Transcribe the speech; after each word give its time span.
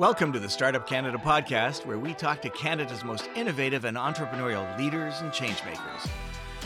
Welcome 0.00 0.32
to 0.32 0.38
the 0.38 0.48
Startup 0.48 0.86
Canada 0.86 1.18
podcast, 1.18 1.84
where 1.84 1.98
we 1.98 2.14
talk 2.14 2.40
to 2.40 2.48
Canada's 2.48 3.04
most 3.04 3.28
innovative 3.36 3.84
and 3.84 3.98
entrepreneurial 3.98 4.78
leaders 4.78 5.20
and 5.20 5.30
changemakers. 5.30 6.08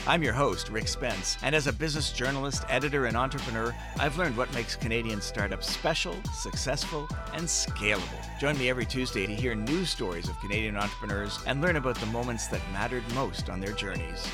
I'm 0.06 0.22
your 0.22 0.32
host, 0.32 0.68
Rick 0.68 0.86
Spence, 0.86 1.36
and 1.42 1.52
as 1.52 1.66
a 1.66 1.72
business 1.72 2.12
journalist, 2.12 2.64
editor, 2.68 3.06
and 3.06 3.16
entrepreneur, 3.16 3.74
I've 3.98 4.16
learned 4.18 4.36
what 4.36 4.54
makes 4.54 4.76
Canadian 4.76 5.20
startups 5.20 5.68
special, 5.68 6.14
successful, 6.32 7.08
and 7.32 7.42
scalable. 7.42 8.38
Join 8.38 8.56
me 8.56 8.70
every 8.70 8.86
Tuesday 8.86 9.26
to 9.26 9.34
hear 9.34 9.56
news 9.56 9.90
stories 9.90 10.28
of 10.28 10.38
Canadian 10.38 10.76
entrepreneurs 10.76 11.40
and 11.44 11.60
learn 11.60 11.74
about 11.74 11.98
the 11.98 12.06
moments 12.06 12.46
that 12.46 12.60
mattered 12.72 13.02
most 13.16 13.50
on 13.50 13.58
their 13.58 13.72
journeys. 13.72 14.28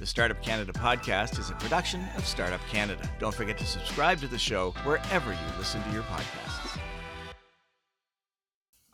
The 0.00 0.06
Startup 0.06 0.42
Canada 0.42 0.72
podcast 0.72 1.38
is 1.38 1.50
a 1.50 1.54
production 1.54 2.04
of 2.16 2.26
Startup 2.26 2.60
Canada. 2.68 3.08
Don't 3.20 3.32
forget 3.32 3.56
to 3.58 3.66
subscribe 3.66 4.18
to 4.18 4.26
the 4.26 4.36
show 4.36 4.72
wherever 4.82 5.30
you 5.30 5.58
listen 5.58 5.80
to 5.84 5.92
your 5.92 6.02
podcasts. 6.02 6.81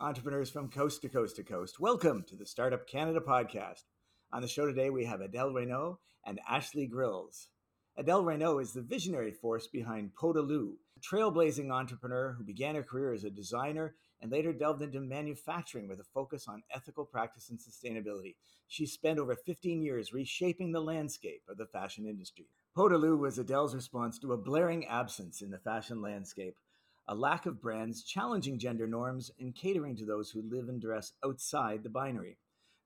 Entrepreneurs 0.01 0.49
from 0.49 0.69
coast 0.69 1.01
to 1.01 1.09
coast 1.09 1.35
to 1.35 1.43
coast, 1.43 1.77
welcome 1.77 2.23
to 2.25 2.37
the 2.37 2.45
Startup 2.45 2.87
Canada 2.87 3.19
podcast. 3.19 3.83
On 4.31 4.41
the 4.41 4.47
show 4.47 4.65
today, 4.65 4.89
we 4.89 5.03
have 5.03 5.19
Adelle 5.19 5.53
Renaud 5.53 5.99
and 6.25 6.39
Ashlie 6.49 6.89
Grilz. 6.89 7.47
Adelle 7.97 8.23
Renaud 8.23 8.59
is 8.59 8.71
the 8.71 8.81
visionary 8.81 9.33
force 9.33 9.67
behind 9.67 10.15
Peau 10.15 10.31
De 10.31 10.41
Loup, 10.41 10.77
a 10.95 10.99
trailblazing 11.01 11.69
entrepreneur 11.69 12.33
who 12.37 12.45
began 12.45 12.75
her 12.75 12.83
career 12.83 13.11
as 13.11 13.25
a 13.25 13.29
designer 13.29 13.93
and 14.21 14.31
later 14.31 14.53
delved 14.53 14.81
into 14.81 15.01
manufacturing 15.01 15.89
with 15.89 15.99
a 15.99 16.05
focus 16.13 16.47
on 16.47 16.63
ethical 16.73 17.03
practice 17.03 17.49
and 17.49 17.59
sustainability. 17.59 18.35
She 18.69 18.85
spent 18.85 19.19
over 19.19 19.35
15 19.35 19.81
years 19.81 20.13
reshaping 20.13 20.71
the 20.71 20.79
landscape 20.79 21.41
of 21.49 21.57
the 21.57 21.65
fashion 21.65 22.05
industry. 22.05 22.45
Peau 22.73 22.87
De 22.87 22.97
Loup 22.97 23.19
was 23.19 23.37
Adelle's 23.37 23.75
response 23.75 24.17
to 24.19 24.31
a 24.31 24.37
blaring 24.37 24.85
absence 24.87 25.41
in 25.41 25.51
the 25.51 25.57
fashion 25.57 26.01
landscape, 26.01 26.55
a 27.11 27.15
lack 27.15 27.47
of 27.47 27.59
brands 27.59 28.03
challenging 28.03 28.59
gender 28.59 28.85
norms 28.85 29.31
and 29.39 29.55
catering 29.55 29.95
to 29.95 30.05
those 30.05 30.29
who 30.29 30.43
live 30.43 30.69
and 30.69 30.79
dress 30.79 31.13
outside 31.25 31.81
the 31.81 31.89
binary. 31.89 32.37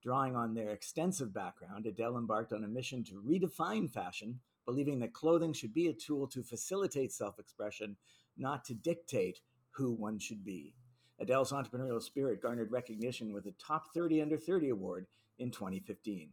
Drawing 0.02 0.34
on 0.34 0.54
their 0.54 0.70
extensive 0.70 1.34
background, 1.34 1.86
Adelle 1.86 2.18
embarked 2.18 2.54
on 2.54 2.64
a 2.64 2.68
mission 2.68 3.04
to 3.04 3.22
redefine 3.22 3.92
fashion, 3.92 4.40
believing 4.66 5.00
that 5.00 5.14
clothing 5.14 5.52
should 5.52 5.74
be 5.74 5.88
a 5.88 5.94
tool 5.94 6.26
to 6.28 6.42
facilitate 6.42 7.12
self 7.12 7.38
expression, 7.38 7.98
not 8.38 8.64
to 8.64 8.74
dictate 8.74 9.42
who 9.72 9.92
one 9.92 10.20
should 10.20 10.46
be. 10.46 10.74
Adelle's 11.22 11.52
entrepreneurial 11.52 12.02
spirit 12.02 12.42
garnered 12.42 12.72
recognition 12.72 13.34
with 13.34 13.44
the 13.44 13.54
Top 13.60 13.94
30 13.94 14.22
Under 14.22 14.38
30 14.38 14.70
award 14.70 15.06
in 15.38 15.52
2015. 15.52 16.30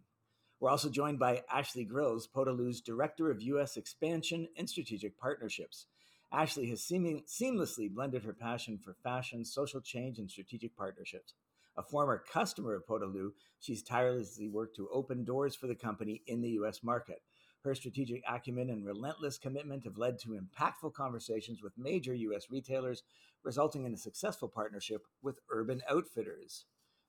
We're 0.61 0.70
also 0.70 0.91
joined 0.91 1.18
by 1.18 1.42
Ashlie 1.52 1.91
Grilz, 1.91 2.28
Podaloo's 2.33 2.80
Director 2.80 3.33
of 3.33 3.42
U.S. 3.42 3.77
Expansion 3.77 4.46
and 4.56 4.70
Strategic 4.70 5.18
Partnerships. 5.18 5.86
Ashlie 6.33 6.70
has 6.70 6.83
seeming, 6.83 7.25
seamlessly 7.27 7.92
blended 7.92 8.23
her 8.23 8.33
passion 8.33 8.78
for 8.78 8.95
fashion, 9.03 9.45
social 9.45 9.81
change, 9.81 10.19
and 10.19 10.31
strategic 10.31 10.77
partnerships. 10.77 11.34
A 11.77 11.83
former 11.83 12.23
customer 12.33 12.75
of 12.75 12.86
Peau 12.86 12.98
De 12.98 13.06
Loup, 13.06 13.34
she's 13.59 13.83
tirelessly 13.83 14.48
worked 14.48 14.77
to 14.77 14.89
open 14.92 15.25
doors 15.25 15.56
for 15.56 15.67
the 15.67 15.75
company 15.75 16.23
in 16.27 16.41
the 16.41 16.51
U.S. 16.51 16.83
market. 16.83 17.23
Her 17.64 17.75
strategic 17.75 18.23
acumen 18.28 18.70
and 18.70 18.86
relentless 18.86 19.39
commitment 19.39 19.84
have 19.84 19.98
led 19.98 20.19
to 20.20 20.39
impactful 20.39 20.95
conversations 20.95 21.62
with 21.62 21.77
major 21.77 22.14
U.S. 22.14 22.47
retailers, 22.51 23.03
resulting 23.42 23.84
in 23.84 23.92
a 23.92 23.98
successful 23.98 24.48
partnership 24.48 25.03
with 25.23 25.41
Urban 25.51 25.83
Outfitters. 25.91 26.64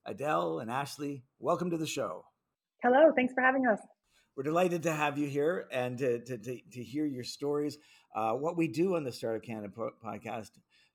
Adelle 0.08 0.60
and 0.62 0.72
Ashlie, 0.72 1.22
welcome 1.40 1.70
to 1.70 1.78
the 1.78 1.86
show. 1.86 2.26
Hello, 2.82 3.12
thanks 3.16 3.34
for 3.34 3.42
having 3.42 3.68
us. 3.68 3.80
We're 4.36 4.44
delighted 4.44 4.84
to 4.84 4.94
have 4.94 5.18
you 5.18 5.28
here 5.28 5.68
and 5.72 5.98
to, 5.98 6.20
to, 6.20 6.38
to, 6.38 6.60
to 6.72 6.84
hear 6.84 7.06
your 7.06 7.24
stories. 7.24 7.78
Uh, 8.16 8.34
what 8.34 8.58
we 8.58 8.68
do 8.68 8.96
on 8.96 9.04
the 9.04 9.12
Startup 9.12 9.44
Canada 9.44 9.74
podcast, 10.04 10.52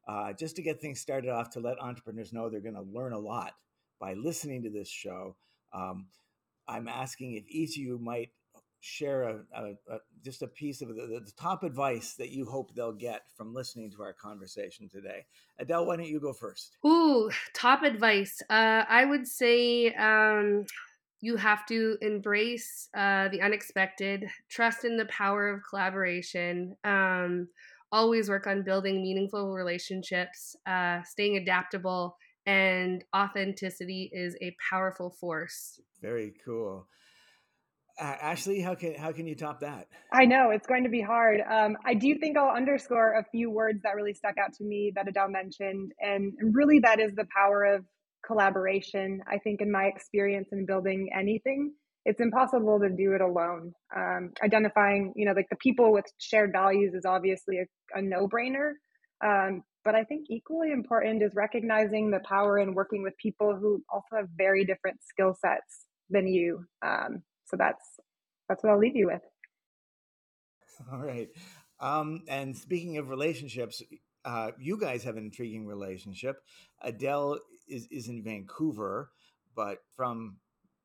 uh, 0.09 0.33
just 0.33 0.57
to 0.57 0.63
get 0.63 0.81
things 0.81 1.01
started 1.01 1.31
off, 1.31 1.51
to 1.51 1.61
let 1.61 1.81
entrepreneurs 1.81 2.33
know 2.33 2.49
they're 2.49 2.61
going 2.61 2.75
to 2.75 2.83
learn 2.83 3.13
a 3.13 3.19
lot 3.19 3.53
by 4.01 4.15
listening 4.15 4.63
to 4.63 4.71
this 4.71 4.89
show. 4.89 5.37
Um, 5.73 6.07
I'm 6.67 6.89
asking 6.89 7.35
if 7.35 7.45
each 7.49 7.77
of 7.77 7.83
you 7.83 7.99
might 7.99 8.31
share 8.81 9.23
a, 9.23 9.41
a, 9.55 9.65
a, 9.95 9.99
just 10.25 10.43
a 10.43 10.47
piece 10.47 10.81
of 10.81 10.89
the, 10.89 11.21
the, 11.25 11.33
top 11.37 11.65
advice 11.65 12.15
that 12.15 12.31
you 12.31 12.45
hope 12.45 12.75
they'll 12.75 12.93
get 12.93 13.23
from 13.37 13.55
listening 13.55 13.91
to 13.91 14.03
our 14.03 14.13
conversation 14.13 14.89
today. 14.89 15.25
Adelle, 15.61 15.87
why 15.87 15.97
don't 15.97 16.07
you 16.07 16.21
go 16.21 16.33
first? 16.33 16.77
Ooh, 16.87 17.31
top 17.53 17.83
advice. 17.83 18.41
Uh, 18.49 18.85
I 18.89 19.05
would 19.05 19.27
say 19.27 19.93
um, 19.95 20.67
you 21.21 21.37
have 21.37 21.65
to 21.67 21.97
embrace 22.03 22.89
uh, 22.97 23.29
the 23.29 23.41
unexpected, 23.41 24.27
trust 24.51 24.85
in 24.85 24.97
the 24.97 25.07
power 25.07 25.49
of 25.49 25.61
collaboration. 25.69 26.77
Um, 26.85 27.49
always 27.91 28.29
work 28.29 28.47
on 28.47 28.63
building 28.63 29.03
meaningful 29.03 29.53
relationships, 29.53 30.57
uh, 30.67 31.03
staying 31.05 31.37
adaptable, 31.37 32.17
and 32.45 33.05
authenticity 33.15 34.11
is 34.13 34.37
a 34.43 34.55
powerful 34.71 35.11
force. 35.11 35.81
Very 36.03 36.35
cool. 36.45 36.87
Uh, 37.99 38.15
Ashlie, 38.23 38.63
how 38.63 38.75
can 38.75 38.95
how 38.95 39.11
can 39.11 39.27
you 39.27 39.35
top 39.35 39.61
that? 39.61 39.89
I 40.13 40.27
know 40.27 40.51
it's 40.51 40.67
going 40.67 40.85
to 40.85 40.91
be 40.91 41.01
hard. 41.01 41.41
Um, 41.41 41.79
I 41.87 41.95
do 41.95 42.15
think 42.19 42.37
I'll 42.37 42.55
underscore 42.55 43.15
a 43.15 43.25
few 43.31 43.51
words 43.51 43.81
that 43.85 43.97
really 43.97 44.13
stuck 44.13 44.37
out 44.37 44.53
to 44.59 44.65
me 44.65 44.93
that 44.95 45.07
Adelle 45.09 45.31
mentioned, 45.31 45.93
and 45.99 46.35
really 46.53 46.81
that 46.81 47.01
is 47.01 47.15
the 47.15 47.27
power 47.35 47.65
of 47.65 47.87
collaboration. 48.25 49.21
I 49.27 49.39
think 49.39 49.61
in 49.61 49.71
my 49.71 49.85
experience 49.85 50.49
in 50.53 50.67
building 50.67 51.11
anything, 51.17 51.73
it's 52.05 52.21
impossible 52.21 52.79
to 52.81 52.89
do 52.89 53.15
it 53.15 53.21
alone. 53.21 53.73
Um, 53.95 54.33
identifying, 54.43 55.13
you 55.17 55.27
know, 55.27 55.33
like 55.33 55.49
the 55.51 55.57
people 55.57 55.93
with 55.93 56.05
shared 56.19 56.53
values 56.53 56.95
is 56.95 57.05
obviously 57.05 57.59
a, 57.59 57.99
a 57.99 58.03
no 58.03 58.29
brainer. 58.29 58.73
Um, 59.25 59.63
but 59.85 59.95
I 59.95 60.05
think 60.05 60.27
equally 60.31 60.71
important 60.73 61.23
is 61.23 61.33
recognizing 61.35 62.11
the 62.11 62.21
power 62.21 62.59
in 62.59 62.75
working 62.75 63.03
with 63.03 63.15
people 63.21 63.57
who 63.61 63.83
also 63.93 64.17
have 64.17 64.27
very 64.37 64.65
different 64.65 64.99
skill 65.09 65.35
sets 65.41 65.87
than 66.11 66.29
you. 66.29 66.65
Um, 66.85 67.23
so 67.47 67.57
that's 67.57 67.85
that's 68.49 68.63
what 68.63 68.73
I'll 68.73 68.79
leave 68.79 68.97
you 68.97 69.07
with. 69.07 69.23
All 70.93 71.01
right. 71.01 71.29
Um, 71.81 72.23
and 72.29 72.57
speaking 72.57 72.99
of 72.99 73.09
relationships, 73.09 73.83
uh, 74.25 74.51
you 74.59 74.79
guys 74.79 75.05
have 75.05 75.17
an 75.17 75.25
intriguing 75.25 75.67
relationship. 75.67 76.37
Adelle 76.85 77.39
is, 77.69 77.87
is 77.91 78.09
in 78.09 78.23
Vancouver, 78.23 79.11
but 79.55 79.79
from 79.97 80.37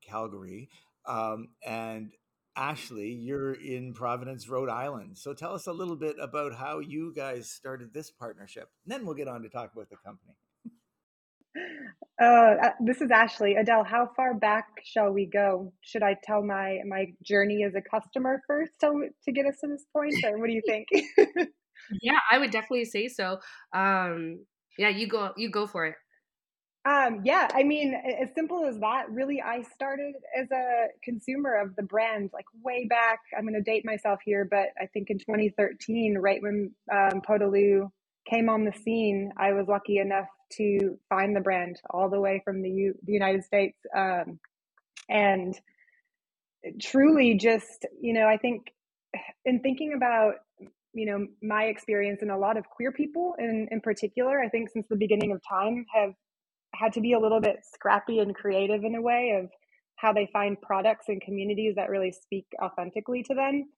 Calgary. 0.06 0.68
Um, 1.06 1.48
and 1.64 2.12
Ashlie, 2.56 3.16
you're 3.18 3.54
in 3.54 3.94
Providence, 3.94 4.48
Rhode 4.48 4.68
Island. 4.68 5.16
So 5.16 5.32
tell 5.32 5.54
us 5.54 5.66
a 5.66 5.72
little 5.72 5.96
bit 5.96 6.16
about 6.20 6.54
how 6.54 6.80
you 6.80 7.12
guys 7.14 7.50
started 7.50 7.92
this 7.92 8.10
partnership. 8.10 8.68
And 8.84 8.92
then 8.92 9.06
we'll 9.06 9.14
get 9.14 9.28
on 9.28 9.42
to 9.42 9.48
talk 9.48 9.72
about 9.74 9.88
the 9.88 9.96
company. 9.96 10.34
Uh, 12.20 12.24
uh, 12.24 12.70
this 12.80 13.00
is 13.00 13.10
Ashlie. 13.10 13.58
Adelle, 13.58 13.84
how 13.84 14.10
far 14.16 14.34
back 14.34 14.66
shall 14.84 15.10
we 15.10 15.26
go? 15.26 15.72
Should 15.80 16.02
I 16.02 16.16
tell 16.22 16.42
my 16.42 16.78
my 16.86 17.06
journey 17.22 17.64
as 17.64 17.74
a 17.74 17.82
customer 17.82 18.40
first 18.46 18.72
to, 18.80 19.08
to 19.24 19.32
get 19.32 19.46
us 19.46 19.56
to 19.60 19.68
this 19.68 19.84
point, 19.92 20.14
or 20.24 20.38
what 20.38 20.46
do 20.46 20.52
you 20.52 20.62
think? 20.66 20.88
yeah, 22.02 22.18
I 22.30 22.38
would 22.38 22.50
definitely 22.50 22.84
say 22.84 23.08
so. 23.08 23.38
Um, 23.74 24.44
yeah, 24.78 24.88
you 24.88 25.08
go 25.08 25.32
you 25.36 25.50
go 25.50 25.66
for 25.66 25.86
it. 25.86 25.94
Um, 26.84 27.20
yeah, 27.24 27.48
I 27.54 27.62
mean, 27.62 27.94
as 27.94 28.30
simple 28.34 28.66
as 28.66 28.78
that. 28.80 29.08
Really, 29.08 29.40
I 29.40 29.62
started 29.62 30.14
as 30.36 30.50
a 30.50 30.88
consumer 31.04 31.54
of 31.60 31.76
the 31.76 31.82
brand, 31.84 32.30
like 32.32 32.46
way 32.62 32.86
back. 32.88 33.20
I'm 33.36 33.44
going 33.44 33.54
to 33.54 33.62
date 33.62 33.84
myself 33.84 34.18
here, 34.24 34.48
but 34.50 34.68
I 34.80 34.86
think 34.86 35.08
in 35.10 35.18
2013, 35.18 36.18
right 36.18 36.42
when 36.42 36.72
um, 36.92 37.20
Peau 37.20 37.38
De 37.38 37.46
Loup 37.48 37.88
came 38.28 38.48
on 38.48 38.64
the 38.64 38.72
scene, 38.72 39.32
I 39.36 39.52
was 39.52 39.68
lucky 39.68 39.98
enough 39.98 40.26
to 40.58 40.98
find 41.08 41.36
the 41.36 41.40
brand 41.40 41.80
all 41.90 42.10
the 42.10 42.20
way 42.20 42.42
from 42.44 42.62
the, 42.62 42.70
U- 42.70 42.98
the 43.04 43.12
United 43.12 43.44
States, 43.44 43.78
um, 43.96 44.40
and 45.08 45.54
truly, 46.80 47.34
just 47.36 47.86
you 48.00 48.12
know, 48.12 48.26
I 48.26 48.38
think 48.38 48.72
in 49.44 49.60
thinking 49.60 49.92
about 49.96 50.34
you 50.94 51.06
know 51.06 51.26
my 51.42 51.64
experience 51.64 52.22
and 52.22 52.30
a 52.30 52.36
lot 52.36 52.56
of 52.56 52.64
queer 52.68 52.92
people 52.92 53.34
in 53.38 53.66
in 53.70 53.80
particular 53.80 54.40
i 54.40 54.48
think 54.48 54.68
since 54.70 54.86
the 54.88 54.96
beginning 54.96 55.32
of 55.32 55.40
time 55.48 55.86
have 55.94 56.12
had 56.74 56.92
to 56.94 57.00
be 57.00 57.12
a 57.12 57.18
little 57.18 57.40
bit 57.40 57.60
scrappy 57.64 58.18
and 58.18 58.34
creative 58.34 58.84
in 58.84 58.94
a 58.94 59.02
way 59.02 59.38
of 59.42 59.50
how 59.96 60.12
they 60.12 60.28
find 60.32 60.60
products 60.60 61.06
and 61.08 61.20
communities 61.20 61.74
that 61.76 61.90
really 61.90 62.12
speak 62.12 62.46
authentically 62.62 63.22
to 63.24 63.34
them. 63.34 63.68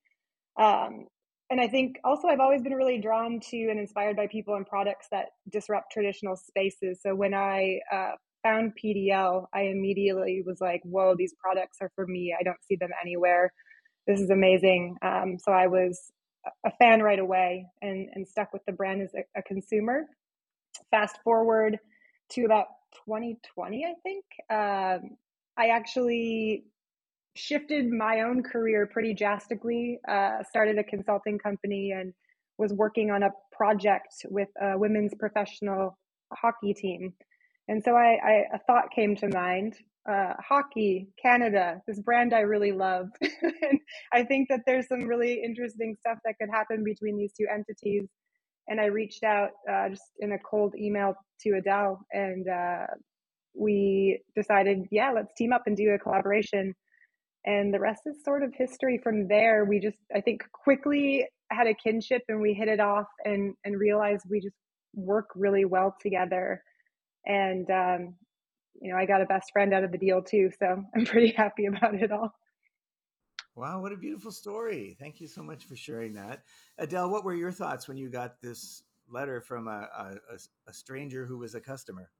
Um, 0.58 1.06
and 1.50 1.60
i 1.60 1.68
think 1.68 1.98
also 2.04 2.28
i've 2.28 2.40
always 2.40 2.62
been 2.62 2.74
really 2.74 2.98
drawn 2.98 3.38
to 3.38 3.68
and 3.68 3.78
inspired 3.78 4.16
by 4.16 4.26
people 4.26 4.54
and 4.54 4.66
products 4.66 5.06
that 5.10 5.26
disrupt 5.50 5.92
traditional 5.92 6.36
spaces. 6.36 7.00
So 7.02 7.14
when 7.14 7.34
i 7.34 7.80
uh, 7.92 8.12
found 8.42 8.72
pdl 8.82 9.46
i 9.54 9.62
immediately 9.62 10.42
was 10.44 10.60
like 10.60 10.80
whoa 10.84 11.14
these 11.16 11.34
products 11.38 11.78
are 11.80 11.90
for 11.94 12.06
me. 12.06 12.34
I 12.38 12.42
don't 12.42 12.62
see 12.66 12.76
them 12.76 12.90
anywhere. 13.00 13.52
This 14.06 14.20
is 14.20 14.30
amazing. 14.30 14.96
Um, 15.02 15.38
so 15.42 15.52
i 15.52 15.66
was 15.66 16.12
a 16.66 16.70
fan 16.78 17.02
right 17.02 17.18
away 17.18 17.66
and, 17.80 18.08
and 18.14 18.28
stuck 18.28 18.52
with 18.52 18.62
the 18.66 18.72
brand 18.72 19.00
as 19.00 19.14
a, 19.14 19.24
a 19.38 19.42
consumer. 19.42 20.04
Fast 20.90 21.16
forward 21.24 21.78
to 22.32 22.44
about 22.44 22.66
2020, 23.06 23.84
I 23.84 23.94
think. 24.02 24.24
Um, 24.50 25.16
I 25.56 25.68
actually 25.68 26.64
shifted 27.36 27.90
my 27.90 28.20
own 28.20 28.42
career 28.42 28.86
pretty 28.86 29.14
drastically, 29.14 29.98
uh, 30.08 30.42
started 30.48 30.78
a 30.78 30.84
consulting 30.84 31.38
company 31.38 31.92
and 31.92 32.12
was 32.58 32.72
working 32.72 33.10
on 33.10 33.22
a 33.22 33.30
project 33.52 34.14
with 34.30 34.48
a 34.60 34.78
women's 34.78 35.14
professional 35.14 35.98
hockey 36.32 36.74
team. 36.74 37.12
And 37.68 37.82
so 37.82 37.96
I, 37.96 38.18
I 38.22 38.44
a 38.54 38.58
thought 38.66 38.90
came 38.94 39.16
to 39.16 39.28
mind 39.28 39.74
uh, 40.10 40.34
hockey, 40.38 41.08
Canada, 41.20 41.80
this 41.86 42.00
brand 42.00 42.34
I 42.34 42.40
really 42.40 42.72
love. 42.72 43.08
and 43.22 43.80
I 44.12 44.24
think 44.24 44.48
that 44.48 44.60
there's 44.66 44.88
some 44.88 45.06
really 45.06 45.42
interesting 45.42 45.96
stuff 45.98 46.18
that 46.24 46.34
could 46.40 46.50
happen 46.50 46.84
between 46.84 47.16
these 47.16 47.32
two 47.32 47.46
entities. 47.50 48.06
And 48.68 48.80
I 48.80 48.86
reached 48.86 49.24
out 49.24 49.50
uh, 49.70 49.90
just 49.90 50.02
in 50.20 50.32
a 50.32 50.38
cold 50.38 50.74
email 50.76 51.14
to 51.42 51.50
Adelle, 51.50 51.98
and 52.12 52.48
uh, 52.48 52.86
we 53.54 54.20
decided, 54.34 54.86
yeah, 54.90 55.12
let's 55.14 55.32
team 55.36 55.52
up 55.52 55.62
and 55.66 55.76
do 55.76 55.90
a 55.90 55.98
collaboration. 55.98 56.74
And 57.46 57.74
the 57.74 57.80
rest 57.80 58.02
is 58.06 58.24
sort 58.24 58.42
of 58.42 58.54
history 58.56 58.98
from 59.02 59.28
there. 59.28 59.64
We 59.64 59.78
just, 59.78 59.98
I 60.14 60.20
think, 60.20 60.42
quickly 60.52 61.26
had 61.50 61.66
a 61.66 61.74
kinship 61.74 62.22
and 62.28 62.40
we 62.40 62.54
hit 62.54 62.68
it 62.68 62.80
off 62.80 63.06
and, 63.24 63.54
and 63.64 63.78
realized 63.78 64.24
we 64.30 64.40
just 64.40 64.56
work 64.94 65.26
really 65.34 65.66
well 65.66 65.94
together. 66.00 66.62
And 67.26 67.70
um, 67.70 68.14
you 68.80 68.90
know, 68.90 68.98
I 68.98 69.06
got 69.06 69.20
a 69.20 69.26
best 69.26 69.50
friend 69.52 69.72
out 69.72 69.84
of 69.84 69.92
the 69.92 69.98
deal 69.98 70.22
too. 70.22 70.50
So 70.58 70.66
I'm 70.96 71.04
pretty 71.04 71.32
happy 71.36 71.66
about 71.66 71.94
it 71.94 72.10
all. 72.10 72.34
Wow, 73.56 73.80
what 73.80 73.92
a 73.92 73.96
beautiful 73.96 74.32
story. 74.32 74.96
Thank 74.98 75.20
you 75.20 75.28
so 75.28 75.42
much 75.42 75.64
for 75.64 75.76
sharing 75.76 76.14
that. 76.14 76.42
Adelle, 76.80 77.10
what 77.10 77.24
were 77.24 77.34
your 77.34 77.52
thoughts 77.52 77.86
when 77.86 77.96
you 77.96 78.08
got 78.08 78.40
this 78.40 78.82
letter 79.08 79.40
from 79.40 79.68
a, 79.68 79.88
a, 79.96 80.38
a 80.66 80.72
stranger 80.72 81.24
who 81.24 81.38
was 81.38 81.54
a 81.54 81.60
customer? 81.60 82.10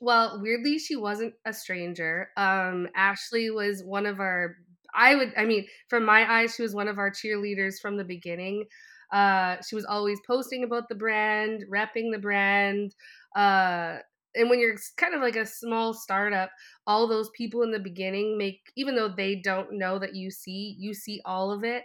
Well, 0.00 0.40
weirdly, 0.42 0.78
she 0.78 0.96
wasn't 0.96 1.34
a 1.44 1.52
stranger. 1.52 2.30
Um, 2.36 2.88
Ashlie 2.96 3.54
was 3.54 3.84
one 3.84 4.06
of 4.06 4.18
our, 4.18 4.56
I 4.92 5.14
would, 5.14 5.32
I 5.36 5.44
mean, 5.44 5.66
from 5.88 6.04
my 6.04 6.30
eyes, 6.30 6.54
she 6.56 6.62
was 6.62 6.74
one 6.74 6.88
of 6.88 6.98
our 6.98 7.10
cheerleaders 7.10 7.80
from 7.80 7.96
the 7.96 8.04
beginning. 8.04 8.64
Uh, 9.12 9.58
she 9.68 9.76
was 9.76 9.84
always 9.84 10.18
posting 10.26 10.64
about 10.64 10.88
the 10.88 10.94
brand, 10.96 11.64
repping 11.70 12.10
the 12.12 12.18
brand. 12.18 12.94
Uh, 13.36 13.98
and 14.34 14.48
when 14.48 14.60
you're 14.60 14.76
kind 14.96 15.14
of 15.14 15.20
like 15.20 15.36
a 15.36 15.46
small 15.46 15.92
startup 15.92 16.50
all 16.86 17.06
those 17.06 17.30
people 17.36 17.62
in 17.62 17.70
the 17.70 17.78
beginning 17.78 18.38
make 18.38 18.60
even 18.76 18.94
though 18.94 19.12
they 19.14 19.36
don't 19.36 19.72
know 19.72 19.98
that 19.98 20.14
you 20.14 20.30
see 20.30 20.76
you 20.78 20.94
see 20.94 21.20
all 21.24 21.50
of 21.50 21.64
it 21.64 21.84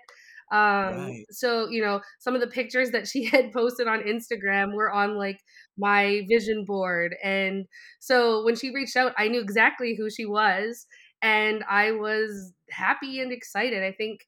um 0.51 0.95
right. 0.95 1.25
so 1.29 1.67
you 1.69 1.81
know 1.83 1.99
some 2.19 2.33
of 2.33 2.41
the 2.41 2.47
pictures 2.47 2.91
that 2.91 3.07
she 3.07 3.25
had 3.31 3.51
posted 3.51 3.87
on 3.87 4.01
instagram 4.01 4.73
were 4.73 4.91
on 4.91 5.17
like 5.17 5.39
my 5.77 6.25
vision 6.29 6.63
board 6.65 7.15
and 7.23 7.65
so 7.99 8.43
when 8.45 8.55
she 8.55 8.73
reached 8.73 8.95
out 8.95 9.13
i 9.17 9.27
knew 9.27 9.41
exactly 9.41 9.95
who 9.95 10.09
she 10.09 10.25
was 10.25 10.87
and 11.21 11.63
i 11.69 11.91
was 11.91 12.53
happy 12.69 13.19
and 13.19 13.31
excited 13.31 13.83
i 13.83 13.91
think 13.91 14.21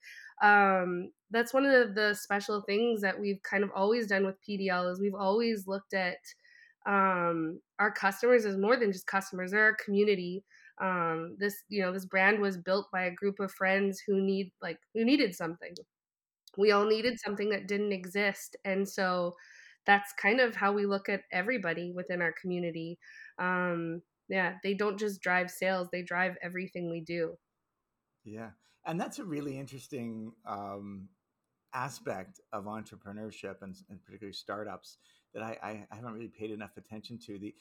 um 0.44 1.10
that's 1.32 1.54
one 1.54 1.66
of 1.66 1.96
the 1.96 2.14
special 2.16 2.64
things 2.66 3.02
that 3.02 3.20
we've 3.20 3.42
kind 3.44 3.64
of 3.64 3.70
always 3.74 4.08
done 4.08 4.26
with 4.26 4.36
pdl 4.48 4.92
is 4.92 5.00
we've 5.00 5.16
always 5.16 5.68
looked 5.68 5.94
at 5.94 6.18
um, 6.90 7.62
our 7.78 7.92
customers 7.92 8.46
is 8.46 8.58
more 8.58 8.76
than 8.76 8.92
just 8.92 9.06
customers 9.06 9.52
they're 9.52 9.64
our 9.64 9.78
community. 9.86 10.44
Um, 10.82 11.36
this 11.38 11.56
you 11.70 11.82
know 11.82 11.94
this 11.94 12.06
brand 12.06 12.40
was 12.40 12.58
built 12.58 12.88
by 12.92 13.04
a 13.04 13.14
group 13.14 13.40
of 13.40 13.52
friends 13.52 14.02
who 14.06 14.20
need 14.22 14.52
like 14.62 14.80
who 14.96 15.06
needed 15.06 15.36
something. 15.36 15.76
We 16.58 16.72
all 16.72 16.86
needed 16.86 17.20
something 17.20 17.50
that 17.52 17.68
didn't 17.68 17.92
exist 17.92 18.56
and 18.66 18.90
so 18.90 19.36
that's 19.86 20.14
kind 20.22 20.40
of 20.40 20.56
how 20.56 20.72
we 20.74 20.86
look 20.86 21.08
at 21.10 21.22
everybody 21.32 21.92
within 21.96 22.22
our 22.22 22.34
community. 22.42 22.98
Um, 23.38 24.02
yeah 24.28 24.56
they 24.64 24.74
don't 24.74 25.00
just 25.00 25.22
drive 25.22 25.50
sales 25.50 25.90
they 25.92 26.02
drive 26.02 26.38
everything 26.42 26.90
we 26.90 27.02
do. 27.02 27.36
Yeah 28.24 28.50
and 28.86 29.00
that's 29.00 29.20
a 29.20 29.26
really 29.26 29.60
interesting 29.60 30.32
um, 30.48 31.10
aspect 31.74 32.40
of 32.52 32.66
entrepreneurship 32.66 33.62
and, 33.62 33.76
and 33.90 34.04
particularly 34.04 34.34
startups 34.34 34.98
that 35.34 35.44
I, 35.44 35.58
I, 35.62 35.88
I, 35.92 35.96
haven't 35.96 36.14
really 36.14 36.28
paid 36.28 36.52
enough 36.52 36.78
attention 36.78 37.18
to 37.28 37.38
the 37.38 37.54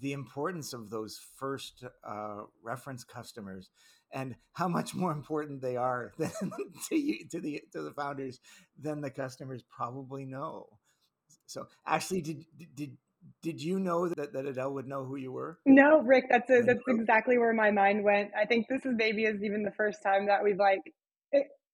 the 0.00 0.12
importance 0.12 0.72
of 0.72 0.88
those 0.88 1.20
first 1.36 1.84
uh, 2.06 2.42
reference 2.62 3.04
customers 3.04 3.70
and 4.10 4.34
how 4.52 4.66
much 4.66 4.94
more 4.94 5.12
important 5.12 5.60
they 5.60 5.76
are 5.76 6.12
than, 6.18 6.30
to 6.88 6.96
you 6.96 7.26
to 7.30 7.40
the 7.40 7.62
to 7.72 7.82
the 7.82 7.92
founders 7.92 8.40
than 8.78 9.00
the 9.00 9.10
customers 9.10 9.62
probably 9.62 10.24
know. 10.24 10.66
So, 11.46 11.66
Ashlie, 11.86 12.22
did 12.22 12.46
did 12.74 12.96
did 13.42 13.62
you 13.62 13.78
know 13.78 14.08
that, 14.08 14.32
that 14.32 14.46
Adelle 14.46 14.72
would 14.72 14.86
know 14.86 15.04
who 15.04 15.16
you 15.16 15.32
were? 15.32 15.58
No, 15.64 16.00
Rick, 16.02 16.24
that's 16.28 16.50
a, 16.50 16.62
that's 16.62 16.82
exactly 16.88 17.38
where 17.38 17.52
my 17.52 17.70
mind 17.70 18.02
went. 18.02 18.30
I 18.36 18.46
think 18.46 18.66
this 18.68 18.84
is 18.84 18.94
maybe 18.96 19.24
is 19.24 19.42
even 19.42 19.62
the 19.62 19.70
first 19.70 20.02
time 20.02 20.26
that 20.26 20.42
we've 20.42 20.58
like 20.58 20.80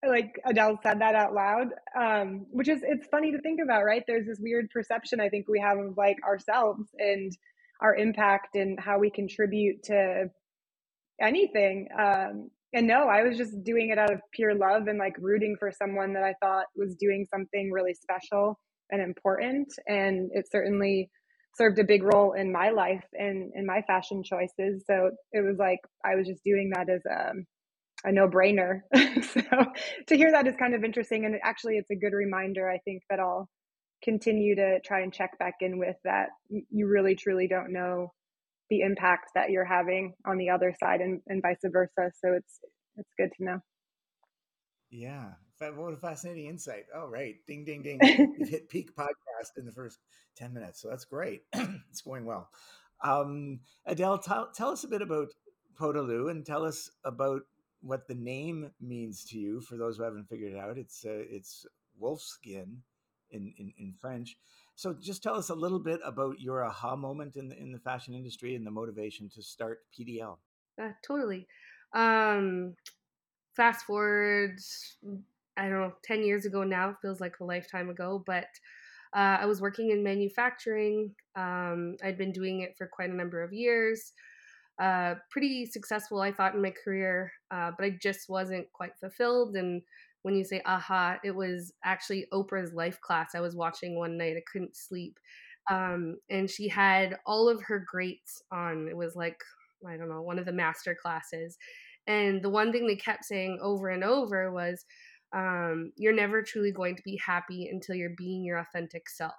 like 0.06 0.40
Adelle 0.46 0.78
said 0.82 1.00
that 1.00 1.14
out 1.14 1.34
loud, 1.34 1.68
um, 1.98 2.46
which 2.50 2.68
is 2.68 2.80
it's 2.82 3.06
funny 3.08 3.32
to 3.32 3.40
think 3.40 3.60
about, 3.62 3.84
right? 3.84 4.04
There's 4.06 4.26
this 4.26 4.38
weird 4.40 4.70
perception 4.70 5.20
I 5.20 5.28
think 5.28 5.48
we 5.48 5.60
have 5.60 5.78
of 5.78 5.96
like 5.96 6.16
ourselves 6.24 6.84
and 6.98 7.32
our 7.80 7.94
impact 7.96 8.54
and 8.54 8.78
how 8.78 8.98
we 8.98 9.10
contribute 9.10 9.82
to 9.84 10.30
anything. 11.20 11.88
Um, 11.98 12.50
and 12.72 12.86
no, 12.86 13.08
I 13.08 13.22
was 13.22 13.36
just 13.36 13.64
doing 13.64 13.90
it 13.90 13.98
out 13.98 14.12
of 14.12 14.20
pure 14.32 14.54
love 14.54 14.88
and 14.88 14.98
like 14.98 15.16
rooting 15.18 15.56
for 15.58 15.72
someone 15.72 16.12
that 16.12 16.22
I 16.22 16.34
thought 16.40 16.66
was 16.76 16.94
doing 16.96 17.26
something 17.30 17.72
really 17.72 17.94
special 17.94 18.58
and 18.90 19.00
important. 19.00 19.72
And 19.86 20.30
it 20.32 20.50
certainly 20.50 21.10
served 21.56 21.78
a 21.78 21.84
big 21.84 22.02
role 22.04 22.34
in 22.34 22.52
my 22.52 22.70
life 22.70 23.04
and 23.14 23.50
in 23.54 23.66
my 23.66 23.82
fashion 23.82 24.22
choices. 24.22 24.84
So 24.86 25.10
it 25.32 25.40
was 25.40 25.56
like 25.58 25.80
I 26.04 26.14
was 26.14 26.26
just 26.26 26.44
doing 26.44 26.70
that 26.74 26.88
as 26.88 27.04
a 27.06 27.32
a 28.04 28.12
no 28.12 28.28
brainer. 28.28 28.80
so 28.94 29.42
to 30.06 30.16
hear 30.16 30.30
that 30.32 30.46
is 30.46 30.54
kind 30.56 30.74
of 30.74 30.84
interesting. 30.84 31.24
And 31.24 31.36
actually, 31.42 31.76
it's 31.76 31.90
a 31.90 31.96
good 31.96 32.12
reminder, 32.12 32.68
I 32.68 32.78
think, 32.78 33.02
that 33.10 33.20
I'll 33.20 33.48
continue 34.02 34.54
to 34.56 34.80
try 34.84 35.00
and 35.00 35.12
check 35.12 35.38
back 35.38 35.54
in 35.60 35.78
with 35.78 35.96
that 36.04 36.28
you 36.48 36.86
really 36.86 37.16
truly 37.16 37.48
don't 37.48 37.72
know 37.72 38.12
the 38.70 38.80
impact 38.80 39.30
that 39.34 39.50
you're 39.50 39.64
having 39.64 40.12
on 40.26 40.36
the 40.38 40.50
other 40.50 40.74
side 40.78 41.00
and, 41.00 41.20
and 41.26 41.42
vice 41.42 41.56
versa. 41.64 42.12
So 42.22 42.32
it's, 42.34 42.60
it's 42.96 43.10
good 43.18 43.30
to 43.38 43.44
know. 43.44 43.58
Yeah. 44.90 45.32
What 45.74 45.94
a 45.94 45.96
fascinating 45.96 46.46
insight. 46.46 46.84
Oh, 46.94 47.06
right. 47.06 47.34
Ding, 47.46 47.64
ding, 47.64 47.82
ding. 47.82 47.98
You've 48.38 48.48
hit 48.48 48.68
peak 48.68 48.94
podcast 48.94 49.56
in 49.56 49.66
the 49.66 49.72
first 49.72 49.98
10 50.36 50.54
minutes. 50.54 50.80
So 50.80 50.88
that's 50.88 51.04
great. 51.04 51.42
it's 51.90 52.02
going 52.02 52.24
well. 52.24 52.48
Um, 53.02 53.60
Adelle, 53.88 54.22
tell, 54.22 54.50
tell 54.54 54.70
us 54.70 54.84
a 54.84 54.88
bit 54.88 55.02
about 55.02 55.28
Peau 55.76 55.92
De 55.92 56.00
Loup 56.00 56.28
and 56.28 56.44
tell 56.46 56.64
us 56.64 56.90
about 57.04 57.42
what 57.80 58.08
the 58.08 58.14
name 58.14 58.70
means 58.80 59.25
to 59.25 59.38
you 59.38 59.60
for 59.60 59.76
those 59.76 59.96
who 59.96 60.02
haven't 60.02 60.28
figured 60.28 60.52
it 60.52 60.58
out. 60.58 60.78
It's 60.78 61.04
uh, 61.04 61.25
it's 61.30 61.66
wolf 61.98 62.20
skin 62.20 62.82
in, 63.30 63.52
in, 63.58 63.72
in 63.78 63.94
French. 63.98 64.36
So 64.75 64.94
just 64.94 65.22
tell 65.22 65.34
us 65.34 65.50
a 65.50 65.54
little 65.54 65.78
bit 65.78 66.00
about 66.04 66.40
your 66.40 66.64
aha 66.64 66.96
moment 66.96 67.36
in 67.36 67.48
the 67.48 67.58
in 67.58 67.72
the 67.72 67.79
fashion 67.79 68.14
industry 68.14 68.55
and 68.55 68.67
the 68.67 68.70
motivation 68.70 69.29
to 69.31 69.43
start 69.43 69.81
PDL. 69.98 70.38
Uh, 70.81 70.91
totally. 71.06 71.46
Um, 71.93 72.74
fast 73.55 73.86
forward, 73.86 74.58
I 75.56 75.62
don't 75.69 75.81
know, 75.81 75.93
ten 76.03 76.22
years 76.22 76.46
ago 76.46 76.62
now 76.64 76.96
feels 77.00 77.20
like 77.20 77.41
a 77.41 77.44
lifetime 77.44 77.91
ago, 77.91 78.22
but. 78.26 78.48
Uh, 79.14 79.38
I 79.41 79.46
was 79.46 79.62
working 79.62 79.91
in 79.91 80.03
manufacturing. 80.03 81.14
Um, 81.34 81.96
I'd 82.05 82.19
been 82.19 82.31
doing 82.31 82.60
it 82.60 82.76
for 82.76 82.86
quite 82.86 83.08
a 83.08 83.14
number 83.14 83.43
of 83.43 83.55
years 83.55 84.12
uh, 84.79 85.17
pretty 85.31 85.67
successful, 85.67 86.20
I 86.20 86.32
thought, 86.32 86.55
in 86.55 86.63
my 86.63 86.73
career, 86.85 87.32
uh, 87.51 87.73
but 87.77 87.85
I 87.85 87.99
just 88.01 88.29
wasn't 88.29 88.73
quite 88.73 88.97
fulfilled. 88.99 89.56
And 89.56 89.82
when 90.23 90.35
you 90.35 90.44
say 90.44 90.63
aha, 90.67 91.19
it 91.25 91.35
was 91.35 91.73
actually 91.85 92.27
Oprah's 92.32 92.73
life 92.73 93.01
class 93.01 93.35
I 93.35 93.41
was 93.41 93.56
watching 93.56 93.97
one 93.97 94.17
night. 94.17 94.37
I 94.37 94.43
couldn't 94.51 94.77
sleep. 94.77 95.19
Um, 95.70 96.17
and 96.31 96.49
she 96.49 96.69
had 96.69 97.19
all 97.27 97.49
of 97.49 97.63
her 97.63 97.85
greats 97.87 98.43
on. 98.53 98.89
It 98.89 98.97
was 98.97 99.17
like, 99.17 99.41
I 99.87 99.97
don't 99.97 100.08
know, 100.08 100.23
one 100.23 100.39
of 100.39 100.47
the 100.47 100.53
master 100.53 100.97
classes. 101.01 101.58
And 102.06 102.43
the 102.43 102.51
one 102.51 102.73
thing 102.73 102.87
they 102.87 102.97
kept 102.97 103.25
saying 103.25 103.58
over 103.61 103.89
and 103.89 104.03
over 104.03 104.51
was, 104.51 104.85
um, 105.35 105.93
you're 105.97 106.15
never 106.15 106.43
truly 106.43 106.73
going 106.73 106.97
to 106.97 107.03
be 107.03 107.20
happy 107.25 107.69
until 107.70 107.94
you're 107.94 108.15
being 108.17 108.44
your 108.44 108.58
authentic 108.58 109.11
self 109.11 109.35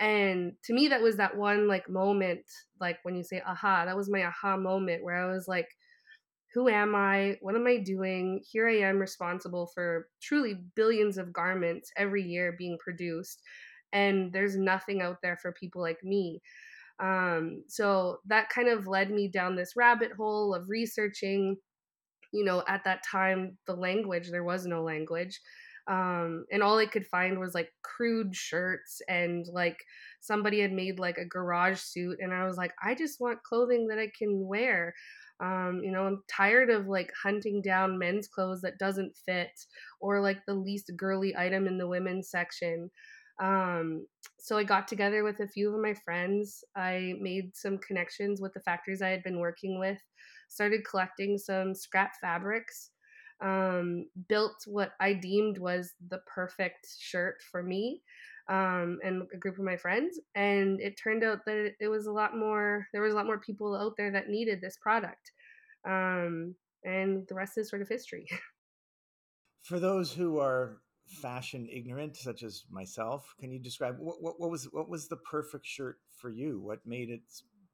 and 0.00 0.52
to 0.64 0.72
me 0.72 0.88
that 0.88 1.02
was 1.02 1.16
that 1.16 1.36
one 1.36 1.68
like 1.68 1.88
moment 1.88 2.44
like 2.80 2.98
when 3.04 3.14
you 3.14 3.22
say 3.22 3.40
aha 3.46 3.84
that 3.84 3.96
was 3.96 4.10
my 4.10 4.24
aha 4.24 4.56
moment 4.56 5.04
where 5.04 5.16
i 5.16 5.32
was 5.32 5.46
like 5.46 5.68
who 6.54 6.68
am 6.68 6.94
i? 6.94 7.36
What 7.40 7.56
am 7.56 7.66
i 7.66 7.78
doing? 7.78 8.40
Here 8.48 8.68
i 8.68 8.78
am 8.78 8.98
responsible 8.98 9.66
for 9.74 10.08
truly 10.22 10.54
billions 10.76 11.18
of 11.18 11.32
garments 11.32 11.90
every 11.96 12.22
year 12.22 12.54
being 12.56 12.78
produced 12.78 13.42
and 13.92 14.32
there's 14.32 14.56
nothing 14.56 15.02
out 15.02 15.18
there 15.22 15.36
for 15.36 15.52
people 15.52 15.82
like 15.82 16.02
me. 16.02 16.40
Um, 17.00 17.64
so 17.68 18.18
that 18.26 18.50
kind 18.50 18.68
of 18.68 18.86
led 18.86 19.10
me 19.10 19.28
down 19.28 19.56
this 19.56 19.74
rabbit 19.76 20.12
hole 20.16 20.54
of 20.54 20.68
researching. 20.68 21.56
You 22.32 22.44
know 22.44 22.64
at 22.66 22.84
that 22.84 23.04
time 23.04 23.58
the 23.66 23.74
language 23.74 24.30
there 24.30 24.44
was 24.44 24.66
no 24.66 24.82
language 24.82 25.40
um, 25.86 26.46
and 26.50 26.62
all 26.62 26.78
I 26.78 26.86
could 26.86 27.06
find 27.06 27.38
was 27.38 27.54
like 27.54 27.70
crude 27.82 28.34
shirts 28.34 29.02
and 29.08 29.46
like 29.52 29.78
somebody 30.20 30.60
had 30.60 30.72
made 30.72 30.98
like 30.98 31.18
a 31.18 31.26
garage 31.26 31.78
suit, 31.78 32.18
and 32.20 32.32
I 32.32 32.46
was 32.46 32.56
like, 32.56 32.72
I 32.82 32.94
just 32.94 33.20
want 33.20 33.42
clothing 33.42 33.86
that 33.88 33.98
I 33.98 34.10
can 34.16 34.46
wear. 34.46 34.94
Um, 35.40 35.80
you 35.82 35.90
know, 35.90 36.06
I'm 36.06 36.22
tired 36.28 36.70
of 36.70 36.86
like 36.86 37.12
hunting 37.20 37.60
down 37.60 37.98
men's 37.98 38.28
clothes 38.28 38.60
that 38.62 38.78
doesn't 38.78 39.16
fit 39.26 39.50
or 40.00 40.20
like 40.20 40.38
the 40.46 40.54
least 40.54 40.92
girly 40.96 41.36
item 41.36 41.66
in 41.66 41.76
the 41.76 41.88
women's 41.88 42.30
section. 42.30 42.90
Um, 43.40 44.06
so 44.38 44.56
I 44.56 44.64
got 44.64 44.86
together 44.86 45.24
with 45.24 45.40
a 45.40 45.48
few 45.48 45.74
of 45.74 45.82
my 45.82 45.94
friends. 46.04 46.62
I 46.76 47.14
made 47.20 47.56
some 47.56 47.78
connections 47.78 48.40
with 48.40 48.52
the 48.54 48.60
factories 48.60 49.02
I 49.02 49.08
had 49.08 49.24
been 49.24 49.40
working 49.40 49.78
with, 49.78 49.98
started 50.48 50.84
collecting 50.88 51.36
some 51.36 51.74
scrap 51.74 52.12
fabrics, 52.20 52.90
um, 53.42 54.06
built 54.28 54.64
what 54.66 54.92
I 55.00 55.12
deemed 55.12 55.58
was 55.58 55.92
the 56.08 56.20
perfect 56.32 56.86
shirt 56.98 57.36
for 57.50 57.62
me 57.62 58.02
um, 58.48 58.98
and 59.02 59.22
a 59.32 59.38
group 59.38 59.58
of 59.58 59.64
my 59.64 59.76
friends. 59.76 60.20
And 60.34 60.80
it 60.80 60.98
turned 61.02 61.24
out 61.24 61.44
that 61.46 61.72
it 61.80 61.88
was 61.88 62.06
a 62.06 62.12
lot 62.12 62.36
more, 62.36 62.86
there 62.92 63.02
was 63.02 63.12
a 63.12 63.16
lot 63.16 63.26
more 63.26 63.38
people 63.38 63.74
out 63.74 63.94
there 63.96 64.10
that 64.12 64.28
needed 64.28 64.60
this 64.60 64.76
product. 64.80 65.32
Um, 65.86 66.54
and 66.84 67.26
the 67.28 67.34
rest 67.34 67.56
is 67.56 67.68
sort 67.68 67.82
of 67.82 67.88
history. 67.88 68.26
For 69.62 69.80
those 69.80 70.12
who 70.12 70.38
are 70.38 70.82
fashion 71.06 71.66
ignorant, 71.72 72.16
such 72.16 72.42
as 72.42 72.64
myself, 72.70 73.34
can 73.40 73.50
you 73.50 73.58
describe 73.58 73.96
what, 73.98 74.16
what, 74.20 74.34
what 74.38 74.50
was 74.50 74.68
what 74.72 74.90
was 74.90 75.08
the 75.08 75.16
perfect 75.16 75.64
shirt 75.64 75.96
for 76.18 76.28
you? 76.28 76.60
What 76.60 76.80
made 76.84 77.08
it 77.08 77.22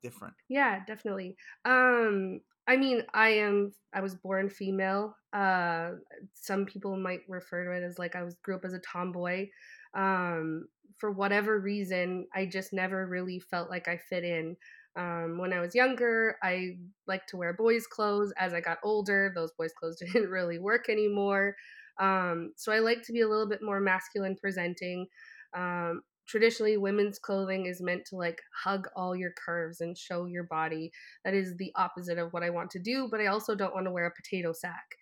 different? 0.01 0.35
Yeah, 0.49 0.85
definitely. 0.87 1.37
Um, 1.65 2.41
I 2.71 2.77
mean, 2.77 3.03
I 3.13 3.31
am. 3.31 3.73
I 3.93 4.01
was 4.01 4.15
born 4.15 4.49
female. 4.49 5.17
Uh, 5.33 5.95
some 6.35 6.67
people 6.67 6.97
might 6.97 7.23
refer 7.29 7.65
to 7.65 7.73
it 7.73 7.83
as 7.83 7.99
like 7.99 8.15
I 8.15 8.23
was 8.23 8.37
grew 8.45 8.55
up 8.55 8.65
as 8.65 8.75
a 8.75 8.79
tomboy. 8.79 9.49
Um, 9.95 10.67
for 10.97 11.11
whatever 11.11 11.59
reason, 11.59 12.29
I 12.33 12.47
just 12.47 12.73
never 12.73 13.09
really 13.09 13.41
felt 13.41 13.71
like 13.71 13.89
I 13.89 13.97
fit 13.97 14.23
in. 14.23 14.57
Um, 14.95 15.39
when 15.39 15.53
I 15.53 15.59
was 15.59 15.75
younger, 15.75 16.37
I 16.45 16.77
liked 17.09 17.31
to 17.31 17.37
wear 17.37 17.55
boys' 17.55 17.89
clothes. 17.89 18.33
As 18.39 18.55
I 18.55 18.61
got 18.61 18.79
older, 18.85 19.33
those 19.35 19.51
boys' 19.59 19.73
clothes 19.77 19.97
didn't 20.13 20.31
really 20.31 20.61
work 20.61 20.89
anymore. 20.89 21.57
Um, 22.01 22.53
so 22.57 22.71
I 22.71 22.79
like 22.79 23.03
to 23.03 23.13
be 23.13 23.23
a 23.23 23.29
little 23.29 23.49
bit 23.49 23.65
more 23.65 23.81
masculine 23.81 24.37
presenting. 24.37 25.09
Um, 25.57 26.03
traditionally, 26.31 26.77
women's 26.77 27.19
clothing 27.19 27.67
is 27.67 27.83
meant 27.83 28.05
to 28.07 28.17
like 28.17 28.41
hug 28.55 28.87
all 28.95 29.17
your 29.17 29.33
curves 29.45 29.81
and 29.81 29.99
show 29.99 30.27
your 30.27 30.45
body. 30.45 30.93
That 31.25 31.35
is 31.35 31.57
the 31.57 31.73
opposite 31.75 32.19
of 32.19 32.33
what 32.33 32.45
I 32.45 32.51
want 32.51 32.71
to 32.71 32.79
do, 32.79 33.09
but 33.11 33.21
I 33.21 33.27
also 33.27 33.55
don't 33.55 33.75
want 33.75 33.87
to 33.87 33.91
wear 33.91 34.07
a 34.07 34.15
potato 34.15 34.53
sack. 34.53 34.97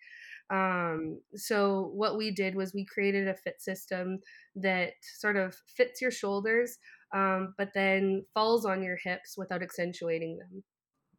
Um, 0.49 1.21
so 1.35 1.91
what 1.93 2.17
we 2.17 2.31
did 2.31 2.55
was 2.55 2.73
we 2.73 2.83
created 2.83 3.27
a 3.27 3.35
fit 3.35 3.61
system 3.61 4.19
that 4.55 4.93
sort 5.19 5.37
of 5.37 5.55
fits 5.67 6.01
your 6.01 6.09
shoulders, 6.09 6.79
um, 7.13 7.53
but 7.57 7.69
then 7.75 8.25
falls 8.33 8.65
on 8.65 8.81
your 8.81 8.97
hips 8.97 9.37
without 9.37 9.61
accentuating 9.61 10.39
them. 10.39 10.63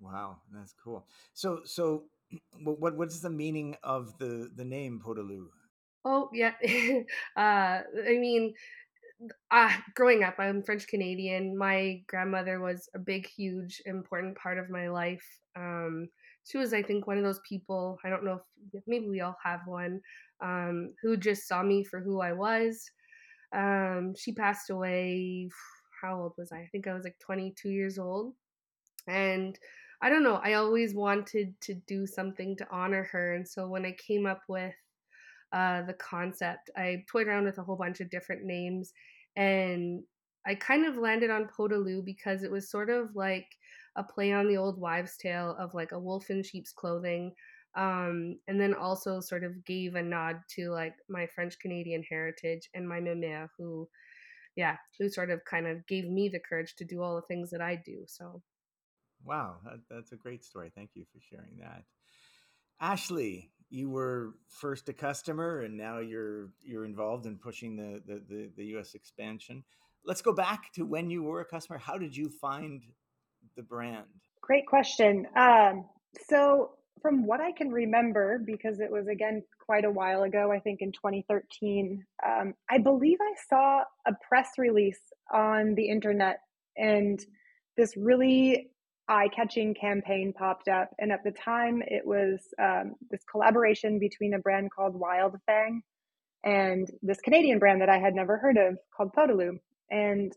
Wow, 0.01 0.39
that's 0.53 0.75
cool. 0.83 1.07
So, 1.33 1.61
so 1.65 2.05
what 2.65 2.97
what 2.97 3.09
is 3.09 3.21
the 3.21 3.31
meaning 3.31 3.77
of 3.85 4.19
the 4.19 4.51
the 4.57 4.65
name 4.65 5.01
Peau 5.05 5.15
De 5.15 5.23
Loup? 5.23 5.53
Oh 6.05 6.31
yeah, 6.33 6.55
uh, 7.37 7.81
I 7.83 8.19
mean, 8.19 8.55
uh, 9.51 9.73
growing 9.95 10.23
up, 10.25 10.35
I'm 10.39 10.63
French 10.63 10.87
Canadian. 10.87 11.57
My 11.57 12.03
grandmother 12.07 12.61
was 12.61 12.89
a 12.95 12.99
big, 12.99 13.27
huge, 13.27 13.83
important 13.87 14.37
part 14.37 14.59
of 14.59 14.71
my 14.71 14.89
life. 14.89 15.25
Um, 15.57 16.09
she 16.45 16.59
was, 16.59 16.73
I 16.73 16.83
think, 16.83 17.07
one 17.07 17.19
of 17.19 17.25
those 17.25 17.41
people. 17.49 17.99
I 18.05 18.11
don't 18.11 18.25
know 18.25 18.41
if 18.73 18.83
maybe 18.87 19.09
we 19.09 19.21
all 19.21 19.37
have 19.43 19.61
one 19.67 20.01
um, 20.41 20.95
who 21.03 21.17
just 21.17 21.47
saw 21.47 21.63
me 21.63 21.85
for 21.85 22.01
who 22.01 22.21
I 22.21 22.33
was. 22.33 22.91
Um, 23.53 24.15
she 24.17 24.33
passed 24.33 24.71
away. 24.71 25.51
How 26.01 26.19
old 26.19 26.33
was 26.39 26.51
I? 26.53 26.59
I 26.59 26.69
think 26.73 26.87
I 26.87 26.95
was 26.95 27.05
like 27.05 27.19
22 27.19 27.69
years 27.69 27.99
old, 27.99 28.33
and 29.07 29.59
I 30.01 30.09
don't 30.09 30.23
know. 30.23 30.41
I 30.43 30.55
always 30.55 30.95
wanted 30.95 31.61
to 31.63 31.75
do 31.87 32.07
something 32.07 32.57
to 32.57 32.67
honor 32.71 33.03
her, 33.13 33.35
and 33.35 33.47
so 33.47 33.69
when 33.69 33.85
I 33.85 33.93
came 33.93 34.25
up 34.25 34.41
with 34.49 34.73
uh, 35.53 35.83
the 35.83 35.95
concept. 35.95 36.71
I 36.77 37.05
toyed 37.11 37.27
around 37.29 37.45
with 37.45 37.59
a 37.59 37.63
whole 37.63 37.77
bunch 37.77 38.01
of 38.01 38.11
different 38.11 38.45
names, 38.45 38.93
and 39.37 40.03
I 40.47 40.55
kind 40.55 40.87
of 40.87 40.97
landed 40.97 41.31
on 41.31 41.49
Peau 41.49 41.69
De 41.69 41.77
Loup 41.77 42.05
because 42.05 42.43
it 42.43 42.51
was 42.51 42.71
sort 42.71 42.91
of 42.91 43.15
like 43.15 43.47
a 43.97 44.05
play 44.05 44.33
on 44.33 44.49
the 44.49 44.57
old 44.57 44.81
wives' 44.81 45.17
tale 45.17 45.57
of 45.59 45.75
like 45.75 45.93
a 45.93 45.99
wolf 45.99 46.31
in 46.31 46.43
sheep's 46.43 46.73
clothing. 46.73 47.35
Um, 47.77 48.39
and 48.49 48.61
then 48.61 48.75
also 48.75 49.21
sort 49.21 49.45
of 49.45 49.65
gave 49.65 49.95
a 49.95 50.03
nod 50.03 50.37
to 50.57 50.71
like 50.71 50.95
my 51.09 51.27
French 51.27 51.59
Canadian 51.61 52.03
heritage 52.09 52.69
and 52.75 52.89
my 52.89 53.01
mère, 53.01 53.49
who, 53.57 53.89
yeah, 54.57 54.77
who 54.99 55.09
sort 55.09 55.31
of 55.31 55.45
kind 55.45 55.69
of 55.69 55.87
gave 55.87 56.09
me 56.09 56.29
the 56.29 56.41
courage 56.41 56.75
to 56.77 56.85
do 56.85 57.01
all 57.01 57.15
the 57.15 57.23
things 57.23 57.51
that 57.51 57.61
I 57.61 57.77
do. 57.77 58.05
So, 58.09 58.43
wow, 59.25 59.59
that, 59.65 59.81
that's 59.89 60.13
a 60.13 60.17
great 60.17 60.45
story. 60.45 60.73
Thank 60.75 60.91
you 60.95 61.05
for 61.13 61.21
sharing 61.21 61.59
that. 61.59 61.85
Ashlie, 62.83 63.51
you 63.71 63.89
were 63.89 64.35
first 64.49 64.89
a 64.89 64.93
customer 64.93 65.61
and 65.61 65.77
now 65.77 66.01
you're 66.01 66.51
you're 66.63 66.85
involved 66.85 67.27
in 67.27 67.37
pushing 67.37 67.77
the, 67.77 68.03
the 68.07 68.23
the, 68.29 68.51
the, 68.57 68.65
US 68.77 68.95
expansion. 68.95 69.63
Let's 70.05 70.23
go 70.23 70.33
back 70.33 70.73
to 70.75 70.85
when 70.85 71.09
you 71.09 71.23
were 71.23 71.41
a 71.41 71.45
customer. 71.45 71.79
How 71.79 71.97
did 71.97 72.17
you 72.17 72.29
find 72.29 72.83
the 73.57 73.63
brand? 73.63 74.07
Great 74.41 74.67
question. 74.67 75.27
Um, 75.37 75.85
so 76.29 76.73
from 77.01 77.27
what 77.27 77.41
I 77.41 77.53
can 77.53 77.71
remember, 77.71 78.41
because 78.45 78.81
it 78.81 78.91
was 78.91 79.07
again 79.07 79.43
quite 79.65 79.85
a 79.85 79.91
while 79.91 80.25
ago, 80.25 80.51
I 80.51 80.59
think 80.59 80.81
in 80.83 80.91
2013, 80.93 82.05
um, 82.27 82.55
I 82.69 82.79
believe 82.79 83.19
I 83.21 83.35
saw 83.49 83.83
a 84.07 84.13
press 84.29 84.49
release 84.59 85.01
on 85.33 85.75
the 85.77 85.89
internet 85.89 86.41
and 86.77 87.25
this 87.77 87.97
really 87.97 88.71
eye 89.11 89.29
catching 89.35 89.75
campaign 89.75 90.33
popped 90.33 90.69
up. 90.69 90.91
And 90.99 91.11
at 91.13 91.25
the 91.25 91.33
time, 91.33 91.83
it 91.87 92.07
was 92.07 92.39
um, 92.63 92.95
this 93.11 93.23
collaboration 93.31 93.99
between 93.99 94.35
a 94.35 94.39
brand 94.39 94.71
called 94.75 94.95
Wild 94.95 95.37
Fang 95.47 95.83
and 96.45 96.89
this 97.03 97.21
Canadian 97.21 97.59
brand 97.59 97.83
that 97.83 97.91
I 97.91 97.99
had 97.99 98.15
never 98.15 98.39
heard 98.39 98.57
of 98.57 98.79
called 98.97 99.13
Peau 99.13 99.27
De 99.27 99.35
Loup. 99.35 99.61
And 99.91 100.33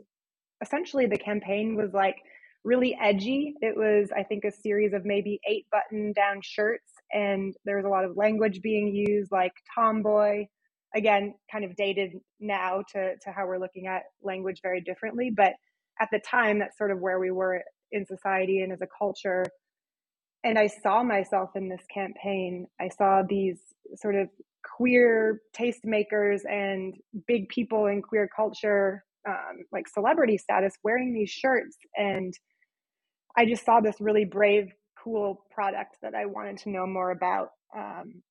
essentially, 0.61 1.05
the 1.05 1.17
campaign 1.17 1.75
was 1.75 1.93
like 1.93 2.17
really 2.63 2.97
edgy. 2.99 3.53
It 3.61 3.77
was, 3.77 4.09
I 4.15 4.23
think, 4.23 4.43
a 4.43 4.51
series 4.51 4.93
of 4.93 5.05
maybe 5.05 5.39
eight 5.47 5.67
button 5.71 6.11
down 6.13 6.39
shirts. 6.41 6.91
And 7.13 7.53
there 7.65 7.77
was 7.77 7.85
a 7.85 7.89
lot 7.89 8.05
of 8.05 8.17
language 8.17 8.61
being 8.61 8.93
used, 8.93 9.31
like 9.31 9.53
tomboy. 9.75 10.47
Again, 10.95 11.35
kind 11.51 11.63
of 11.65 11.75
dated 11.75 12.13
now 12.39 12.83
to, 12.93 13.15
to 13.17 13.31
how 13.31 13.47
we're 13.47 13.59
looking 13.59 13.87
at 13.87 14.03
language 14.23 14.59
very 14.63 14.81
differently. 14.81 15.31
But 15.35 15.53
at 16.01 16.09
the 16.11 16.19
time, 16.19 16.59
that's 16.59 16.77
sort 16.77 16.91
of 16.91 16.99
where 16.99 17.19
we 17.19 17.31
were 17.31 17.61
in 17.93 18.05
society 18.05 18.61
and 18.61 18.73
as 18.73 18.81
a 18.81 18.87
culture. 18.97 19.45
And 20.43 20.59
I 20.59 20.67
saw 20.67 21.03
myself 21.03 21.51
in 21.55 21.69
this 21.69 21.83
campaign. 21.93 22.67
I 22.81 22.89
saw 22.89 23.21
these 23.27 23.59
sort 23.95 24.15
of 24.15 24.27
queer 24.63 25.41
tastemakers 25.55 26.41
and 26.49 26.95
big 27.27 27.47
people 27.49 27.85
in 27.85 28.01
queer 28.01 28.29
culture, 28.35 29.05
um, 29.27 29.63
like 29.71 29.87
celebrity 29.87 30.37
status, 30.37 30.73
wearing 30.83 31.13
these 31.13 31.29
shirts. 31.29 31.77
And 31.95 32.33
I 33.37 33.45
just 33.45 33.65
saw 33.65 33.79
this 33.79 33.95
really 33.99 34.25
brave, 34.25 34.71
cool 35.01 35.45
product 35.51 35.97
that 36.01 36.13
I 36.13 36.25
wanted 36.25 36.57
to 36.59 36.69
know 36.69 36.85
more 36.85 37.11
about. 37.11 37.49
Um, 37.75 38.21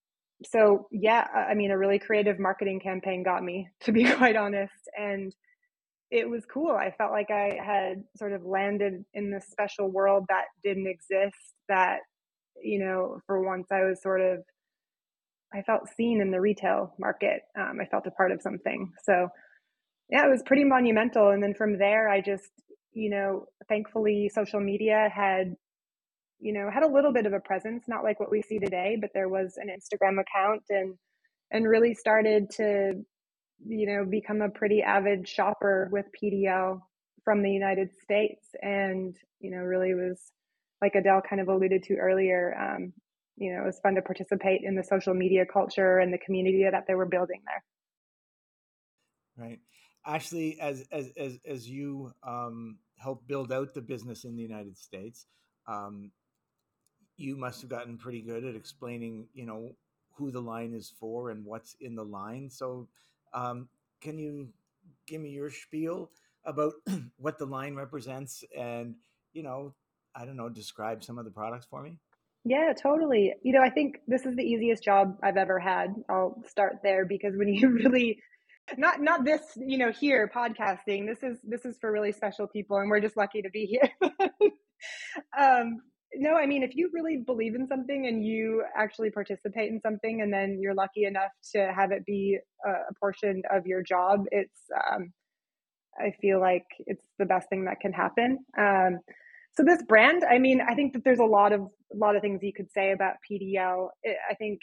so, 0.44 0.88
yeah, 0.90 1.26
I 1.34 1.54
mean, 1.54 1.70
a 1.70 1.78
really 1.78 1.98
creative 1.98 2.38
marketing 2.38 2.80
campaign 2.80 3.22
got 3.22 3.42
me, 3.42 3.68
to 3.82 3.92
be 3.92 4.04
quite 4.04 4.36
honest. 4.36 4.72
And 4.98 5.34
it 6.12 6.28
was 6.28 6.44
cool. 6.44 6.72
I 6.72 6.90
felt 6.90 7.10
like 7.10 7.30
I 7.30 7.58
had 7.64 8.04
sort 8.16 8.34
of 8.34 8.44
landed 8.44 9.02
in 9.14 9.30
this 9.30 9.46
special 9.50 9.90
world 9.90 10.26
that 10.28 10.44
didn't 10.62 10.86
exist. 10.86 11.54
That, 11.70 12.00
you 12.62 12.84
know, 12.84 13.18
for 13.26 13.42
once 13.42 13.68
I 13.72 13.84
was 13.84 14.02
sort 14.02 14.20
of, 14.20 14.40
I 15.54 15.62
felt 15.62 15.88
seen 15.96 16.20
in 16.20 16.30
the 16.30 16.40
retail 16.40 16.94
market. 16.98 17.40
Um, 17.58 17.78
I 17.80 17.86
felt 17.86 18.06
a 18.06 18.10
part 18.10 18.30
of 18.30 18.42
something. 18.42 18.92
So, 19.04 19.28
yeah, 20.10 20.26
it 20.26 20.30
was 20.30 20.42
pretty 20.44 20.64
monumental. 20.64 21.30
And 21.30 21.42
then 21.42 21.54
from 21.54 21.78
there, 21.78 22.10
I 22.10 22.20
just, 22.20 22.50
you 22.92 23.08
know, 23.08 23.46
thankfully, 23.70 24.30
social 24.34 24.60
media 24.60 25.08
had, 25.14 25.54
you 26.40 26.52
know, 26.52 26.68
had 26.70 26.82
a 26.82 26.92
little 26.92 27.14
bit 27.14 27.24
of 27.24 27.32
a 27.32 27.40
presence, 27.40 27.84
not 27.88 28.04
like 28.04 28.20
what 28.20 28.30
we 28.30 28.42
see 28.42 28.58
today, 28.58 28.98
but 29.00 29.10
there 29.14 29.30
was 29.30 29.54
an 29.56 29.68
Instagram 29.68 30.20
account 30.20 30.62
and 30.68 30.94
and 31.50 31.68
really 31.68 31.94
started 31.94 32.50
to 32.50 33.02
you 33.66 33.86
know, 33.86 34.04
become 34.04 34.40
a 34.40 34.48
pretty 34.48 34.82
avid 34.82 35.28
shopper 35.28 35.88
with 35.92 36.06
PDL 36.22 36.80
from 37.24 37.42
the 37.42 37.50
United 37.50 37.90
States. 38.02 38.46
And, 38.60 39.16
you 39.40 39.50
know, 39.50 39.58
really 39.58 39.94
was, 39.94 40.20
like 40.80 40.94
Adelle 40.94 41.22
kind 41.28 41.40
of 41.40 41.48
alluded 41.48 41.84
to 41.84 41.94
earlier, 41.94 42.56
um, 42.58 42.92
you 43.36 43.52
know, 43.52 43.62
it 43.62 43.66
was 43.66 43.80
fun 43.82 43.94
to 43.94 44.02
participate 44.02 44.60
in 44.64 44.74
the 44.74 44.84
social 44.84 45.14
media 45.14 45.44
culture 45.50 45.98
and 45.98 46.12
the 46.12 46.18
community 46.18 46.66
that 46.70 46.84
they 46.86 46.94
were 46.94 47.06
building 47.06 47.40
there. 47.46 49.46
Right. 49.46 49.60
Ashlie, 50.06 50.58
as, 50.58 50.84
as, 50.90 51.12
as, 51.16 51.38
as 51.46 51.68
you 51.68 52.12
um, 52.26 52.78
help 52.98 53.26
build 53.26 53.52
out 53.52 53.72
the 53.72 53.80
business 53.80 54.24
in 54.24 54.36
the 54.36 54.42
United 54.42 54.76
States, 54.76 55.26
um, 55.66 56.10
you 57.16 57.36
must 57.36 57.60
have 57.60 57.70
gotten 57.70 57.98
pretty 57.98 58.20
good 58.20 58.44
at 58.44 58.56
explaining, 58.56 59.28
you 59.32 59.46
know, 59.46 59.70
who 60.16 60.30
the 60.30 60.40
line 60.40 60.74
is 60.74 60.92
for 61.00 61.30
and 61.30 61.44
what's 61.44 61.76
in 61.80 61.94
the 61.94 62.04
line. 62.04 62.50
So 62.50 62.88
um, 63.34 63.68
can 64.00 64.18
you 64.18 64.48
give 65.06 65.20
me 65.20 65.30
your 65.30 65.50
spiel 65.50 66.10
about 66.44 66.72
what 67.16 67.38
the 67.38 67.46
line 67.46 67.74
represents 67.74 68.44
and, 68.56 68.94
you 69.32 69.42
know, 69.42 69.74
I 70.14 70.24
don't 70.24 70.36
know, 70.36 70.48
describe 70.48 71.02
some 71.02 71.18
of 71.18 71.24
the 71.24 71.30
products 71.30 71.66
for 71.70 71.82
me? 71.82 71.98
Yeah, 72.44 72.72
totally. 72.80 73.32
You 73.42 73.52
know, 73.52 73.62
I 73.62 73.70
think 73.70 73.98
this 74.08 74.26
is 74.26 74.34
the 74.34 74.42
easiest 74.42 74.82
job 74.82 75.16
I've 75.22 75.36
ever 75.36 75.60
had. 75.60 75.94
I'll 76.08 76.42
start 76.46 76.78
there 76.82 77.04
because 77.04 77.36
when 77.36 77.48
you 77.48 77.68
really 77.84 78.18
not 78.76 79.00
not 79.00 79.24
this 79.24 79.40
you 79.56 79.76
know 79.76 79.90
here 79.90 80.30
podcasting 80.32 81.06
this 81.06 81.22
is 81.22 81.38
this 81.42 81.64
is 81.64 81.76
for 81.80 81.90
really 81.90 82.12
special 82.12 82.46
people 82.46 82.78
and 82.78 82.88
we're 82.88 83.00
just 83.00 83.16
lucky 83.16 83.42
to 83.42 83.50
be 83.50 83.66
here 83.66 83.90
um 85.38 85.80
no 86.16 86.34
i 86.36 86.46
mean 86.46 86.62
if 86.62 86.74
you 86.74 86.90
really 86.92 87.18
believe 87.18 87.54
in 87.54 87.66
something 87.66 88.06
and 88.06 88.24
you 88.24 88.64
actually 88.76 89.10
participate 89.10 89.70
in 89.70 89.80
something 89.80 90.20
and 90.22 90.32
then 90.32 90.58
you're 90.60 90.74
lucky 90.74 91.04
enough 91.04 91.32
to 91.52 91.72
have 91.74 91.92
it 91.92 92.04
be 92.04 92.38
a, 92.66 92.70
a 92.70 92.94
portion 92.98 93.42
of 93.50 93.66
your 93.66 93.82
job 93.82 94.24
it's 94.30 94.60
um 94.92 95.12
i 95.98 96.12
feel 96.20 96.40
like 96.40 96.66
it's 96.86 97.04
the 97.18 97.26
best 97.26 97.48
thing 97.48 97.64
that 97.64 97.80
can 97.80 97.92
happen. 97.92 98.38
Um 98.58 98.98
so 99.54 99.62
this 99.62 99.82
brand 99.82 100.24
i 100.30 100.38
mean 100.38 100.60
i 100.60 100.74
think 100.74 100.92
that 100.92 101.04
there's 101.04 101.18
a 101.18 101.24
lot 101.24 101.52
of 101.52 101.60
a 101.60 101.96
lot 101.96 102.16
of 102.16 102.22
things 102.22 102.42
you 102.42 102.52
could 102.52 102.70
say 102.72 102.92
about 102.92 103.14
pdl 103.30 103.88
it, 104.02 104.16
i 104.30 104.34
think 104.34 104.58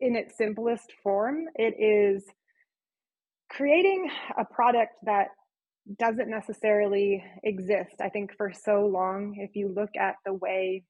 in 0.00 0.16
its 0.16 0.36
simplest 0.36 0.92
form 1.02 1.44
it 1.54 1.74
is 1.78 2.24
creating 3.50 4.10
a 4.38 4.44
product 4.44 4.92
that 5.04 5.28
doesn't 5.98 6.30
necessarily 6.30 7.24
exist. 7.42 7.96
I 8.00 8.08
think 8.08 8.36
for 8.36 8.52
so 8.52 8.86
long, 8.86 9.34
if 9.38 9.56
you 9.56 9.72
look 9.74 9.90
at 9.98 10.16
the 10.24 10.34
way 10.34 10.84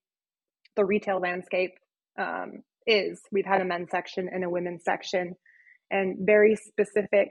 the 0.76 0.84
retail 0.84 1.18
landscape 1.18 1.72
um, 2.18 2.62
is, 2.87 3.20
we've 3.30 3.46
had 3.46 3.61
a 3.61 3.64
men's 3.64 3.90
section 3.90 4.28
and 4.32 4.44
a 4.44 4.50
women's 4.50 4.84
section, 4.84 5.34
and 5.90 6.18
very 6.20 6.56
specific 6.56 7.30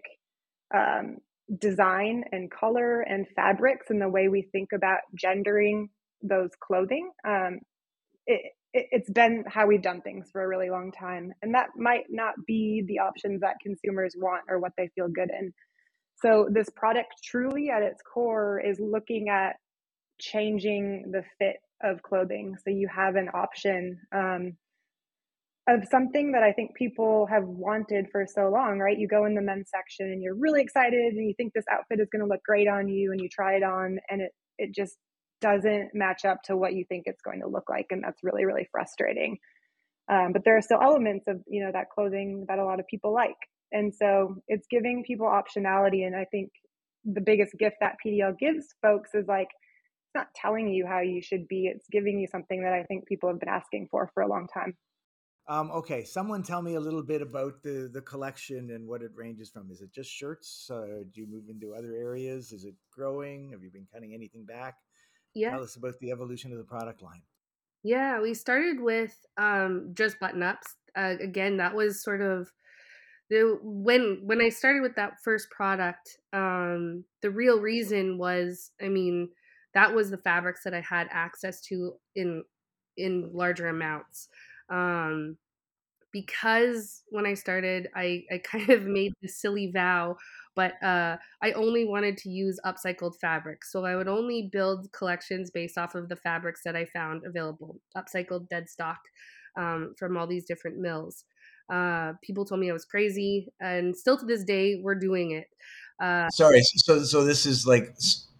um, 0.74 1.18
design 1.60 2.24
and 2.32 2.50
color 2.50 3.02
and 3.02 3.28
fabrics 3.36 3.88
and 3.90 4.02
the 4.02 4.10
way 4.10 4.28
we 4.28 4.48
think 4.52 4.70
about 4.74 5.00
gendering 5.20 5.90
those 6.22 6.52
clothing. 6.62 7.10
Um, 7.28 7.60
it, 8.26 8.54
it's 8.74 9.10
been 9.10 9.44
how 9.48 9.68
we've 9.68 9.82
done 9.82 10.02
things 10.02 10.30
for 10.32 10.42
a 10.42 10.48
really 10.48 10.70
long 10.70 10.92
time 10.92 11.34
and 11.42 11.54
that 11.54 11.68
might 11.76 12.06
not 12.10 12.36
be 12.48 12.84
the 12.88 13.00
options 13.00 13.42
that 13.42 13.56
consumers 13.62 14.16
want 14.18 14.44
or 14.48 14.60
what 14.60 14.72
they 14.78 14.90
feel 14.96 15.10
good 15.10 15.30
in 15.30 15.54
so 16.22 16.48
this 16.52 16.70
product 16.76 17.16
truly 17.24 17.70
at 17.70 17.82
its 17.82 18.02
core 18.02 18.60
is 18.60 18.80
looking 18.80 19.30
at 19.30 19.56
changing 20.20 21.12
the 21.12 21.24
fit 21.40 21.58
of 21.84 22.02
clothing. 22.04 22.56
So 22.64 22.70
you 22.70 22.88
have 22.94 23.16
an 23.16 23.30
option 23.34 24.00
um, 24.14 24.54
of 25.68 25.88
something 25.90 26.32
that 26.32 26.42
i 26.42 26.52
think 26.52 26.76
people 26.76 27.28
have 27.28 27.44
wanted 27.44 28.08
for 28.12 28.26
so 28.26 28.50
long 28.50 28.80
right? 28.80 28.98
You 28.98 29.08
go 29.08 29.26
in 29.26 29.36
the 29.36 29.42
men's 29.42 29.70
section 29.70 30.08
and 30.08 30.22
you're 30.22 30.36
really 30.36 30.62
excited 30.62 31.14
and 31.14 31.28
you 31.28 31.34
think 31.38 31.54
this 31.54 31.66
outfit 31.72 32.00
is 32.00 32.10
going 32.12 32.24
to 32.24 32.28
look 32.28 32.44
great 32.44 32.68
on 32.68 32.88
you 32.88 33.12
and 33.12 33.22
you 33.22 33.30
try 33.30 33.56
it 33.56 33.64
on 33.64 34.00
and 34.10 34.22
it 34.22 34.32
it 34.58 34.76
just 34.76 34.98
doesn't 35.40 35.90
match 35.94 36.26
up 36.26 36.42
to 36.46 36.58
what 36.58 36.74
you 36.74 36.86
think 36.88 37.04
it's 37.06 37.22
going 37.22 37.42
to 37.42 37.48
look 37.48 37.70
like 37.70 37.88
and 37.92 38.04
that's 38.04 38.24
really 38.24 38.46
really 38.46 38.68
frustrating. 38.72 39.38
Um, 40.12 40.34
but 40.34 40.44
there 40.44 40.58
are 40.58 40.62
still 40.62 40.82
elements 40.82 41.26
of 41.28 41.42
you 41.48 41.64
know 41.64 41.72
that 41.72 41.90
clothing 41.94 42.46
that 42.48 42.60
a 42.60 42.66
lot 42.66 42.80
of 42.80 42.88
people 42.88 43.14
like 43.14 43.38
and 43.72 43.94
so 43.94 44.36
it's 44.48 44.68
giving 44.70 45.04
people 45.06 45.28
optionality 45.28 46.06
and 46.06 46.16
i 46.16 46.26
think 46.26 46.50
the 47.06 47.22
biggest 47.22 47.54
gift 47.58 47.76
that 47.80 47.96
pdl 48.06 48.38
gives 48.38 48.68
folks 48.82 49.12
is 49.14 49.28
like 49.28 49.48
it's 49.50 50.16
not 50.16 50.28
telling 50.36 50.68
you 50.68 50.86
how 50.86 51.00
you 51.00 51.22
should 51.22 51.48
be 51.48 51.66
it's 51.74 51.88
giving 51.92 52.20
you 52.20 52.28
something 52.28 52.64
that 52.64 52.74
i 52.74 52.84
think 52.84 53.08
people 53.08 53.30
have 53.30 53.40
been 53.40 53.50
asking 53.50 53.88
for 53.90 54.10
for 54.14 54.24
a 54.24 54.28
long 54.28 54.48
time 54.54 54.76
um, 55.48 55.72
okay, 55.72 56.04
someone 56.04 56.44
tell 56.44 56.62
me 56.62 56.76
a 56.76 56.80
little 56.80 57.02
bit 57.04 57.22
about 57.22 57.64
the 57.64 57.90
the 57.92 58.02
collection 58.02 58.72
and 58.72 58.88
what 58.88 59.02
it 59.02 59.12
ranges 59.16 59.50
from. 59.50 59.72
Is 59.72 59.82
it 59.82 59.92
just 59.92 60.10
shirts? 60.10 60.70
Uh, 60.72 61.04
do 61.12 61.20
you 61.22 61.28
move 61.28 61.50
into 61.50 61.74
other 61.74 61.96
areas? 61.96 62.52
Is 62.52 62.64
it 62.64 62.76
growing? 62.92 63.50
Have 63.52 63.64
you 63.64 63.72
been 63.72 63.88
cutting 63.92 64.14
anything 64.14 64.46
back? 64.46 64.76
Yeah. 65.34 65.50
Tell 65.50 65.64
us 65.64 65.76
about 65.76 66.00
the 66.00 66.12
evolution 66.12 66.52
of 66.52 66.58
the 66.58 66.64
product 66.64 67.02
line. 67.02 67.24
Yeah, 67.84 68.22
we 68.22 68.34
started 68.34 68.80
with 68.80 69.18
um, 69.38 69.92
just 69.94 70.20
button 70.20 70.44
ups. 70.44 70.76
Uh, 70.96 71.16
again, 71.20 71.58
that 71.58 71.74
was 71.74 72.04
sort 72.04 72.22
of 72.22 72.44
the 72.44 72.52
when 73.64 74.20
when 74.24 74.42
I 74.42 74.50
started 74.50 74.82
with 74.82 74.96
that 74.96 75.22
first 75.24 75.50
product. 75.50 76.18
Um, 76.34 77.06
the 77.22 77.32
real 77.32 77.60
reason 77.60 78.18
was, 78.18 78.72
I 78.82 78.90
mean, 78.90 79.30
that 79.74 79.94
was 79.94 80.10
the 80.10 80.18
fabrics 80.18 80.64
that 80.64 80.74
I 80.74 80.82
had 80.82 81.08
access 81.12 81.62
to 81.62 81.94
in 82.16 82.44
in 82.98 83.30
larger 83.34 83.68
amounts. 83.68 84.28
Um, 84.70 85.38
because 86.12 87.04
when 87.10 87.26
I 87.26 87.36
started, 87.36 87.88
I, 87.96 88.24
I 88.32 88.38
kind 88.44 88.70
of 88.70 88.84
made 88.84 89.14
the 89.22 89.30
silly 89.30 89.72
vow 89.72 90.18
but 90.56 90.82
uh, 90.84 91.18
I 91.42 91.52
only 91.54 91.86
wanted 91.86 92.18
to 92.18 92.30
use 92.30 92.60
upcycled 92.66 93.16
fabrics. 93.20 93.72
So 93.72 93.86
I 93.86 93.96
would 93.96 94.08
only 94.08 94.50
build 94.52 94.92
collections 94.92 95.50
based 95.50 95.78
off 95.78 95.96
of 95.96 96.10
the 96.10 96.16
fabrics 96.16 96.62
that 96.66 96.76
I 96.76 96.86
found 96.86 97.24
available, 97.26 97.80
upcycled 97.96 98.50
dead 98.50 98.70
stock 98.70 99.00
um, 99.58 99.94
from 99.98 100.18
all 100.18 100.28
these 100.28 100.46
different 100.46 100.78
mills. 100.78 101.24
Uh, 101.72 102.14
people 102.22 102.46
told 102.46 102.60
me 102.60 102.70
I 102.70 102.74
was 102.74 102.86
crazy, 102.86 103.48
and 103.60 103.96
still 103.96 104.18
to 104.18 104.26
this 104.26 104.44
day, 104.44 104.82
we're 104.84 104.96
doing 104.96 105.32
it. 105.32 105.48
Uh, 106.04 106.30
Sorry, 106.30 106.62
so 106.64 107.04
so 107.04 107.24
this 107.24 107.46
is 107.46 107.66
like 107.66 107.96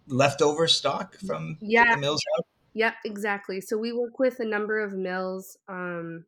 leftover 0.06 0.68
stock 0.68 1.16
from 1.26 1.56
yeah, 1.60 1.94
the 1.94 2.00
mills. 2.00 2.22
Yeah, 2.74 2.92
exactly. 3.04 3.60
So 3.60 3.78
we 3.78 3.92
work 3.92 4.18
with 4.18 4.40
a 4.40 4.44
number 4.44 4.80
of 4.80 4.92
mills. 4.92 5.56
Um, 5.68 6.24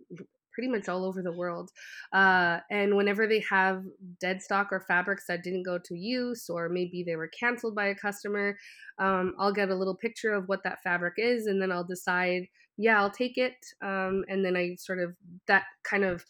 pretty 0.55 0.69
much 0.69 0.89
all 0.89 1.05
over 1.05 1.21
the 1.21 1.33
world. 1.33 1.71
Uh, 2.13 2.61
and 2.71 2.97
whenever 2.97 3.27
they 3.27 3.41
have 3.41 3.85
dead 4.21 4.41
stock 4.41 4.69
or 4.71 4.81
fabrics 4.81 5.25
that 5.27 5.43
didn't 5.43 5.65
go 5.65 5.79
to 5.79 5.97
use, 5.97 6.49
or 6.49 6.69
maybe 6.69 7.03
they 7.03 7.17
were 7.17 7.29
canceled 7.29 7.75
by 7.75 7.87
a 7.87 7.95
customer, 7.95 8.57
um, 8.99 9.35
I'll 9.39 9.53
get 9.53 9.71
a 9.71 9.75
little 9.75 9.97
picture 9.97 10.33
of 10.33 10.49
what 10.49 10.63
that 10.63 10.83
fabric 10.83 11.15
is, 11.19 11.47
and 11.47 11.61
then 11.61 11.73
I'll 11.73 11.85
decide, 11.85 12.47
yeah, 12.77 13.01
I'll 13.01 13.11
take 13.11 13.37
it. 13.37 13.57
Um, 13.83 14.25
and 14.29 14.45
then 14.45 14.57
I 14.57 14.77
sort 14.79 15.01
of, 15.01 15.17
that 15.49 15.65
kind 15.83 16.05
of 16.05 16.25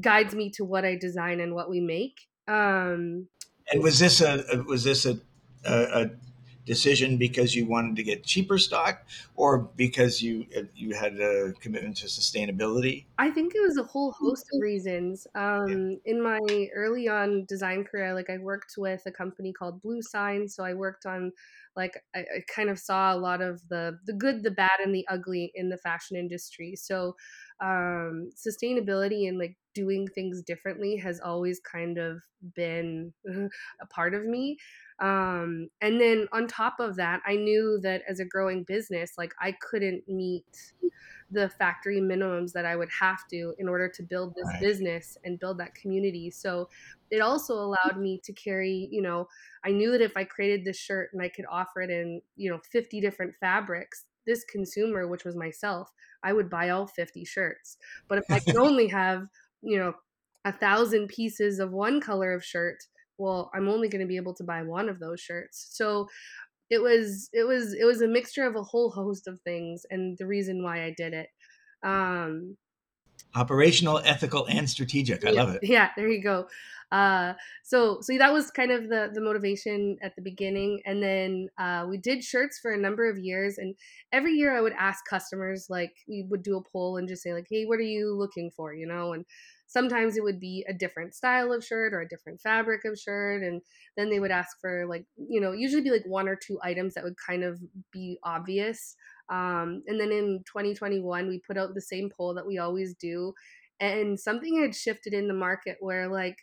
guides 0.00 0.34
me 0.34 0.50
to 0.50 0.64
what 0.64 0.84
I 0.84 0.96
design 0.96 1.40
and 1.40 1.54
what 1.54 1.70
we 1.70 1.80
make. 1.80 2.26
Um, 2.46 3.28
and 3.70 3.82
was 3.82 3.98
this 3.98 4.20
a 4.20 4.64
was 4.66 4.84
this 4.84 5.04
a, 5.06 5.18
a, 5.64 6.02
a 6.02 6.10
decision 6.68 7.16
because 7.16 7.54
you 7.54 7.66
wanted 7.66 7.96
to 7.96 8.02
get 8.02 8.22
cheaper 8.22 8.58
stock 8.58 9.02
or 9.36 9.58
because 9.58 10.22
you 10.22 10.44
uh, 10.56 10.60
you 10.76 10.94
had 10.94 11.18
a 11.18 11.52
commitment 11.60 11.96
to 11.96 12.06
sustainability 12.06 13.06
i 13.16 13.30
think 13.30 13.54
it 13.54 13.60
was 13.60 13.78
a 13.78 13.82
whole 13.82 14.12
host 14.12 14.44
of 14.52 14.60
reasons 14.60 15.26
um, 15.34 15.66
yeah. 15.66 16.12
in 16.12 16.22
my 16.22 16.68
early 16.74 17.08
on 17.08 17.46
design 17.46 17.84
career 17.84 18.14
like 18.14 18.28
i 18.28 18.36
worked 18.36 18.74
with 18.76 19.02
a 19.06 19.10
company 19.10 19.50
called 19.50 19.82
bluesign, 19.82 20.48
so 20.48 20.62
i 20.62 20.74
worked 20.74 21.06
on 21.06 21.32
like 21.74 22.02
I, 22.14 22.18
I, 22.18 22.40
kind 22.54 22.68
of 22.68 22.78
saw 22.78 23.14
a 23.14 23.16
lot 23.16 23.40
of 23.40 23.66
the 23.68 23.98
the 24.04 24.12
good 24.12 24.42
the 24.42 24.50
bad 24.50 24.78
and 24.84 24.94
the 24.94 25.06
ugly 25.08 25.50
in 25.54 25.70
the 25.70 25.78
fashion 25.78 26.18
industry 26.18 26.76
so 26.76 27.16
um, 27.60 28.30
sustainability 28.36 29.28
and 29.28 29.38
like 29.38 29.56
doing 29.74 30.06
things 30.08 30.42
differently 30.42 30.96
has 30.96 31.20
always 31.20 31.60
kind 31.60 31.98
of 31.98 32.20
been 32.54 33.12
a 33.80 33.86
part 33.86 34.14
of 34.14 34.24
me 34.24 34.58
um, 35.00 35.68
and 35.80 36.00
then 36.00 36.26
on 36.32 36.46
top 36.48 36.80
of 36.80 36.96
that, 36.96 37.20
I 37.24 37.36
knew 37.36 37.78
that 37.82 38.02
as 38.08 38.18
a 38.18 38.24
growing 38.24 38.64
business, 38.64 39.12
like 39.16 39.32
I 39.40 39.52
couldn't 39.52 40.08
meet 40.08 40.72
the 41.30 41.48
factory 41.48 42.00
minimums 42.00 42.52
that 42.52 42.64
I 42.64 42.74
would 42.74 42.88
have 42.98 43.28
to 43.28 43.54
in 43.58 43.68
order 43.68 43.88
to 43.88 44.02
build 44.02 44.34
this 44.34 44.46
right. 44.46 44.60
business 44.60 45.18
and 45.24 45.38
build 45.38 45.58
that 45.58 45.74
community. 45.74 46.30
So 46.30 46.68
it 47.10 47.20
also 47.20 47.54
allowed 47.54 47.98
me 47.98 48.20
to 48.24 48.32
carry, 48.32 48.88
you 48.90 49.02
know, 49.02 49.28
I 49.64 49.70
knew 49.70 49.92
that 49.92 50.00
if 50.00 50.16
I 50.16 50.24
created 50.24 50.64
this 50.64 50.78
shirt 50.78 51.10
and 51.12 51.22
I 51.22 51.28
could 51.28 51.44
offer 51.50 51.82
it 51.82 51.90
in, 51.90 52.22
you 52.36 52.50
know, 52.50 52.58
50 52.72 53.00
different 53.00 53.34
fabrics, 53.40 54.06
this 54.28 54.44
consumer, 54.44 55.08
which 55.08 55.24
was 55.24 55.34
myself, 55.34 55.90
I 56.22 56.32
would 56.32 56.48
buy 56.48 56.68
all 56.68 56.86
50 56.86 57.24
shirts. 57.24 57.78
But 58.08 58.18
if 58.18 58.30
I 58.30 58.38
could 58.38 58.56
only 58.68 58.86
have, 58.88 59.26
you 59.62 59.78
know, 59.78 59.94
a 60.44 60.52
thousand 60.52 61.08
pieces 61.08 61.58
of 61.58 61.72
one 61.72 62.00
color 62.00 62.32
of 62.32 62.44
shirt, 62.44 62.78
well 63.18 63.50
i'm 63.52 63.68
only 63.68 63.88
going 63.88 64.00
to 64.00 64.06
be 64.06 64.16
able 64.16 64.34
to 64.34 64.44
buy 64.44 64.62
one 64.62 64.88
of 64.88 65.00
those 65.00 65.20
shirts. 65.20 65.68
So 65.72 66.08
it 66.70 66.80
was 66.80 67.28
it 67.32 67.46
was 67.46 67.74
it 67.74 67.84
was 67.84 68.00
a 68.00 68.08
mixture 68.08 68.46
of 68.46 68.56
a 68.56 68.62
whole 68.62 68.90
host 68.90 69.26
of 69.26 69.40
things 69.42 69.84
and 69.90 70.16
the 70.18 70.26
reason 70.26 70.62
why 70.62 70.84
i 70.84 70.94
did 70.96 71.12
it. 71.12 71.28
Um 71.82 72.56
operational 73.34 73.98
ethical 74.04 74.46
and 74.46 74.68
strategic. 74.70 75.24
I 75.26 75.30
yeah, 75.30 75.42
love 75.42 75.54
it. 75.56 75.60
yeah 75.64 75.90
there 75.96 76.08
you 76.08 76.22
go 76.22 76.48
uh 76.90 77.34
so 77.64 77.98
so 78.00 78.16
that 78.16 78.32
was 78.32 78.50
kind 78.50 78.70
of 78.70 78.88
the 78.88 79.10
the 79.12 79.20
motivation 79.20 79.96
at 80.02 80.14
the 80.16 80.22
beginning 80.22 80.80
and 80.86 81.02
then 81.02 81.48
uh 81.58 81.84
we 81.88 81.98
did 81.98 82.24
shirts 82.24 82.58
for 82.58 82.72
a 82.72 82.78
number 82.78 83.08
of 83.08 83.18
years 83.18 83.58
and 83.58 83.74
every 84.12 84.32
year 84.32 84.56
i 84.56 84.60
would 84.60 84.72
ask 84.78 85.04
customers 85.08 85.66
like 85.68 85.92
we 86.08 86.24
would 86.28 86.42
do 86.42 86.56
a 86.56 86.62
poll 86.72 86.96
and 86.96 87.08
just 87.08 87.22
say 87.22 87.34
like 87.34 87.46
hey 87.50 87.64
what 87.64 87.78
are 87.78 87.82
you 87.82 88.16
looking 88.16 88.50
for? 88.50 88.72
you 88.72 88.86
know 88.86 89.12
and 89.12 89.24
sometimes 89.66 90.16
it 90.16 90.24
would 90.24 90.40
be 90.40 90.64
a 90.66 90.72
different 90.72 91.14
style 91.14 91.52
of 91.52 91.64
shirt 91.64 91.92
or 91.92 92.00
a 92.00 92.08
different 92.08 92.40
fabric 92.40 92.84
of 92.84 92.98
shirt 92.98 93.42
and 93.42 93.60
then 93.96 94.08
they 94.08 94.18
would 94.18 94.30
ask 94.30 94.58
for 94.60 94.86
like 94.86 95.04
you 95.16 95.40
know 95.40 95.52
usually 95.52 95.82
be 95.82 95.90
like 95.90 96.06
one 96.06 96.26
or 96.26 96.36
two 96.36 96.58
items 96.62 96.94
that 96.94 97.04
would 97.04 97.16
kind 97.24 97.44
of 97.44 97.60
be 97.92 98.18
obvious 98.24 98.96
um, 99.30 99.82
and 99.86 100.00
then 100.00 100.10
in 100.10 100.42
2021 100.46 101.28
we 101.28 101.40
put 101.46 101.58
out 101.58 101.74
the 101.74 101.80
same 101.80 102.10
poll 102.16 102.34
that 102.34 102.46
we 102.46 102.58
always 102.58 102.94
do 102.94 103.32
and 103.78 104.18
something 104.18 104.60
had 104.60 104.74
shifted 104.74 105.12
in 105.12 105.28
the 105.28 105.34
market 105.34 105.76
where 105.80 106.08
like 106.08 106.38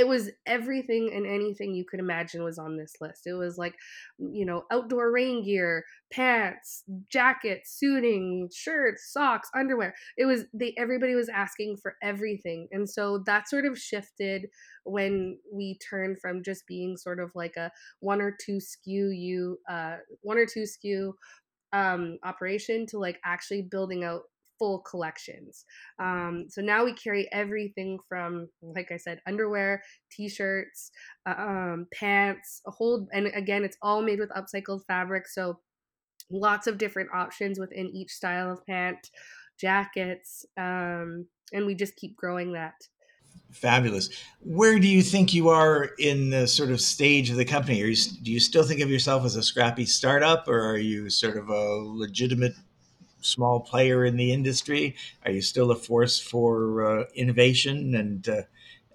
it 0.00 0.08
was 0.08 0.30
everything 0.46 1.12
and 1.12 1.26
anything 1.26 1.74
you 1.74 1.84
could 1.84 2.00
imagine 2.00 2.42
was 2.42 2.58
on 2.58 2.78
this 2.78 2.94
list. 3.02 3.26
It 3.26 3.34
was 3.34 3.58
like, 3.58 3.74
you 4.18 4.46
know, 4.46 4.64
outdoor 4.72 5.12
rain 5.12 5.44
gear, 5.44 5.84
pants, 6.10 6.84
jackets, 7.10 7.76
suiting, 7.78 8.48
shirts, 8.50 9.12
socks, 9.12 9.50
underwear. 9.54 9.94
It 10.16 10.24
was 10.24 10.44
they 10.54 10.74
everybody 10.78 11.14
was 11.14 11.28
asking 11.28 11.76
for 11.82 11.96
everything. 12.02 12.66
And 12.72 12.88
so 12.88 13.22
that 13.26 13.50
sort 13.50 13.66
of 13.66 13.78
shifted 13.78 14.46
when 14.84 15.36
we 15.52 15.78
turned 15.90 16.18
from 16.18 16.42
just 16.42 16.66
being 16.66 16.96
sort 16.96 17.20
of 17.20 17.30
like 17.34 17.56
a 17.58 17.70
one 17.98 18.22
or 18.22 18.34
two 18.42 18.56
SKU 18.56 19.10
you 19.14 19.58
uh 19.68 19.96
one 20.22 20.38
or 20.38 20.46
two 20.46 20.62
SKU 20.64 21.12
um 21.74 22.16
operation 22.24 22.86
to 22.86 22.98
like 22.98 23.20
actually 23.22 23.68
building 23.70 24.02
out 24.02 24.22
full 24.60 24.80
collections. 24.80 25.64
Um, 25.98 26.44
so 26.50 26.60
now 26.60 26.84
we 26.84 26.92
carry 26.92 27.26
everything 27.32 27.98
from, 28.08 28.48
like 28.60 28.92
I 28.92 28.98
said, 28.98 29.22
underwear, 29.26 29.82
t-shirts, 30.12 30.90
uh, 31.24 31.34
um, 31.36 31.86
pants, 31.92 32.60
a 32.66 32.70
whole, 32.70 33.08
and 33.12 33.28
again, 33.34 33.64
it's 33.64 33.78
all 33.80 34.02
made 34.02 34.20
with 34.20 34.28
upcycled 34.30 34.82
fabric. 34.86 35.26
So 35.26 35.58
lots 36.30 36.66
of 36.66 36.76
different 36.76 37.08
options 37.14 37.58
within 37.58 37.88
each 37.88 38.10
style 38.10 38.52
of 38.52 38.64
pant, 38.66 39.10
jackets, 39.58 40.44
um, 40.58 41.26
and 41.54 41.64
we 41.64 41.74
just 41.74 41.96
keep 41.96 42.14
growing 42.14 42.52
that. 42.52 42.74
Fabulous. 43.52 44.10
Where 44.40 44.78
do 44.78 44.86
you 44.86 45.02
think 45.02 45.32
you 45.32 45.48
are 45.48 45.90
in 45.98 46.30
the 46.30 46.46
sort 46.46 46.70
of 46.70 46.80
stage 46.82 47.30
of 47.30 47.36
the 47.36 47.44
company? 47.44 47.82
Are 47.82 47.86
You, 47.86 47.96
do 48.22 48.30
you 48.30 48.40
still 48.40 48.62
think 48.62 48.80
of 48.80 48.90
yourself 48.90 49.24
as 49.24 49.36
a 49.36 49.42
scrappy 49.42 49.86
startup, 49.86 50.46
or 50.48 50.60
are 50.60 50.78
you 50.78 51.08
sort 51.08 51.36
of 51.36 51.48
a 51.48 51.64
legitimate 52.04 52.54
small 53.20 53.60
player 53.60 54.04
in 54.04 54.16
the 54.16 54.32
industry? 54.32 54.96
Are 55.24 55.30
you 55.30 55.42
still 55.42 55.70
a 55.70 55.76
force 55.76 56.20
for 56.20 56.84
uh, 56.84 57.04
innovation 57.14 57.94
and 57.94 58.28
uh, 58.28 58.42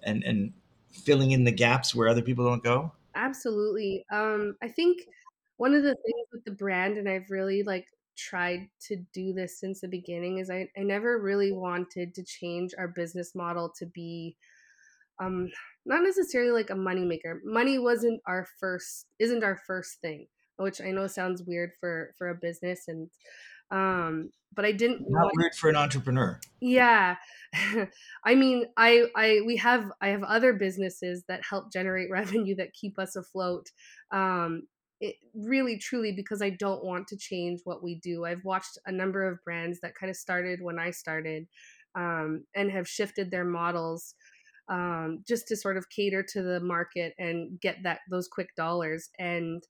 and 0.02 0.24
and 0.24 0.54
filling 0.90 1.30
in 1.32 1.44
the 1.44 1.52
gaps 1.52 1.94
where 1.94 2.08
other 2.08 2.22
people 2.22 2.44
don't 2.44 2.64
go? 2.64 2.92
Absolutely. 3.14 4.04
Um, 4.10 4.56
I 4.62 4.68
think 4.68 5.02
one 5.56 5.74
of 5.74 5.82
the 5.82 5.94
things 5.94 6.28
with 6.32 6.44
the 6.44 6.50
brand, 6.50 6.98
and 6.98 7.08
I've 7.08 7.30
really 7.30 7.62
like 7.62 7.86
tried 8.16 8.68
to 8.80 8.96
do 9.12 9.32
this 9.32 9.58
since 9.58 9.80
the 9.80 9.88
beginning, 9.88 10.38
is 10.38 10.50
I, 10.50 10.70
I 10.76 10.82
never 10.82 11.20
really 11.20 11.52
wanted 11.52 12.14
to 12.14 12.24
change 12.24 12.72
our 12.76 12.88
business 12.88 13.34
model 13.34 13.72
to 13.78 13.86
be 13.86 14.36
um 15.20 15.48
not 15.86 16.02
necessarily 16.02 16.52
like 16.52 16.70
a 16.70 16.74
moneymaker. 16.74 17.40
Money 17.44 17.78
wasn't 17.78 18.20
our 18.26 18.46
first 18.60 19.06
isn't 19.18 19.44
our 19.44 19.56
first 19.56 20.00
thing, 20.00 20.28
which 20.58 20.80
I 20.80 20.90
know 20.90 21.06
sounds 21.06 21.42
weird 21.42 21.72
for 21.80 22.14
for 22.18 22.28
a 22.28 22.34
business 22.34 22.88
and 22.88 23.10
um, 23.70 24.30
but 24.54 24.64
I 24.64 24.72
didn't 24.72 25.02
not 25.08 25.24
want, 25.24 25.34
weird 25.36 25.54
for 25.54 25.68
an 25.68 25.76
entrepreneur. 25.76 26.40
Yeah. 26.60 27.16
I 28.24 28.34
mean, 28.34 28.66
I 28.76 29.06
I 29.14 29.40
we 29.46 29.56
have 29.56 29.92
I 30.00 30.08
have 30.08 30.22
other 30.22 30.52
businesses 30.52 31.24
that 31.28 31.42
help 31.48 31.72
generate 31.72 32.10
revenue 32.12 32.56
that 32.56 32.72
keep 32.72 32.98
us 32.98 33.16
afloat. 33.16 33.70
Um, 34.10 34.62
it 34.98 35.16
really 35.34 35.78
truly 35.78 36.12
because 36.12 36.40
I 36.40 36.50
don't 36.50 36.82
want 36.82 37.06
to 37.08 37.18
change 37.18 37.60
what 37.64 37.82
we 37.82 37.96
do. 37.96 38.24
I've 38.24 38.44
watched 38.44 38.78
a 38.86 38.92
number 38.92 39.24
of 39.24 39.44
brands 39.44 39.80
that 39.80 39.94
kind 39.94 40.08
of 40.08 40.16
started 40.16 40.62
when 40.62 40.78
I 40.78 40.90
started 40.90 41.46
um, 41.94 42.44
and 42.54 42.70
have 42.70 42.88
shifted 42.88 43.30
their 43.30 43.44
models 43.44 44.14
um, 44.68 45.22
just 45.26 45.48
to 45.48 45.56
sort 45.56 45.76
of 45.76 45.90
cater 45.90 46.22
to 46.22 46.42
the 46.42 46.60
market 46.60 47.14
and 47.18 47.60
get 47.60 47.76
that 47.82 48.00
those 48.10 48.26
quick 48.26 48.54
dollars 48.56 49.10
and 49.18 49.62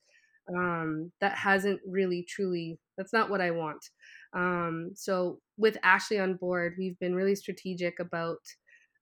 um, 0.55 1.11
that 1.21 1.37
hasn't 1.37 1.81
really 1.87 2.25
truly 2.29 2.79
that's 2.97 3.13
not 3.13 3.31
what 3.31 3.41
i 3.41 3.51
want. 3.51 3.91
Um, 4.33 4.91
so 4.95 5.41
with 5.57 5.77
ashlie 5.85 6.23
on 6.23 6.35
board 6.35 6.75
we've 6.79 6.99
been 6.99 7.15
really 7.15 7.35
strategic 7.35 7.99
about 8.01 8.39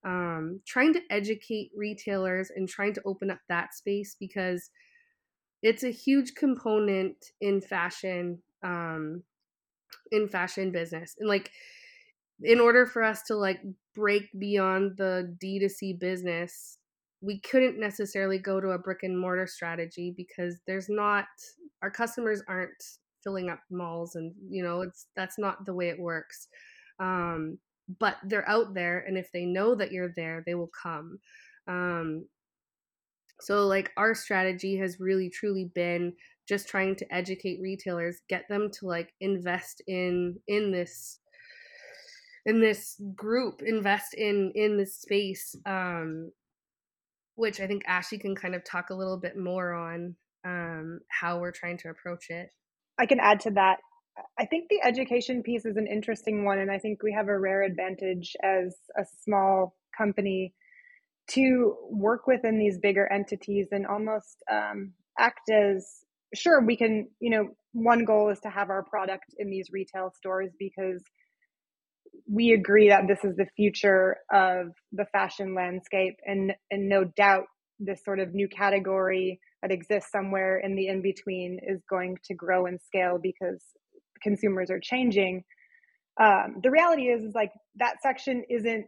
um, 0.04 0.60
trying 0.66 0.92
to 0.94 1.00
educate 1.10 1.70
retailers 1.74 2.50
and 2.54 2.68
trying 2.68 2.92
to 2.94 3.02
open 3.06 3.30
up 3.30 3.38
that 3.48 3.74
space 3.74 4.16
because 4.20 4.70
it's 5.62 5.82
a 5.82 5.90
huge 5.90 6.34
component 6.34 7.16
in 7.40 7.60
fashion 7.60 8.42
um, 8.62 9.22
in 10.12 10.28
fashion 10.28 10.70
business. 10.70 11.14
And 11.18 11.28
like 11.28 11.50
in 12.42 12.60
order 12.60 12.86
for 12.86 13.02
us 13.02 13.22
to 13.24 13.36
like 13.36 13.60
break 13.94 14.28
beyond 14.38 14.96
the 14.96 15.36
d2c 15.42 15.98
business 15.98 16.78
we 17.24 17.38
couldn't 17.40 17.80
necessarily 17.80 18.38
go 18.38 18.60
to 18.60 18.70
a 18.70 18.78
brick 18.78 19.02
and 19.02 19.18
mortar 19.18 19.46
strategy 19.46 20.12
because 20.14 20.60
there's 20.66 20.88
not 20.90 21.26
our 21.82 21.90
customers 21.90 22.42
aren't 22.48 22.82
filling 23.22 23.48
up 23.48 23.60
malls 23.70 24.16
and 24.16 24.32
you 24.48 24.62
know 24.62 24.82
it's 24.82 25.06
that's 25.16 25.38
not 25.38 25.64
the 25.64 25.74
way 25.74 25.88
it 25.88 25.98
works. 25.98 26.48
Um, 27.00 27.58
but 27.98 28.16
they're 28.24 28.48
out 28.48 28.74
there 28.74 29.00
and 29.06 29.16
if 29.16 29.32
they 29.32 29.44
know 29.46 29.74
that 29.74 29.90
you're 29.92 30.12
there 30.14 30.42
they 30.44 30.54
will 30.54 30.70
come. 30.82 31.18
Um, 31.66 32.26
so 33.40 33.66
like 33.66 33.90
our 33.96 34.14
strategy 34.14 34.76
has 34.76 35.00
really 35.00 35.30
truly 35.30 35.70
been 35.74 36.12
just 36.46 36.68
trying 36.68 36.94
to 36.96 37.14
educate 37.14 37.58
retailers 37.62 38.20
get 38.28 38.46
them 38.48 38.70
to 38.70 38.86
like 38.86 39.14
invest 39.20 39.82
in 39.86 40.36
in 40.46 40.70
this 40.70 41.20
in 42.44 42.60
this 42.60 43.00
group 43.14 43.62
invest 43.62 44.12
in 44.14 44.52
in 44.54 44.76
this 44.76 44.96
space 44.96 45.56
um 45.64 46.30
which 47.36 47.60
I 47.60 47.66
think 47.66 47.84
Ashlie 47.86 48.20
can 48.20 48.34
kind 48.34 48.54
of 48.54 48.64
talk 48.64 48.90
a 48.90 48.94
little 48.94 49.18
bit 49.18 49.36
more 49.36 49.72
on 49.72 50.16
um, 50.44 51.00
how 51.08 51.38
we're 51.38 51.52
trying 51.52 51.78
to 51.78 51.88
approach 51.88 52.30
it. 52.30 52.50
I 52.98 53.06
can 53.06 53.20
add 53.20 53.40
to 53.40 53.50
that. 53.52 53.78
I 54.38 54.46
think 54.46 54.68
the 54.68 54.80
education 54.84 55.42
piece 55.42 55.64
is 55.64 55.76
an 55.76 55.88
interesting 55.88 56.44
one, 56.44 56.58
and 56.58 56.70
I 56.70 56.78
think 56.78 57.02
we 57.02 57.12
have 57.12 57.28
a 57.28 57.38
rare 57.38 57.64
advantage 57.64 58.36
as 58.44 58.76
a 58.96 59.04
small 59.24 59.74
company 59.96 60.54
to 61.30 61.76
work 61.90 62.26
within 62.26 62.58
these 62.58 62.78
bigger 62.78 63.10
entities 63.10 63.68
and 63.72 63.86
almost 63.86 64.42
um, 64.50 64.92
act 65.18 65.50
as 65.50 66.04
sure 66.34 66.64
we 66.64 66.76
can. 66.76 67.08
You 67.18 67.30
know, 67.30 67.48
one 67.72 68.04
goal 68.04 68.28
is 68.30 68.38
to 68.40 68.50
have 68.50 68.70
our 68.70 68.84
product 68.84 69.34
in 69.38 69.50
these 69.50 69.70
retail 69.72 70.12
stores 70.14 70.50
because 70.58 71.02
we 72.30 72.52
agree 72.52 72.88
that 72.88 73.06
this 73.06 73.22
is 73.22 73.36
the 73.36 73.46
future 73.56 74.16
of 74.32 74.68
the 74.92 75.04
fashion 75.12 75.54
landscape 75.54 76.16
and 76.26 76.52
and 76.70 76.88
no 76.88 77.04
doubt 77.04 77.44
this 77.78 78.02
sort 78.04 78.20
of 78.20 78.34
new 78.34 78.48
category 78.48 79.40
that 79.62 79.72
exists 79.72 80.10
somewhere 80.10 80.58
in 80.58 80.74
the 80.74 80.88
in 80.88 81.02
between 81.02 81.58
is 81.66 81.82
going 81.88 82.16
to 82.24 82.34
grow 82.34 82.66
and 82.66 82.80
scale 82.80 83.18
because 83.22 83.62
consumers 84.22 84.70
are 84.70 84.80
changing. 84.80 85.42
Um, 86.20 86.56
the 86.62 86.70
reality 86.70 87.04
is 87.04 87.24
is 87.24 87.34
like 87.34 87.52
that 87.76 87.96
section 88.02 88.44
isn't 88.48 88.86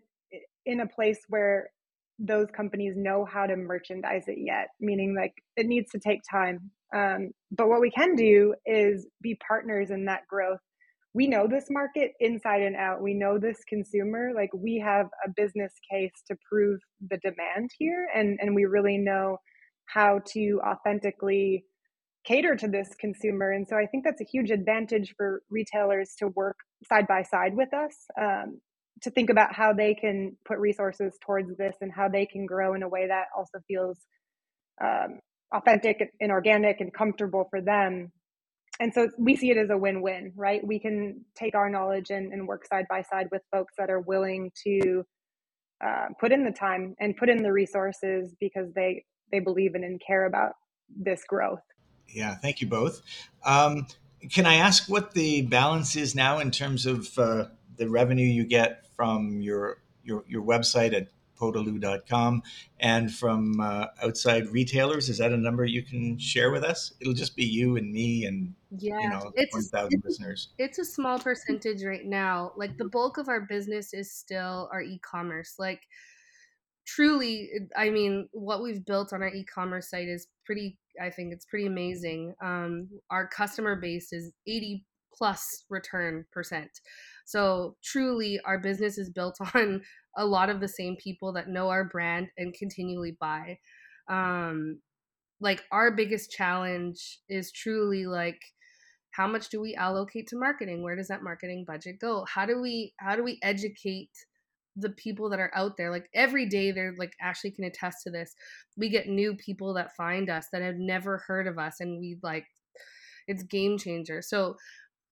in 0.65 0.81
a 0.81 0.87
place 0.87 1.19
where 1.29 1.71
those 2.19 2.47
companies 2.57 2.95
know 2.97 3.27
how 3.31 3.47
to 3.47 3.57
merchandise 3.57 4.25
it 4.27 4.39
yet 4.39 4.69
meaning 4.81 5.15
like 5.15 5.35
it 5.57 5.67
needs 5.67 5.91
to 5.91 5.99
take 5.99 6.21
time. 6.31 6.71
Um, 6.95 7.33
but 7.51 7.69
what 7.69 7.81
we 7.81 7.91
can 7.91 8.15
do 8.15 8.55
is 8.65 9.07
be 9.21 9.39
partners 9.47 9.91
in 9.91 10.07
that 10.07 10.27
growth 10.29 10.61
we 11.17 11.27
know 11.27 11.47
this 11.49 11.69
market 11.71 12.13
inside 12.21 12.61
and 12.61 12.77
out. 12.77 13.01
We 13.01 13.15
know 13.15 13.39
this 13.39 13.57
consumer. 13.67 14.33
Like 14.35 14.51
we 14.53 14.79
have 14.85 15.07
a 15.25 15.31
business 15.35 15.73
case 15.91 16.13
to 16.29 16.37
prove 16.47 16.79
the 17.09 17.17
demand 17.17 17.71
here, 17.79 18.07
and 18.15 18.39
and 18.39 18.55
we 18.55 18.67
really 18.67 18.99
know 18.99 19.39
how 19.87 20.21
to 20.35 20.61
authentically 20.63 21.65
cater 22.27 22.55
to 22.57 22.69
this 22.69 22.91
consumer. 23.01 23.53
And 23.53 23.67
so 23.67 23.77
I 23.77 23.87
think 23.87 24.05
that's 24.05 24.21
a 24.21 24.31
huge 24.31 24.51
advantage 24.51 25.15
for 25.17 25.41
retailers 25.49 26.13
to 26.19 26.29
work 26.29 26.57
side 26.87 27.07
by 27.07 27.23
side 27.23 27.57
with 27.57 27.73
us. 27.73 27.95
Um, 28.21 28.61
to 29.03 29.11
think 29.11 29.31
about 29.31 29.55
how 29.55 29.73
they 29.73 29.95
can 29.95 30.37
put 30.47 30.59
resources 30.59 31.19
towards 31.25 31.57
this 31.57 31.77
and 31.81 31.93
how 31.93 32.09
they 32.09 32.27
can 32.27 32.45
grow 32.45 32.75
in 32.75 32.83
a 32.83 32.89
way 32.89 33.07
that 33.07 33.27
also 33.37 33.59
feels 33.69 33.99
um, 34.83 35.21
authentic 35.55 36.11
and 36.21 36.31
organic 36.31 36.81
and 36.81 36.93
comfortable 36.93 37.47
for 37.51 37.61
them 37.61 38.11
and 38.81 38.93
so 38.93 39.09
we 39.19 39.37
see 39.37 39.51
it 39.51 39.57
as 39.57 39.71
a 39.71 39.77
win-win 39.77 40.33
right? 40.37 40.67
We 40.67 40.79
can 40.79 41.25
take 41.35 41.55
our 41.55 41.71
knowledge 41.71 42.11
and, 42.11 42.33
and 42.33 42.47
work 42.47 42.67
side 42.67 42.87
by 42.89 43.03
side 43.03 43.29
with 43.31 43.43
folks 43.51 43.75
that 43.79 43.91
are 43.91 44.01
willing 44.01 44.53
to 44.65 45.05
uh, 45.85 46.07
put 46.21 46.33
in 46.33 46.45
the 46.45 46.53
time 46.53 46.95
and 46.99 47.17
put 47.17 47.29
in 47.29 47.43
the 47.43 47.53
resources 47.53 48.35
because 48.41 48.73
they 48.75 49.05
they 49.31 49.41
believe 49.41 49.75
in 49.75 49.85
and 49.85 50.01
care 50.05 50.27
about 50.27 50.53
this 50.89 51.25
growth. 51.25 51.61
Yeah 52.09 52.37
thank 52.37 52.61
you 52.61 52.67
both. 52.67 53.03
Um, 53.45 53.87
can 54.31 54.47
i 54.47 54.55
ask 54.55 54.89
what 54.89 55.13
the 55.13 55.43
balance 55.43 55.95
is 55.95 56.15
now 56.15 56.39
in 56.39 56.51
terms 56.51 56.87
of 56.87 57.19
uh, 57.19 57.47
the 57.77 57.89
revenue 57.89 58.27
you 58.27 58.45
get 58.45 58.87
from 58.97 59.41
your 59.41 59.79
your, 60.03 60.25
your 60.29 60.43
website 60.43 60.95
at 60.95 61.09
peaudeloup.com 61.37 62.43
and 62.81 63.15
from 63.15 63.61
uh, 63.61 63.87
outside 64.03 64.49
retailers 64.49 65.09
is 65.09 65.19
that 65.19 65.33
a 65.33 65.37
number 65.37 65.65
you 65.65 65.83
can 65.83 66.19
share 66.19 66.51
with 66.51 66.65
us? 66.65 66.93
It'll 67.01 67.15
just 67.15 67.37
be 67.37 67.45
you 67.45 67.77
and 67.77 67.93
me 67.93 68.25
and 68.25 68.55
yeah 68.79 69.01
you 69.01 69.09
know 69.09 69.33
it's, 69.37 69.53
20,000 69.53 70.03
listeners. 70.05 70.49
it's 70.59 70.79
a 70.79 70.85
small 70.85 71.19
percentage 71.19 71.85
right 71.85 72.05
now. 72.05 72.53
Like 72.57 72.77
the 72.77 72.89
bulk 72.89 73.19
of 73.19 73.29
our 73.29 73.43
business 73.43 73.95
is 73.95 74.13
still 74.13 74.69
our 74.73 74.83
e-commerce. 74.83 75.55
Like 75.59 75.83
truly 76.87 77.51
i 77.77 77.91
mean 77.91 78.29
what 78.31 78.63
we've 78.63 78.87
built 78.87 79.13
on 79.13 79.21
our 79.21 79.35
e-commerce 79.35 79.91
site 79.91 80.07
is 80.07 80.29
pretty 80.45 80.79
i 81.03 81.11
think 81.11 81.33
it's 81.33 81.45
pretty 81.45 81.67
amazing. 81.67 82.35
Um, 82.41 82.89
our 83.11 83.27
customer 83.27 83.77
base 83.77 84.13
is 84.13 84.33
80 84.47 84.85
plus 85.17 85.65
return 85.69 86.25
percent. 86.33 86.71
So 87.27 87.77
truly, 87.85 88.41
our 88.47 88.59
business 88.59 88.97
is 88.97 89.11
built 89.11 89.37
on 89.55 89.83
a 90.17 90.25
lot 90.25 90.49
of 90.49 90.61
the 90.61 90.69
same 90.69 90.97
people 90.97 91.33
that 91.35 91.49
know 91.49 91.69
our 91.69 91.85
brand 91.85 92.29
and 92.39 92.55
continually 92.55 93.17
buy. 93.21 93.59
Um, 94.09 94.81
like 95.41 95.65
our 95.71 95.91
biggest 95.91 96.31
challenge 96.31 97.19
is 97.29 97.53
truly 97.53 98.07
like 98.07 98.41
how 99.11 99.27
much 99.27 99.49
do 99.49 99.61
we 99.61 99.75
allocate 99.75 100.27
to 100.29 100.39
marketing? 100.39 100.83
Where 100.83 100.97
does 100.97 101.09
that 101.09 101.23
marketing 101.23 101.65
budget 101.67 101.99
go? 102.01 102.25
How 102.33 102.47
do 102.47 102.61
we 102.61 102.95
how 102.99 103.17
do 103.17 103.25
we 103.25 103.39
educate 103.43 104.11
the 104.77 104.91
people 104.91 105.29
that 105.31 105.41
are 105.41 105.53
out 105.55 105.77
there? 105.77 105.91
Like 105.91 106.09
every 106.15 106.47
day 106.47 106.71
they're 106.71 106.95
like 106.99 107.13
ashlie 107.23 107.55
can 107.55 107.65
attest 107.65 107.99
to 108.05 108.11
this. 108.11 108.35
We 108.77 108.89
get 108.89 109.09
new 109.09 109.35
people 109.35 109.75
that 109.75 109.97
find 109.97 110.31
us 110.31 110.47
that 110.53 110.63
have 110.63 110.77
never 110.77 111.19
heard 111.27 111.47
of 111.47 111.59
us 111.59 111.81
and 111.81 111.99
we 111.99 112.19
like 112.23 112.47
it's 113.27 113.43
game 113.43 113.77
changer. 113.79 114.23
So 114.23 114.57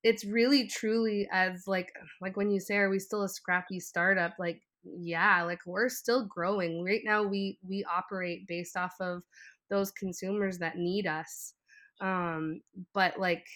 it's 0.04 0.24
really 0.24 0.68
truly 0.68 1.28
as 1.32 1.66
like 1.66 1.92
like 2.20 2.36
when 2.36 2.50
you 2.50 2.60
say 2.60 2.76
are 2.76 2.90
we 2.90 2.98
still 3.00 3.22
a 3.24 3.28
scrappy 3.28 3.80
startup? 3.80 4.34
Like 4.38 4.62
yeah 4.84 5.42
like 5.42 5.60
we're 5.66 5.88
still 5.88 6.26
growing. 6.26 6.84
Right 6.84 7.02
now 7.04 7.24
we 7.24 7.58
we 7.68 7.84
operate 7.84 8.46
based 8.46 8.76
off 8.76 8.94
of 9.00 9.22
those 9.70 9.90
consumers 9.90 10.58
that 10.58 10.76
need 10.76 11.06
us 11.06 11.54
um 12.00 12.60
but 12.92 13.18
like 13.18 13.46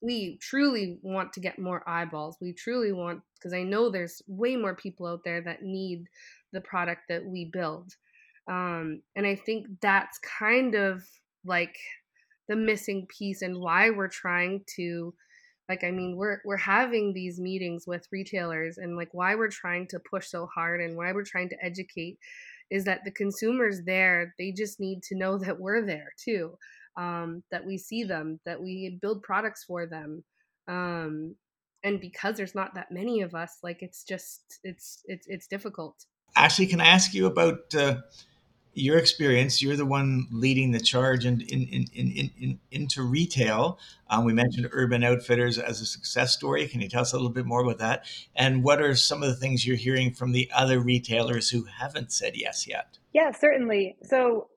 we 0.00 0.38
truly 0.40 0.98
want 1.02 1.32
to 1.32 1.40
get 1.40 1.58
more 1.58 1.88
eyeballs. 1.88 2.36
We 2.40 2.52
truly 2.52 2.92
want 2.92 3.22
because 3.42 3.52
i 3.52 3.62
know 3.62 3.90
there's 3.90 4.22
way 4.28 4.56
more 4.56 4.74
people 4.76 5.06
out 5.06 5.24
there 5.24 5.40
that 5.40 5.62
need 5.62 6.06
the 6.52 6.60
product 6.60 7.02
that 7.08 7.24
we 7.24 7.44
build 7.52 7.92
um 8.48 9.02
and 9.16 9.26
i 9.26 9.34
think 9.34 9.66
that's 9.80 10.18
kind 10.18 10.74
of 10.74 11.02
like 11.44 11.76
the 12.48 12.56
missing 12.56 13.06
piece 13.08 13.42
and 13.42 13.58
why 13.58 13.90
we're 13.90 14.08
trying 14.08 14.62
to 14.76 15.12
like 15.72 15.84
i 15.84 15.90
mean 15.90 16.16
we're 16.16 16.40
we're 16.44 16.56
having 16.56 17.14
these 17.14 17.40
meetings 17.40 17.86
with 17.86 18.06
retailers 18.12 18.76
and 18.76 18.96
like 18.96 19.08
why 19.12 19.34
we're 19.34 19.48
trying 19.48 19.86
to 19.86 19.98
push 19.98 20.26
so 20.28 20.46
hard 20.54 20.80
and 20.82 20.96
why 20.96 21.12
we're 21.12 21.24
trying 21.24 21.48
to 21.48 21.64
educate 21.64 22.18
is 22.72 22.84
that 22.84 23.04
the 23.04 23.10
consumers 23.10 23.82
there. 23.82 24.34
They 24.38 24.50
just 24.50 24.80
need 24.80 25.02
to 25.04 25.14
know 25.14 25.38
that 25.44 25.60
we're 25.60 25.84
there 25.84 26.12
too 26.16 26.58
um, 26.96 27.42
that 27.50 27.64
we 27.64 27.78
see 27.78 28.02
them 28.02 28.40
that 28.44 28.60
we 28.60 28.98
build 29.00 29.22
products 29.22 29.64
for 29.64 29.86
them 29.86 30.24
um, 30.68 31.34
and 31.84 32.00
because 32.00 32.36
there's 32.36 32.54
not 32.54 32.74
that 32.74 32.92
many 32.92 33.22
of 33.22 33.34
us 33.34 33.58
like 33.62 33.82
it's 33.82 34.04
just 34.04 34.60
it's 34.64 35.02
it's 35.06 35.26
it's 35.28 35.46
difficult. 35.46 35.96
Ashlie 36.36 36.68
can 36.68 36.80
i 36.80 36.86
ask 36.86 37.12
you 37.12 37.26
about 37.26 37.74
uh, 37.74 37.96
your 38.74 38.96
experience, 38.96 39.60
you're 39.60 39.76
the 39.76 39.86
one 39.86 40.26
leading 40.30 40.72
the 40.72 40.80
charge 40.80 41.26
in, 41.26 41.40
in, 41.42 41.64
in, 41.64 41.88
in, 41.94 42.30
in 42.40 42.58
into 42.70 43.02
retail. 43.02 43.78
Um, 44.08 44.24
we 44.24 44.32
mentioned 44.32 44.68
Urban 44.72 45.04
Outfitters 45.04 45.58
as 45.58 45.80
a 45.80 45.86
success 45.86 46.32
story. 46.32 46.66
Can 46.68 46.80
you 46.80 46.88
tell 46.88 47.02
us 47.02 47.12
a 47.12 47.16
little 47.16 47.30
bit 47.30 47.44
more 47.44 47.62
about 47.62 47.78
that? 47.78 48.06
And 48.34 48.64
what 48.64 48.80
are 48.80 48.94
some 48.94 49.22
of 49.22 49.28
the 49.28 49.36
things 49.36 49.66
you're 49.66 49.76
hearing 49.76 50.12
from 50.12 50.32
the 50.32 50.50
other 50.54 50.80
retailers 50.80 51.50
who 51.50 51.64
haven't 51.64 52.12
said 52.12 52.32
yes 52.34 52.66
yet? 52.66 52.98
Yeah, 53.12 53.32
certainly. 53.32 53.96
So 54.04 54.48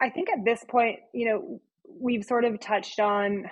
I 0.00 0.08
think 0.10 0.28
at 0.30 0.44
this 0.44 0.64
point, 0.68 1.00
you 1.12 1.26
know, 1.26 1.60
we've 2.00 2.24
sort 2.24 2.44
of 2.44 2.58
touched 2.58 3.00
on 3.00 3.44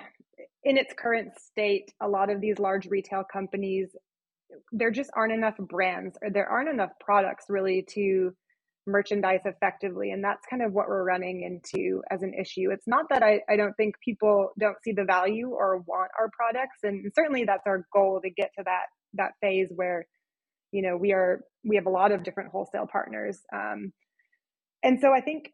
in 0.65 0.77
its 0.77 0.93
current 0.97 1.33
state, 1.39 1.93
a 2.01 2.09
lot 2.09 2.31
of 2.31 2.41
these 2.41 2.59
large 2.59 2.87
retail 2.87 3.25
companies, 3.31 3.89
there 4.73 4.91
just 4.91 5.11
aren't 5.15 5.33
enough 5.33 5.57
brands 5.59 6.19
or 6.23 6.31
there 6.31 6.47
aren't 6.47 6.69
enough 6.69 6.91
products 7.01 7.47
really 7.49 7.85
to 7.95 8.35
merchandise 8.91 9.41
effectively. 9.45 10.11
And 10.11 10.23
that's 10.23 10.45
kind 10.49 10.63
of 10.63 10.73
what 10.73 10.89
we're 10.89 11.05
running 11.05 11.43
into 11.43 12.03
as 12.11 12.23
an 12.23 12.35
issue. 12.35 12.71
It's 12.71 12.87
not 12.87 13.07
that 13.11 13.23
I, 13.23 13.41
I 13.49 13.57
don't 13.57 13.75
think 13.77 13.95
people 14.05 14.51
don't 14.59 14.77
see 14.83 14.93
the 14.93 15.05
value 15.05 15.51
or 15.51 15.79
want 15.87 16.11
our 16.19 16.31
products. 16.31 16.79
And 16.83 17.11
certainly 17.15 17.45
that's 17.45 17.67
our 17.67 17.87
goal 17.93 18.21
to 18.23 18.31
get 18.31 18.51
to 18.59 18.65
that 18.65 18.87
that 19.15 19.33
phase 19.41 19.71
where, 19.75 20.07
you 20.73 20.83
know, 20.83 20.97
we 20.97 21.13
are 21.13 21.41
we 21.65 21.77
have 21.77 21.87
a 21.87 21.91
lot 21.91 22.13
of 22.13 22.23
different 22.23 22.51
wholesale 22.51 22.87
partners. 22.91 23.39
Um, 23.53 23.93
and 24.83 25.01
so 25.01 25.13
I 25.13 25.21
think 25.21 25.53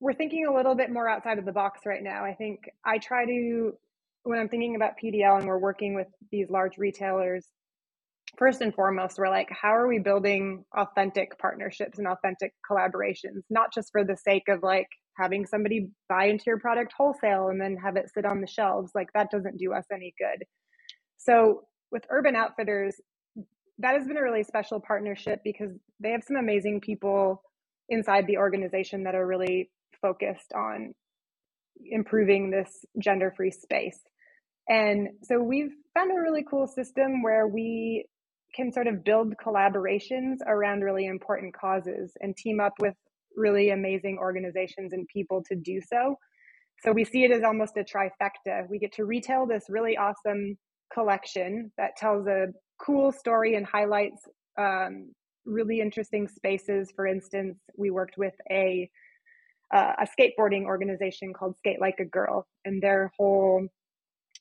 we're 0.00 0.14
thinking 0.14 0.46
a 0.46 0.54
little 0.54 0.74
bit 0.74 0.90
more 0.90 1.08
outside 1.08 1.38
of 1.38 1.44
the 1.44 1.52
box 1.52 1.80
right 1.86 2.02
now. 2.02 2.24
I 2.24 2.34
think 2.34 2.60
I 2.84 2.98
try 2.98 3.24
to 3.24 3.72
when 4.24 4.38
I'm 4.38 4.48
thinking 4.48 4.76
about 4.76 4.92
PDL 5.02 5.38
and 5.38 5.46
we're 5.46 5.58
working 5.58 5.94
with 5.94 6.06
these 6.30 6.48
large 6.48 6.78
retailers, 6.78 7.46
first 8.38 8.60
and 8.60 8.74
foremost, 8.74 9.18
we're 9.18 9.28
like, 9.28 9.48
how 9.50 9.74
are 9.74 9.88
we 9.88 9.98
building 9.98 10.64
authentic 10.76 11.38
partnerships 11.38 11.98
and 11.98 12.06
authentic 12.06 12.52
collaborations, 12.68 13.42
not 13.50 13.72
just 13.72 13.90
for 13.92 14.04
the 14.04 14.16
sake 14.16 14.48
of 14.48 14.62
like 14.62 14.88
having 15.18 15.44
somebody 15.46 15.88
buy 16.08 16.26
into 16.26 16.44
your 16.46 16.58
product 16.58 16.92
wholesale 16.96 17.48
and 17.48 17.60
then 17.60 17.76
have 17.76 17.96
it 17.96 18.10
sit 18.12 18.24
on 18.24 18.40
the 18.40 18.46
shelves. 18.46 18.92
Like 18.94 19.08
that 19.14 19.30
doesn't 19.30 19.58
do 19.58 19.72
us 19.72 19.84
any 19.92 20.14
good. 20.18 20.44
So 21.18 21.62
with 21.90 22.04
Urban 22.10 22.34
Outfitters, 22.34 22.96
that 23.78 23.94
has 23.94 24.06
been 24.06 24.16
a 24.16 24.22
really 24.22 24.44
special 24.44 24.80
partnership 24.80 25.40
because 25.44 25.70
they 26.00 26.10
have 26.10 26.24
some 26.26 26.36
amazing 26.36 26.80
people 26.80 27.42
inside 27.88 28.26
the 28.26 28.38
organization 28.38 29.04
that 29.04 29.14
are 29.14 29.26
really 29.26 29.70
focused 30.00 30.52
on 30.54 30.94
improving 31.90 32.50
this 32.50 32.84
gender 32.98 33.32
free 33.36 33.50
space. 33.50 34.00
And 34.68 35.08
so 35.22 35.42
we've 35.42 35.72
found 35.94 36.10
a 36.12 36.20
really 36.20 36.44
cool 36.48 36.66
system 36.66 37.22
where 37.22 37.46
we 37.46 38.06
can 38.54 38.72
sort 38.72 38.86
of 38.86 39.04
build 39.04 39.34
collaborations 39.44 40.36
around 40.46 40.80
really 40.82 41.06
important 41.06 41.54
causes 41.54 42.12
and 42.20 42.36
team 42.36 42.60
up 42.60 42.74
with 42.80 42.94
really 43.36 43.70
amazing 43.70 44.18
organizations 44.18 44.92
and 44.92 45.06
people 45.08 45.42
to 45.48 45.54
do 45.56 45.80
so. 45.80 46.16
So 46.82 46.92
we 46.92 47.04
see 47.04 47.24
it 47.24 47.30
as 47.30 47.44
almost 47.44 47.76
a 47.76 47.84
trifecta. 47.84 48.68
We 48.68 48.78
get 48.78 48.92
to 48.94 49.04
retail 49.04 49.46
this 49.46 49.64
really 49.68 49.96
awesome 49.96 50.58
collection 50.92 51.72
that 51.78 51.96
tells 51.96 52.26
a 52.26 52.48
cool 52.78 53.12
story 53.12 53.54
and 53.54 53.64
highlights 53.64 54.22
um, 54.58 55.12
really 55.44 55.80
interesting 55.80 56.28
spaces. 56.28 56.92
For 56.94 57.06
instance, 57.06 57.58
we 57.76 57.90
worked 57.90 58.18
with 58.18 58.34
a 58.50 58.90
uh, 59.72 59.94
a 60.00 60.06
skateboarding 60.06 60.64
organization 60.64 61.32
called 61.32 61.56
Skate 61.56 61.80
Like 61.80 61.98
a 61.98 62.04
Girl, 62.04 62.46
and 62.66 62.82
their 62.82 63.10
whole 63.16 63.66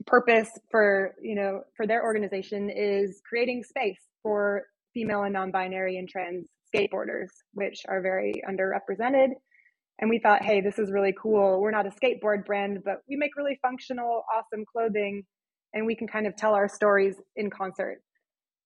purpose 0.08 0.50
for 0.70 1.14
you 1.22 1.36
know 1.36 1.62
for 1.76 1.86
their 1.86 2.04
organization 2.04 2.70
is 2.70 3.22
creating 3.28 3.64
space 3.64 4.00
for 4.24 4.64
female 4.94 5.24
and 5.24 5.34
non-binary 5.34 5.98
and 5.98 6.10
trans 6.10 6.46
skateboarders 6.74 7.28
which 7.54 7.82
are 7.88 8.02
very 8.02 8.42
underrepresented. 8.50 9.30
And 10.00 10.10
we 10.10 10.20
thought 10.20 10.44
hey 10.44 10.62
this 10.62 10.80
is 10.80 10.92
really 10.92 11.14
cool. 11.22 11.62
We're 11.62 11.72
not 11.72 11.86
a 11.86 11.92
skateboard 11.92 12.46
brand 12.46 12.80
but 12.84 12.98
we 13.10 13.16
make 13.16 13.36
really 13.36 13.60
functional 13.62 14.24
awesome 14.34 14.66
clothing 14.72 15.24
and 15.74 15.86
we 15.86 15.96
can 15.96 16.08
kind 16.08 16.28
of 16.28 16.36
tell 16.36 16.54
our 16.54 16.68
stories 16.68 17.16
in 17.36 17.50
concert. 17.50 18.02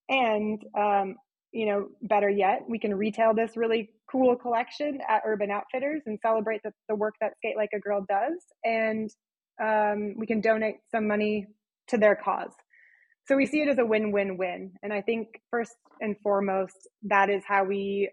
And 0.10 0.62
um, 0.78 1.16
you 1.52 1.66
know 1.66 1.88
better 2.04 2.30
yet 2.30 2.62
we 2.68 2.80
can 2.80 2.94
retail 2.94 3.34
this 3.34 3.56
really 3.56 3.90
cool 4.12 4.36
collection 4.36 5.00
at 5.10 5.22
urban 5.26 5.50
outfitters 5.50 6.02
and 6.06 6.20
celebrate 6.22 6.62
the, 6.64 6.72
the 6.90 6.96
work 6.96 7.16
that 7.22 7.34
skate 7.38 7.58
like 7.58 7.70
a 7.74 7.80
girl 7.80 8.06
does. 8.08 8.44
And 8.64 9.10
um, 9.62 10.16
we 10.18 10.26
can 10.26 10.42
donate 10.42 10.78
some 10.92 11.08
money 11.08 11.48
to 11.88 11.98
their 11.98 12.16
cause. 12.16 12.52
So 13.28 13.36
we 13.36 13.46
see 13.46 13.62
it 13.62 13.68
as 13.68 13.78
a 13.80 13.86
win 13.86 14.12
win 14.12 14.38
win. 14.38 14.74
And 14.84 14.94
I 14.94 15.02
think 15.02 15.42
first 15.50 15.74
and 16.00 16.16
foremost, 16.22 16.88
that 17.04 17.30
is 17.30 17.44
how 17.48 17.64
we, 17.64 18.10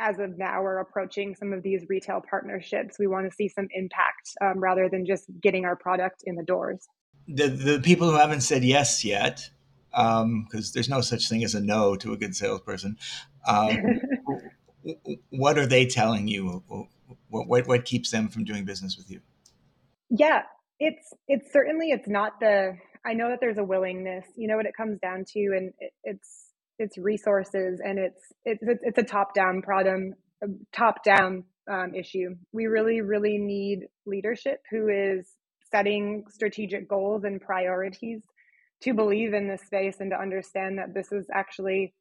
as 0.00 0.18
of 0.18 0.38
now, 0.38 0.62
are 0.62 0.78
approaching 0.78 1.34
some 1.34 1.52
of 1.52 1.62
these 1.62 1.84
retail 1.88 2.22
partnerships. 2.28 2.98
We 2.98 3.06
want 3.06 3.28
to 3.28 3.34
see 3.34 3.48
some 3.48 3.68
impact 3.72 4.30
um, 4.40 4.58
rather 4.58 4.88
than 4.88 5.04
just 5.04 5.24
getting 5.40 5.64
our 5.64 5.76
product 5.76 6.22
in 6.24 6.36
the 6.36 6.44
doors. 6.44 6.86
The, 7.26 7.48
the 7.48 7.80
people 7.80 8.10
who 8.10 8.16
haven't 8.16 8.42
said 8.42 8.62
yes 8.62 9.04
yet, 9.04 9.48
because 9.90 10.22
um, 10.22 10.48
there's 10.74 10.88
no 10.88 11.00
such 11.00 11.28
thing 11.28 11.44
as 11.44 11.54
a 11.54 11.60
no 11.60 11.96
to 11.96 12.12
a 12.12 12.16
good 12.16 12.34
salesperson, 12.34 12.96
um, 13.46 14.00
what 15.30 15.58
are 15.58 15.66
they 15.66 15.86
telling 15.86 16.28
you? 16.28 16.62
What, 17.28 17.46
what, 17.48 17.66
what 17.66 17.84
keeps 17.84 18.10
them 18.10 18.28
from 18.28 18.44
doing 18.44 18.64
business 18.64 18.96
with 18.96 19.10
you? 19.10 19.20
Yeah, 20.10 20.42
it's 20.84 21.12
it's 21.28 21.52
certainly 21.52 21.90
it's 21.90 22.08
not 22.08 22.32
the 22.40 22.72
i 23.06 23.12
know 23.12 23.28
that 23.30 23.38
there's 23.40 23.58
a 23.58 23.64
willingness 23.64 24.24
you 24.36 24.48
know 24.48 24.56
what 24.56 24.66
it 24.66 24.76
comes 24.76 24.98
down 25.00 25.24
to 25.26 25.40
and 25.56 25.72
it, 25.78 25.92
it's 26.04 26.46
it's 26.78 26.98
resources 26.98 27.80
and 27.84 27.98
it's 27.98 28.20
it's 28.44 28.62
it's 28.82 28.98
a 28.98 29.02
top 29.02 29.34
down 29.34 29.62
problem 29.62 30.14
top 30.72 31.04
down 31.04 31.44
um, 31.70 31.94
issue. 31.94 32.34
We 32.52 32.66
really 32.66 33.00
really 33.00 33.38
need 33.38 33.86
leadership 34.06 34.60
who 34.70 34.88
is 34.88 35.26
setting 35.70 36.24
strategic 36.28 36.88
goals 36.88 37.24
and 37.24 37.40
priorities 37.40 38.20
to 38.82 38.94
believe 38.94 39.32
in 39.32 39.48
this 39.48 39.62
space 39.62 39.96
and 40.00 40.10
to 40.10 40.20
understand 40.20 40.78
that 40.78 40.92
this 40.92 41.12
is 41.12 41.26
actually 41.32 41.94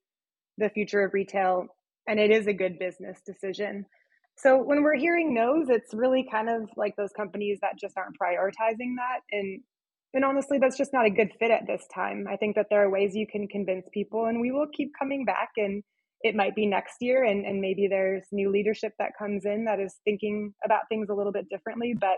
the 0.58 0.70
future 0.70 1.04
of 1.04 1.14
retail 1.14 1.68
and 2.08 2.20
it 2.20 2.32
is 2.32 2.48
a 2.48 2.54
good 2.54 2.80
business 2.80 3.20
decision 3.26 3.86
so 4.42 4.58
when 4.58 4.82
we're 4.82 4.98
hearing 4.98 5.34
no's, 5.34 5.70
it's 5.70 5.94
really 5.94 6.28
kind 6.30 6.50
of 6.50 6.70
like 6.76 6.96
those 6.96 7.12
companies 7.16 7.60
that 7.62 7.80
just 7.80 7.96
aren't 7.98 8.18
prioritizing 8.20 8.96
that. 8.98 9.20
And 9.32 9.62
and 10.14 10.26
honestly, 10.26 10.58
that's 10.60 10.78
just 10.78 10.92
not 10.92 11.06
a 11.06 11.10
good 11.10 11.32
fit 11.40 11.52
at 11.52 11.68
this 11.68 11.86
time. 11.94 12.26
I 12.30 12.36
think 12.36 12.56
that 12.56 12.66
there 12.70 12.84
are 12.84 12.90
ways 12.90 13.16
you 13.16 13.26
can 13.26 13.48
convince 13.48 13.88
people, 13.94 14.26
and 14.26 14.42
we 14.42 14.52
will 14.52 14.68
keep 14.76 14.92
coming 15.00 15.24
back. 15.24 15.52
And 15.56 15.84
it 16.22 16.36
might 16.36 16.54
be 16.54 16.66
next 16.66 16.98
year, 17.00 17.24
and, 17.24 17.46
and 17.46 17.62
maybe 17.62 17.88
there's 17.88 18.24
new 18.32 18.52
leadership 18.52 18.94
that 19.00 19.12
comes 19.18 19.46
in 19.46 19.66
that 19.66 19.80
is 19.80 19.96
thinking 20.04 20.54
about 20.66 20.82
things 20.90 21.08
a 21.10 21.14
little 21.14 21.32
bit 21.32 21.48
differently. 21.50 21.96
But 22.00 22.18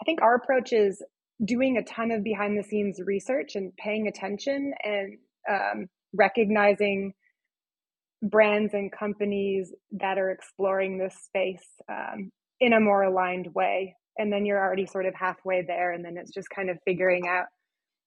I 0.00 0.04
think 0.04 0.20
our 0.20 0.34
approach 0.34 0.72
is 0.72 1.00
doing 1.44 1.76
a 1.76 1.84
ton 1.84 2.10
of 2.10 2.24
behind 2.24 2.58
the 2.58 2.64
scenes 2.64 2.98
research 3.04 3.54
and 3.54 3.72
paying 3.76 4.08
attention 4.08 4.72
and 4.82 5.18
um, 5.48 5.86
recognizing 6.14 7.14
brands 8.22 8.72
and 8.72 8.90
companies 8.92 9.72
that 9.92 10.18
are 10.18 10.30
exploring 10.30 10.98
this 10.98 11.14
space 11.24 11.66
um, 11.88 12.30
in 12.60 12.72
a 12.72 12.80
more 12.80 13.02
aligned 13.02 13.48
way. 13.54 13.96
And 14.18 14.32
then 14.32 14.46
you're 14.46 14.62
already 14.62 14.86
sort 14.86 15.06
of 15.06 15.14
halfway 15.14 15.62
there, 15.62 15.92
and 15.92 16.04
then 16.04 16.16
it's 16.16 16.32
just 16.32 16.48
kind 16.50 16.70
of 16.70 16.78
figuring 16.84 17.26
out 17.26 17.46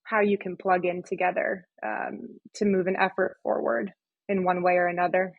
how 0.04 0.21
you 0.21 0.38
can 0.38 0.56
plug 0.56 0.86
in 0.86 1.01
together 1.01 1.67
um, 1.84 2.28
to 2.56 2.65
move 2.65 2.88
an 2.88 2.95
effort 2.95 3.38
forward 3.41 3.91
in 4.30 4.43
one 4.43 4.62
way 4.62 4.73
or 4.73 4.88
another. 4.88 5.34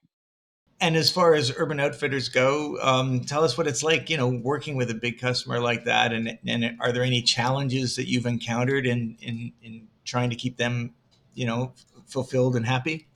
And 0.80 0.94
as 0.96 1.10
far 1.10 1.34
as 1.34 1.52
Urban 1.56 1.80
Outfitters 1.80 2.28
go, 2.28 2.76
um, 2.82 3.20
tell 3.20 3.44
us 3.44 3.56
what 3.56 3.66
it's 3.66 3.82
like, 3.82 4.10
you 4.10 4.16
know, 4.16 4.28
working 4.28 4.76
with 4.76 4.90
a 4.90 4.94
big 4.94 5.18
customer 5.18 5.58
like 5.58 5.84
that. 5.84 6.12
And, 6.12 6.38
and 6.46 6.76
are 6.80 6.92
there 6.92 7.02
any 7.02 7.22
challenges 7.22 7.96
that 7.96 8.08
you've 8.08 8.26
encountered 8.26 8.86
in, 8.86 9.16
in, 9.22 9.52
in 9.62 9.88
trying 10.04 10.30
to 10.30 10.36
keep 10.36 10.58
them, 10.58 10.94
you 11.32 11.46
know, 11.46 11.72
fulfilled 12.06 12.56
and 12.56 12.66
happy? 12.66 13.06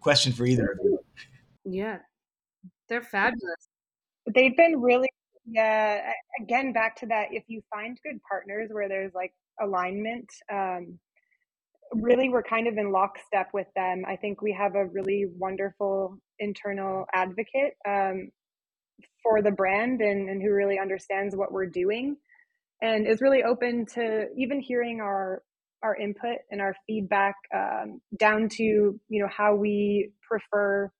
Question 0.00 0.32
for 0.32 0.46
either 0.46 0.72
of 0.72 0.78
you. 0.82 0.98
Yeah, 1.64 1.98
they're 2.88 3.02
fabulous. 3.02 3.68
They've 4.34 4.56
been 4.56 4.80
really, 4.80 5.10
yeah. 5.46 6.12
Again, 6.40 6.72
back 6.72 6.96
to 6.96 7.06
that. 7.06 7.28
If 7.30 7.44
you 7.48 7.62
find 7.70 7.98
good 8.04 8.20
partners 8.28 8.68
where 8.72 8.88
there's 8.88 9.12
like 9.14 9.32
alignment, 9.60 10.28
um, 10.52 10.98
really 11.92 12.28
we're 12.28 12.42
kind 12.42 12.66
of 12.66 12.78
in 12.78 12.92
lockstep 12.92 13.48
with 13.52 13.66
them. 13.76 14.04
I 14.06 14.16
think 14.16 14.42
we 14.42 14.52
have 14.52 14.74
a 14.74 14.86
really 14.86 15.26
wonderful 15.36 16.18
internal 16.38 17.04
advocate 17.12 17.74
um, 17.86 18.30
for 19.22 19.42
the 19.42 19.50
brand 19.50 20.00
and, 20.00 20.28
and 20.28 20.42
who 20.42 20.52
really 20.52 20.78
understands 20.78 21.36
what 21.36 21.52
we're 21.52 21.66
doing 21.66 22.16
and 22.82 23.06
is 23.06 23.20
really 23.20 23.42
open 23.42 23.86
to 23.94 24.26
even 24.36 24.60
hearing 24.60 25.00
our 25.00 25.42
our 25.82 25.96
input 25.96 26.38
and 26.50 26.60
our 26.60 26.74
feedback 26.86 27.34
um, 27.54 28.00
down 28.18 28.48
to 28.48 28.62
you 28.62 29.22
know 29.22 29.28
how 29.28 29.54
we 29.54 30.10
prefer 30.28 30.90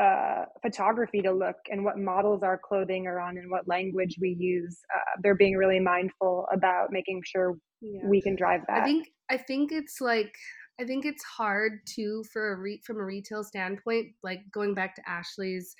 uh, 0.00 0.44
photography 0.62 1.20
to 1.20 1.30
look 1.30 1.56
and 1.70 1.84
what 1.84 1.98
models 1.98 2.42
our 2.42 2.58
clothing 2.58 3.06
are 3.06 3.20
on 3.20 3.36
and 3.36 3.50
what 3.50 3.68
language 3.68 4.16
we 4.20 4.34
use. 4.38 4.78
Uh, 4.94 5.20
they're 5.22 5.34
being 5.34 5.54
really 5.56 5.80
mindful 5.80 6.46
about 6.52 6.90
making 6.90 7.20
sure 7.26 7.56
yeah. 7.82 8.00
we 8.06 8.20
can 8.22 8.34
drive 8.34 8.62
that. 8.68 8.82
I 8.82 8.84
think 8.84 9.08
I 9.30 9.36
think 9.36 9.72
it's 9.72 10.00
like 10.00 10.34
I 10.80 10.84
think 10.84 11.04
it's 11.04 11.22
hard 11.22 11.80
too 11.86 12.24
for 12.32 12.52
a 12.52 12.56
re- 12.56 12.80
from 12.84 12.96
a 12.96 13.04
retail 13.04 13.44
standpoint. 13.44 14.08
Like 14.22 14.40
going 14.52 14.74
back 14.74 14.94
to 14.96 15.08
Ashlie's 15.08 15.74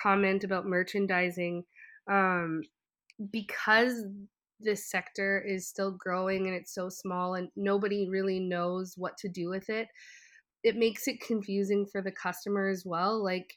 comment 0.00 0.44
about 0.44 0.66
merchandising, 0.66 1.64
um, 2.10 2.62
because 3.30 4.04
this 4.60 4.90
sector 4.90 5.40
is 5.40 5.68
still 5.68 5.92
growing 5.92 6.46
and 6.46 6.54
it's 6.54 6.74
so 6.74 6.88
small 6.88 7.34
and 7.34 7.48
nobody 7.56 8.08
really 8.08 8.40
knows 8.40 8.94
what 8.96 9.16
to 9.18 9.28
do 9.28 9.48
with 9.48 9.68
it 9.68 9.88
it 10.62 10.76
makes 10.76 11.08
it 11.08 11.20
confusing 11.20 11.86
for 11.86 12.02
the 12.02 12.12
customer 12.12 12.68
as 12.68 12.84
well 12.84 13.22
like 13.22 13.54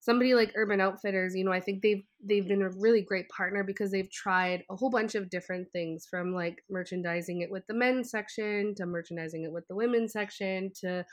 somebody 0.00 0.34
like 0.34 0.52
urban 0.56 0.80
outfitters 0.80 1.34
you 1.34 1.44
know 1.44 1.52
i 1.52 1.60
think 1.60 1.80
they've 1.80 2.02
they've 2.24 2.48
been 2.48 2.62
a 2.62 2.70
really 2.70 3.02
great 3.02 3.28
partner 3.28 3.62
because 3.62 3.90
they've 3.90 4.10
tried 4.10 4.64
a 4.70 4.76
whole 4.76 4.90
bunch 4.90 5.14
of 5.14 5.30
different 5.30 5.70
things 5.72 6.06
from 6.10 6.34
like 6.34 6.62
merchandising 6.68 7.40
it 7.40 7.50
with 7.50 7.66
the 7.68 7.74
men's 7.74 8.10
section 8.10 8.74
to 8.74 8.84
merchandising 8.84 9.44
it 9.44 9.52
with 9.52 9.66
the 9.68 9.76
women's 9.76 10.12
section 10.12 10.70
to 10.74 11.04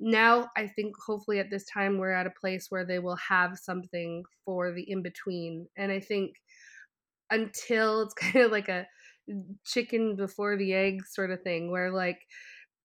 now 0.00 0.48
i 0.56 0.66
think 0.66 0.94
hopefully 1.06 1.38
at 1.38 1.50
this 1.50 1.64
time 1.66 1.96
we're 1.96 2.10
at 2.10 2.26
a 2.26 2.40
place 2.40 2.66
where 2.70 2.84
they 2.84 2.98
will 2.98 3.16
have 3.16 3.56
something 3.56 4.24
for 4.44 4.72
the 4.72 4.82
in 4.90 5.00
between 5.00 5.68
and 5.76 5.92
i 5.92 6.00
think 6.00 6.34
until 7.30 8.02
it's 8.02 8.14
kind 8.20 8.36
of 8.36 8.50
like 8.50 8.68
a 8.68 8.86
chicken 9.64 10.16
before 10.16 10.56
the 10.56 10.74
egg 10.74 11.00
sort 11.06 11.30
of 11.30 11.40
thing 11.42 11.70
where 11.70 11.90
like 11.90 12.18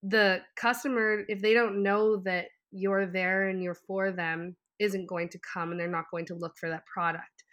the 0.04 0.39
customer 0.56 1.23
if 1.28 1.41
they 1.41 1.54
don't 1.54 1.84
know 1.84 2.17
that 2.17 2.45
you're 2.71 3.06
there 3.06 3.49
and 3.49 3.62
you're 3.62 3.75
for 3.75 4.12
them 4.12 4.56
isn't 4.80 5.08
going 5.08 5.28
to 5.30 5.39
come 5.54 5.71
and 5.71 5.80
they're 5.80 5.89
not 5.89 6.10
going 6.12 6.25
to 6.25 6.36
look 6.36 6.54
for 6.58 6.69
that 6.69 6.86
product. 6.86 7.43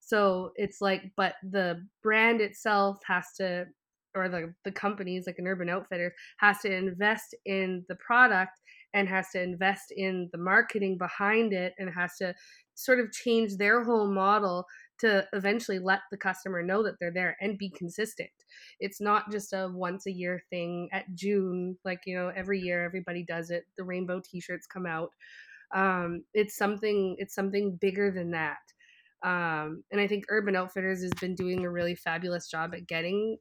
So 0.00 0.52
it's 0.54 0.80
like 0.80 1.02
but 1.16 1.34
the 1.42 1.84
brand 2.02 2.40
itself 2.40 2.98
has 3.06 3.26
to 3.38 3.66
or 4.14 4.28
the, 4.28 4.54
the 4.64 4.72
companies 4.72 5.24
like 5.26 5.38
an 5.38 5.46
urban 5.46 5.68
outfitter 5.68 6.14
has 6.38 6.58
to 6.60 6.74
invest 6.74 7.34
in 7.44 7.84
the 7.88 7.96
product 7.96 8.52
and 8.94 9.08
has 9.08 9.26
to 9.32 9.42
invest 9.42 9.92
in 9.94 10.28
the 10.32 10.38
marketing 10.38 10.96
behind 10.96 11.52
it 11.52 11.74
and 11.78 11.90
has 11.94 12.16
to 12.16 12.34
sort 12.74 12.98
of 12.98 13.12
change 13.12 13.56
their 13.56 13.84
whole 13.84 14.10
model 14.10 14.64
to 15.00 15.26
eventually 15.32 15.78
let 15.78 16.00
the 16.10 16.16
customer 16.16 16.62
know 16.62 16.82
that 16.82 16.94
they're 16.98 17.12
there 17.12 17.36
and 17.40 17.58
be 17.58 17.70
consistent. 17.70 18.30
It's 18.80 19.00
not 19.00 19.30
just 19.30 19.52
a 19.52 19.70
once 19.72 20.06
a 20.06 20.12
year 20.12 20.42
thing 20.50 20.88
at 20.92 21.04
June, 21.14 21.76
like, 21.84 22.00
you 22.06 22.16
know, 22.16 22.32
every 22.34 22.60
year 22.60 22.84
everybody 22.84 23.24
does 23.24 23.50
it. 23.50 23.64
The 23.76 23.84
rainbow 23.84 24.20
t 24.24 24.40
shirts 24.40 24.66
come 24.66 24.86
out. 24.86 25.10
Um, 25.74 26.24
it's 26.32 26.56
something, 26.56 27.16
it's 27.18 27.34
something 27.34 27.76
bigger 27.80 28.10
than 28.10 28.30
that. 28.30 28.58
Um, 29.22 29.82
and 29.90 30.00
I 30.00 30.06
think 30.06 30.24
Urban 30.28 30.56
Outfitters 30.56 31.02
has 31.02 31.12
been 31.20 31.34
doing 31.34 31.64
a 31.64 31.70
really 31.70 31.94
fabulous 31.94 32.48
job 32.48 32.74
at 32.74 32.86
getting, 32.86 33.38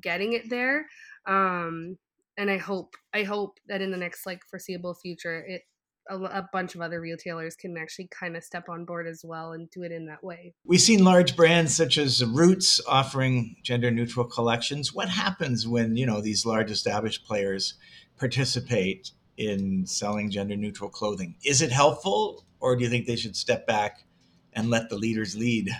getting 0.00 0.34
it 0.34 0.50
there. 0.50 0.86
Um, 1.26 1.96
and 2.36 2.50
I 2.50 2.58
hope, 2.58 2.94
I 3.14 3.22
hope 3.22 3.58
that 3.68 3.82
in 3.82 3.90
the 3.90 3.96
next 3.96 4.26
like 4.26 4.42
foreseeable 4.48 4.94
future, 4.94 5.44
it 5.46 5.62
a, 6.08 6.16
a, 6.16 6.48
bunch 6.52 6.74
of 6.74 6.80
other 6.80 7.00
retailers 7.00 7.54
can 7.56 7.76
actually 7.76 8.08
kind 8.08 8.36
of 8.36 8.44
step 8.44 8.68
on 8.68 8.84
board 8.84 9.06
as 9.06 9.22
well 9.24 9.52
and 9.52 9.70
do 9.70 9.82
it 9.82 9.92
in 9.92 10.06
that 10.06 10.22
way. 10.22 10.54
We've 10.64 10.80
seen 10.80 11.04
large 11.04 11.36
brands 11.36 11.74
such 11.74 11.98
as 11.98 12.24
Roots 12.24 12.80
offering 12.86 13.56
gender 13.62 13.90
neutral 13.90 14.26
collections. 14.26 14.92
What 14.92 15.08
happens 15.08 15.66
when, 15.66 15.96
you 15.96 16.06
know, 16.06 16.20
these 16.20 16.44
large 16.44 16.70
established 16.70 17.26
players 17.26 17.74
participate 18.18 19.10
in 19.36 19.86
selling 19.86 20.30
gender 20.30 20.56
neutral 20.56 20.90
clothing? 20.90 21.36
Is 21.44 21.62
it 21.62 21.72
helpful 21.72 22.44
or 22.60 22.76
do 22.76 22.84
you 22.84 22.90
think 22.90 23.06
they 23.06 23.16
should 23.16 23.36
step 23.36 23.66
back 23.66 24.04
and 24.52 24.70
let 24.70 24.88
the 24.88 24.96
leaders 24.96 25.36
lead? 25.36 25.70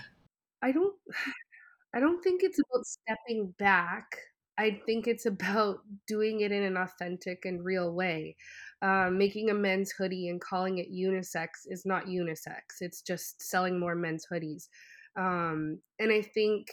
I 0.61 0.71
don't 0.71 0.95
I 1.95 1.99
don't 1.99 2.23
think 2.23 2.41
it's 2.43 2.59
about 2.59 2.85
stepping 2.87 3.53
back. 3.59 4.17
I 4.57 4.81
think 4.85 5.07
it's 5.07 5.27
about 5.27 5.79
doing 6.07 6.41
it 6.41 6.51
in 6.51 6.63
an 6.63 6.75
authentic 6.75 7.45
and 7.45 7.63
real 7.63 7.91
way 7.93 8.35
um, 8.83 9.17
making 9.17 9.49
a 9.49 9.53
men's 9.53 9.91
hoodie 9.91 10.27
and 10.27 10.41
calling 10.41 10.77
it 10.77 10.91
unisex 10.93 11.47
is 11.67 11.85
not 11.85 12.05
unisex. 12.05 12.81
It's 12.81 13.01
just 13.01 13.41
selling 13.41 13.79
more 13.79 13.95
men's 13.95 14.27
hoodies. 14.31 14.67
Um, 15.15 15.79
and 15.99 16.11
I 16.11 16.21
think 16.21 16.67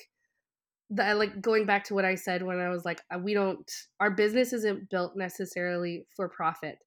that 0.90 1.18
like 1.18 1.40
going 1.40 1.66
back 1.66 1.84
to 1.84 1.94
what 1.94 2.04
I 2.04 2.16
said 2.16 2.42
when 2.42 2.58
I 2.58 2.68
was 2.68 2.84
like, 2.84 3.00
uh, 3.14 3.18
we 3.18 3.32
don't, 3.32 3.70
our 4.00 4.10
business 4.10 4.52
isn't 4.52 4.90
built 4.90 5.12
necessarily 5.14 6.04
for 6.16 6.28
profit. 6.28 6.78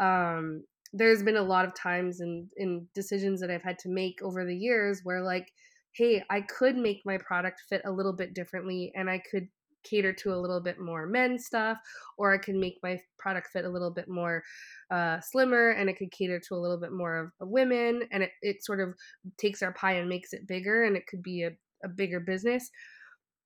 Um, 0.00 0.64
there's 0.92 1.22
been 1.22 1.36
a 1.36 1.42
lot 1.42 1.64
of 1.64 1.74
times 1.74 2.20
in, 2.20 2.48
in 2.56 2.88
decisions 2.96 3.40
that 3.40 3.52
I've 3.52 3.62
had 3.62 3.78
to 3.80 3.88
make 3.88 4.20
over 4.22 4.44
the 4.44 4.56
years 4.56 5.02
where 5.04 5.22
like, 5.22 5.52
hey, 5.92 6.24
I 6.30 6.40
could 6.40 6.76
make 6.76 7.02
my 7.04 7.18
product 7.18 7.62
fit 7.68 7.82
a 7.84 7.92
little 7.92 8.12
bit 8.12 8.34
differently 8.34 8.90
and 8.96 9.08
I 9.08 9.22
could 9.30 9.46
cater 9.84 10.12
to 10.12 10.34
a 10.34 10.36
little 10.40 10.60
bit 10.60 10.80
more 10.80 11.06
men's 11.06 11.46
stuff, 11.46 11.78
or 12.18 12.32
I 12.32 12.38
can 12.38 12.58
make 12.58 12.78
my 12.82 13.00
product 13.18 13.48
fit 13.52 13.64
a 13.64 13.70
little 13.70 13.90
bit 13.90 14.08
more 14.08 14.42
uh, 14.90 15.20
slimmer 15.20 15.70
and 15.70 15.88
it 15.88 15.96
could 15.96 16.10
cater 16.10 16.40
to 16.40 16.54
a 16.54 16.60
little 16.60 16.78
bit 16.78 16.92
more 16.92 17.16
of, 17.16 17.30
of 17.40 17.48
women. 17.48 18.02
And 18.10 18.22
it, 18.22 18.30
it 18.42 18.64
sort 18.64 18.80
of 18.80 18.94
takes 19.38 19.62
our 19.62 19.72
pie 19.72 19.94
and 19.94 20.08
makes 20.08 20.32
it 20.32 20.48
bigger, 20.48 20.84
and 20.84 20.96
it 20.96 21.06
could 21.06 21.22
be 21.22 21.42
a, 21.42 21.50
a 21.84 21.88
bigger 21.88 22.20
business. 22.20 22.70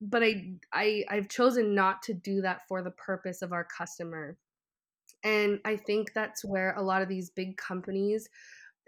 But 0.01 0.23
I, 0.23 0.53
I, 0.73 1.05
I've 1.11 1.29
chosen 1.29 1.75
not 1.75 2.03
to 2.05 2.15
do 2.15 2.41
that 2.43 2.61
for 2.69 2.83
the 2.83 2.93
purpose 2.93 3.43
of 3.43 3.53
our 3.53 3.67
customer. 3.77 4.37
And 5.25 5.59
I 5.65 5.77
think 5.77 6.13
that's 6.15 6.45
where 6.45 6.75
a 6.77 6.83
lot 6.83 7.03
of 7.03 7.09
these 7.09 7.31
big 7.31 7.57
companies 7.57 8.29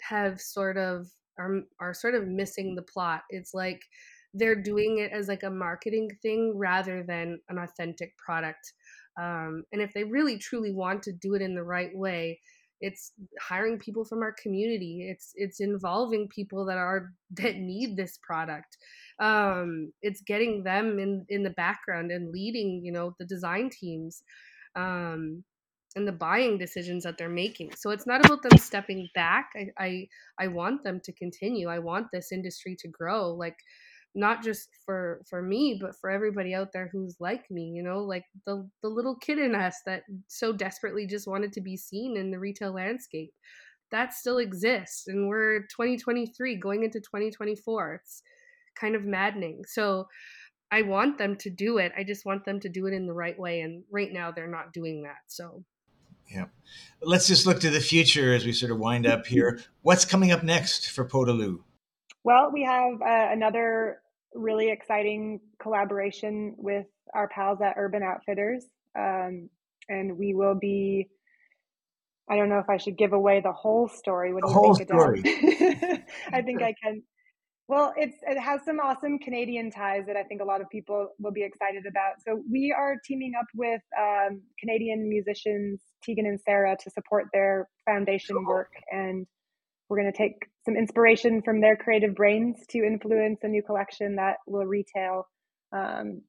have 0.02 0.40
sort 0.40 0.76
of 0.76 1.08
are, 1.38 1.62
are 1.80 1.94
sort 1.94 2.14
of 2.14 2.28
missing 2.28 2.74
the 2.74 2.82
plot. 2.82 3.22
It's 3.30 3.54
like 3.54 3.82
they're 4.34 4.60
doing 4.60 4.98
it 4.98 5.12
as 5.12 5.28
like 5.28 5.42
a 5.42 5.50
marketing 5.50 6.10
thing 6.22 6.56
rather 6.56 7.02
than 7.02 7.40
an 7.48 7.58
authentic 7.58 8.16
product. 8.16 8.72
Um, 9.20 9.64
and 9.72 9.82
if 9.82 9.92
they 9.92 10.04
really 10.04 10.38
truly 10.38 10.72
want 10.72 11.02
to 11.04 11.12
do 11.12 11.34
it 11.34 11.42
in 11.42 11.54
the 11.54 11.64
right 11.64 11.90
way, 11.94 12.40
it's 12.80 13.12
hiring 13.40 13.78
people 13.78 14.04
from 14.04 14.22
our 14.22 14.34
community. 14.42 15.08
It's 15.10 15.32
it's 15.34 15.60
involving 15.60 16.28
people 16.28 16.64
that 16.66 16.78
are 16.78 17.12
that 17.32 17.56
need 17.56 17.96
this 17.96 18.18
product. 18.22 18.76
Um, 19.18 19.92
it's 20.02 20.22
getting 20.22 20.64
them 20.64 20.98
in 20.98 21.26
in 21.28 21.42
the 21.42 21.50
background 21.50 22.10
and 22.10 22.30
leading, 22.32 22.82
you 22.84 22.92
know, 22.92 23.14
the 23.18 23.26
design 23.26 23.70
teams. 23.70 24.22
Um, 24.76 25.44
and 25.96 26.06
the 26.06 26.12
buying 26.12 26.56
decisions 26.56 27.02
that 27.02 27.18
they're 27.18 27.28
making. 27.28 27.72
So 27.74 27.90
it's 27.90 28.06
not 28.06 28.24
about 28.24 28.42
them 28.42 28.56
stepping 28.58 29.08
back. 29.12 29.50
I, 29.56 29.70
I 29.76 30.08
I 30.38 30.46
want 30.46 30.84
them 30.84 31.00
to 31.02 31.12
continue. 31.12 31.68
I 31.68 31.80
want 31.80 32.06
this 32.12 32.30
industry 32.30 32.76
to 32.78 32.88
grow. 32.88 33.30
Like 33.32 33.56
not 34.14 34.42
just 34.42 34.68
for 34.84 35.22
for 35.28 35.40
me 35.40 35.78
but 35.80 35.94
for 36.00 36.10
everybody 36.10 36.54
out 36.54 36.72
there 36.72 36.88
who's 36.92 37.16
like 37.20 37.48
me 37.50 37.64
you 37.64 37.82
know 37.82 38.00
like 38.00 38.24
the 38.46 38.68
the 38.82 38.88
little 38.88 39.16
kid 39.16 39.38
in 39.38 39.54
us 39.54 39.76
that 39.86 40.02
so 40.26 40.52
desperately 40.52 41.06
just 41.06 41.28
wanted 41.28 41.52
to 41.52 41.60
be 41.60 41.76
seen 41.76 42.16
in 42.16 42.30
the 42.30 42.38
retail 42.38 42.72
landscape 42.72 43.32
that 43.90 44.12
still 44.12 44.38
exists 44.38 45.06
and 45.06 45.28
we're 45.28 45.60
2023 45.62 46.56
going 46.56 46.82
into 46.82 46.98
2024 46.98 48.00
it's 48.02 48.22
kind 48.74 48.96
of 48.96 49.04
maddening 49.04 49.62
so 49.66 50.06
I 50.70 50.82
want 50.82 51.18
them 51.18 51.36
to 51.36 51.50
do 51.50 51.78
it. 51.78 51.92
I 51.96 52.04
just 52.04 52.24
want 52.24 52.44
them 52.44 52.60
to 52.60 52.68
do 52.68 52.86
it 52.86 52.94
in 52.94 53.06
the 53.06 53.12
right 53.12 53.38
way. 53.38 53.60
And 53.60 53.82
right 53.90 54.12
now 54.12 54.30
they're 54.30 54.46
not 54.46 54.72
doing 54.72 55.02
that. 55.02 55.18
So, 55.26 55.64
yeah. 56.30 56.46
Let's 57.02 57.26
just 57.26 57.46
look 57.46 57.60
to 57.60 57.70
the 57.70 57.80
future 57.80 58.32
as 58.34 58.44
we 58.44 58.52
sort 58.52 58.70
of 58.70 58.78
wind 58.78 59.06
up 59.06 59.26
here. 59.26 59.60
What's 59.82 60.04
coming 60.04 60.30
up 60.30 60.44
next 60.44 60.90
for 60.90 61.04
Peau 61.04 61.24
De 61.24 61.32
Loup? 61.32 61.64
Well, 62.24 62.50
we 62.52 62.64
have 62.64 63.00
uh, 63.00 63.32
another 63.32 64.00
really 64.34 64.70
exciting 64.70 65.40
collaboration 65.60 66.54
with 66.58 66.86
our 67.14 67.28
pals 67.28 67.60
at 67.62 67.74
Urban 67.76 68.02
Outfitters. 68.02 68.64
Um, 68.98 69.48
and 69.88 70.16
we 70.16 70.34
will 70.34 70.54
be, 70.54 71.08
I 72.28 72.36
don't 72.36 72.48
know 72.48 72.58
if 72.58 72.68
I 72.68 72.76
should 72.76 72.96
give 72.96 73.12
away 73.12 73.40
the 73.40 73.52
whole 73.52 73.88
story. 73.88 74.32
What 74.32 74.44
do 74.44 74.48
the 74.48 74.54
you 74.54 74.60
whole 74.60 74.74
story. 74.74 75.22
I 76.32 76.42
think 76.42 76.62
I 76.62 76.74
can. 76.82 77.02
Well, 77.66 77.92
it's 77.96 78.16
it 78.22 78.38
has 78.38 78.64
some 78.64 78.80
awesome 78.80 79.18
Canadian 79.20 79.70
ties 79.70 80.04
that 80.06 80.16
I 80.16 80.24
think 80.24 80.40
a 80.40 80.44
lot 80.44 80.60
of 80.60 80.68
people 80.70 81.10
will 81.20 81.30
be 81.30 81.44
excited 81.44 81.86
about. 81.86 82.14
So 82.26 82.42
we 82.50 82.74
are 82.76 82.96
teaming 83.04 83.32
up 83.38 83.46
with 83.54 83.80
um, 83.96 84.42
Canadian 84.58 85.08
musicians 85.08 85.80
Tegan 86.02 86.26
and 86.26 86.40
Sara 86.40 86.76
to 86.82 86.90
support 86.90 87.26
their 87.32 87.68
foundation 87.84 88.36
cool. 88.36 88.46
work, 88.46 88.72
and 88.90 89.24
we're 89.90 90.00
going 90.00 90.12
to 90.12 90.16
take 90.16 90.46
some 90.64 90.76
inspiration 90.76 91.42
from 91.42 91.60
their 91.60 91.76
creative 91.76 92.14
brains 92.14 92.64
to 92.70 92.78
influence 92.78 93.40
a 93.42 93.48
new 93.48 93.62
collection 93.62 94.14
that 94.16 94.36
will 94.46 94.64
retail 94.64 95.26
um, 95.72 96.22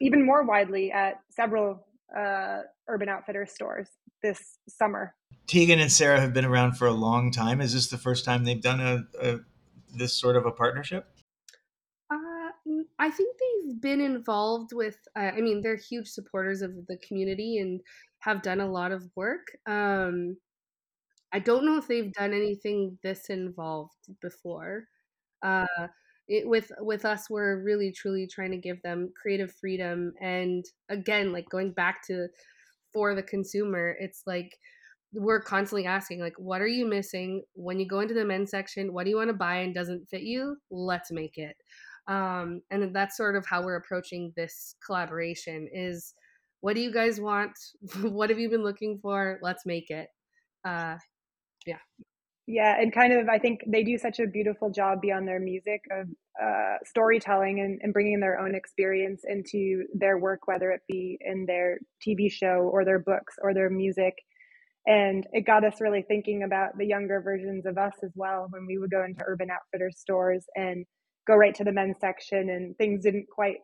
even 0.00 0.26
more 0.26 0.44
widely 0.44 0.90
at 0.90 1.20
several 1.30 1.86
uh, 2.14 2.58
Urban 2.88 3.08
Outfitter 3.08 3.46
stores 3.46 3.88
this 4.22 4.58
summer. 4.68 5.14
Tegan 5.46 5.78
and 5.78 5.92
Sara 5.92 6.20
have 6.20 6.34
been 6.34 6.44
around 6.44 6.72
for 6.76 6.86
a 6.86 6.92
long 6.92 7.30
time. 7.30 7.60
Is 7.60 7.72
this 7.72 7.88
the 7.88 7.98
first 7.98 8.24
time 8.24 8.44
they've 8.44 8.60
done 8.60 8.80
a, 8.80 9.04
a 9.20 9.38
this 9.96 10.18
sort 10.18 10.36
of 10.36 10.44
a 10.46 10.50
partnership? 10.50 11.06
Uh, 12.10 12.50
I 12.98 13.10
think 13.10 13.36
they've 13.38 13.80
been 13.80 14.00
involved 14.00 14.72
with. 14.72 14.96
Uh, 15.16 15.30
I 15.36 15.40
mean, 15.40 15.60
they're 15.62 15.76
huge 15.76 16.08
supporters 16.08 16.62
of 16.62 16.72
the 16.88 16.96
community 17.06 17.58
and 17.58 17.80
have 18.20 18.42
done 18.42 18.60
a 18.60 18.70
lot 18.70 18.90
of 18.90 19.04
work. 19.14 19.48
Um, 19.66 20.36
I 21.34 21.40
don't 21.40 21.66
know 21.66 21.76
if 21.78 21.88
they've 21.88 22.12
done 22.12 22.32
anything 22.32 22.98
this 23.02 23.28
involved 23.30 23.92
before. 24.22 24.84
Uh, 25.42 25.66
it, 26.28 26.48
with 26.48 26.72
with 26.80 27.04
us, 27.04 27.28
we're 27.28 27.62
really 27.62 27.92
truly 27.92 28.26
trying 28.26 28.52
to 28.52 28.56
give 28.58 28.80
them 28.82 29.12
creative 29.20 29.52
freedom, 29.52 30.14
and 30.22 30.64
again, 30.88 31.32
like 31.32 31.48
going 31.50 31.72
back 31.72 32.06
to 32.06 32.28
for 32.92 33.14
the 33.14 33.22
consumer, 33.22 33.96
it's 34.00 34.22
like 34.26 34.56
we're 35.12 35.40
constantly 35.40 35.86
asking 35.86 36.20
like 36.20 36.34
what 36.38 36.60
are 36.62 36.68
you 36.68 36.86
missing? 36.86 37.42
When 37.54 37.80
you 37.80 37.86
go 37.88 38.00
into 38.00 38.14
the 38.14 38.24
men's 38.24 38.50
section 38.50 38.92
what 38.92 39.04
do 39.04 39.10
you 39.10 39.16
want 39.16 39.28
to 39.30 39.34
buy 39.34 39.56
and 39.58 39.74
doesn't 39.74 40.08
fit 40.08 40.22
you? 40.22 40.56
Let's 40.70 41.10
make 41.12 41.38
it. 41.38 41.56
Um, 42.08 42.62
and 42.70 42.94
that's 42.94 43.16
sort 43.16 43.36
of 43.36 43.46
how 43.46 43.62
we're 43.64 43.76
approaching 43.76 44.32
this 44.36 44.76
collaboration 44.84 45.68
is 45.72 46.14
what 46.60 46.74
do 46.74 46.80
you 46.82 46.92
guys 46.92 47.20
want? 47.20 47.52
What 48.02 48.30
have 48.30 48.38
you 48.38 48.50
been 48.50 48.64
looking 48.64 48.98
for? 49.02 49.38
Let's 49.42 49.66
make 49.66 49.90
it. 49.90 50.08
Uh, 50.64 50.96
yeah 51.66 51.78
yeah 52.46 52.76
and 52.80 52.92
kind 52.94 53.12
of 53.12 53.28
i 53.28 53.38
think 53.38 53.60
they 53.66 53.84
do 53.84 53.98
such 53.98 54.20
a 54.20 54.26
beautiful 54.26 54.70
job 54.70 55.00
beyond 55.00 55.26
their 55.26 55.40
music 55.40 55.82
of 55.90 56.08
uh, 56.42 56.78
storytelling 56.84 57.60
and, 57.60 57.80
and 57.82 57.92
bringing 57.92 58.20
their 58.20 58.40
own 58.40 58.56
experience 58.56 59.22
into 59.28 59.84
their 59.94 60.18
work 60.18 60.48
whether 60.48 60.70
it 60.70 60.80
be 60.88 61.18
in 61.20 61.46
their 61.46 61.78
tv 62.06 62.30
show 62.30 62.68
or 62.72 62.84
their 62.84 62.98
books 62.98 63.34
or 63.42 63.54
their 63.54 63.70
music 63.70 64.14
and 64.86 65.26
it 65.32 65.46
got 65.46 65.64
us 65.64 65.80
really 65.80 66.02
thinking 66.02 66.42
about 66.42 66.76
the 66.76 66.86
younger 66.86 67.20
versions 67.20 67.64
of 67.66 67.78
us 67.78 67.94
as 68.02 68.10
well 68.14 68.46
when 68.50 68.66
we 68.66 68.78
would 68.78 68.90
go 68.90 69.04
into 69.04 69.22
Urban 69.26 69.48
Outfitters 69.50 69.98
stores 69.98 70.44
and 70.56 70.84
go 71.26 71.34
right 71.36 71.54
to 71.54 71.64
the 71.64 71.72
men's 71.72 71.96
section 72.00 72.50
and 72.50 72.76
things 72.76 73.02
didn't 73.02 73.26
quite 73.34 73.58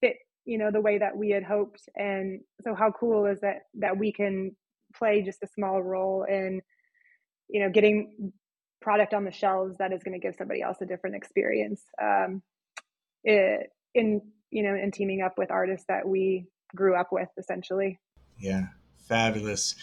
fit, 0.00 0.16
you 0.46 0.58
know, 0.58 0.70
the 0.70 0.80
way 0.80 0.98
that 0.98 1.16
we 1.16 1.30
had 1.30 1.44
hoped. 1.44 1.82
And 1.96 2.40
so 2.62 2.74
how 2.74 2.90
cool 2.92 3.26
is 3.26 3.40
that 3.40 3.62
that 3.74 3.98
we 3.98 4.12
can 4.12 4.56
play 4.96 5.22
just 5.22 5.42
a 5.42 5.48
small 5.48 5.82
role 5.82 6.24
in, 6.28 6.62
you 7.48 7.60
know, 7.60 7.70
getting 7.70 8.32
product 8.80 9.14
on 9.14 9.24
the 9.24 9.32
shelves 9.32 9.76
that 9.78 9.92
is 9.92 10.02
going 10.02 10.18
to 10.18 10.24
give 10.24 10.34
somebody 10.36 10.62
else 10.62 10.78
a 10.80 10.86
different 10.86 11.16
experience. 11.16 11.82
Um, 12.00 12.42
it, 13.24 13.70
in 13.94 14.22
you 14.50 14.62
know, 14.62 14.74
in 14.74 14.90
teaming 14.90 15.22
up 15.22 15.38
with 15.38 15.50
artists 15.50 15.86
that 15.88 16.06
we 16.06 16.46
grew 16.74 16.94
up 16.94 17.08
with 17.12 17.28
essentially. 17.38 17.98
Yeah, 18.38 18.66
Fabulous. 19.12 19.74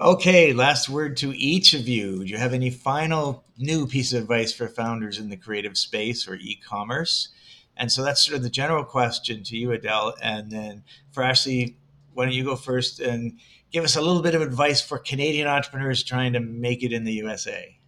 Okay, 0.00 0.52
last 0.52 0.88
word 0.88 1.16
to 1.18 1.36
each 1.36 1.74
of 1.74 1.88
you. 1.88 2.24
Do 2.24 2.24
you 2.24 2.38
have 2.38 2.54
any 2.54 2.70
final 2.70 3.44
new 3.58 3.86
piece 3.86 4.12
of 4.12 4.22
advice 4.22 4.52
for 4.52 4.68
founders 4.68 5.18
in 5.18 5.28
the 5.28 5.36
creative 5.36 5.76
space 5.76 6.28
or 6.28 6.36
e 6.36 6.58
commerce? 6.66 7.28
And 7.76 7.90
so 7.90 8.02
that's 8.02 8.24
sort 8.24 8.36
of 8.36 8.42
the 8.42 8.50
general 8.50 8.84
question 8.84 9.42
to 9.44 9.56
you, 9.56 9.72
Adelle. 9.72 10.14
And 10.22 10.50
then 10.50 10.84
for 11.10 11.22
Ashlie, 11.22 11.74
why 12.18 12.24
don't 12.24 12.34
you 12.34 12.42
go 12.42 12.56
first 12.56 12.98
and 12.98 13.38
give 13.70 13.84
us 13.84 13.94
a 13.94 14.00
little 14.00 14.22
bit 14.22 14.34
of 14.34 14.42
advice 14.42 14.80
for 14.80 14.98
Canadian 14.98 15.46
entrepreneurs 15.46 16.02
trying 16.02 16.32
to 16.32 16.40
make 16.40 16.82
it 16.82 16.92
in 16.92 17.04
the 17.04 17.12
USA? 17.12 17.78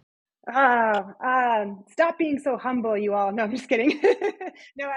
Oh, 0.55 1.13
um, 1.21 1.83
stop 1.91 2.17
being 2.17 2.39
so 2.39 2.55
humble, 2.55 2.97
you 2.97 3.13
all. 3.13 3.33
No, 3.33 3.43
I'm 3.43 3.51
just 3.51 3.67
kidding. 3.67 3.99
no, 4.77 4.89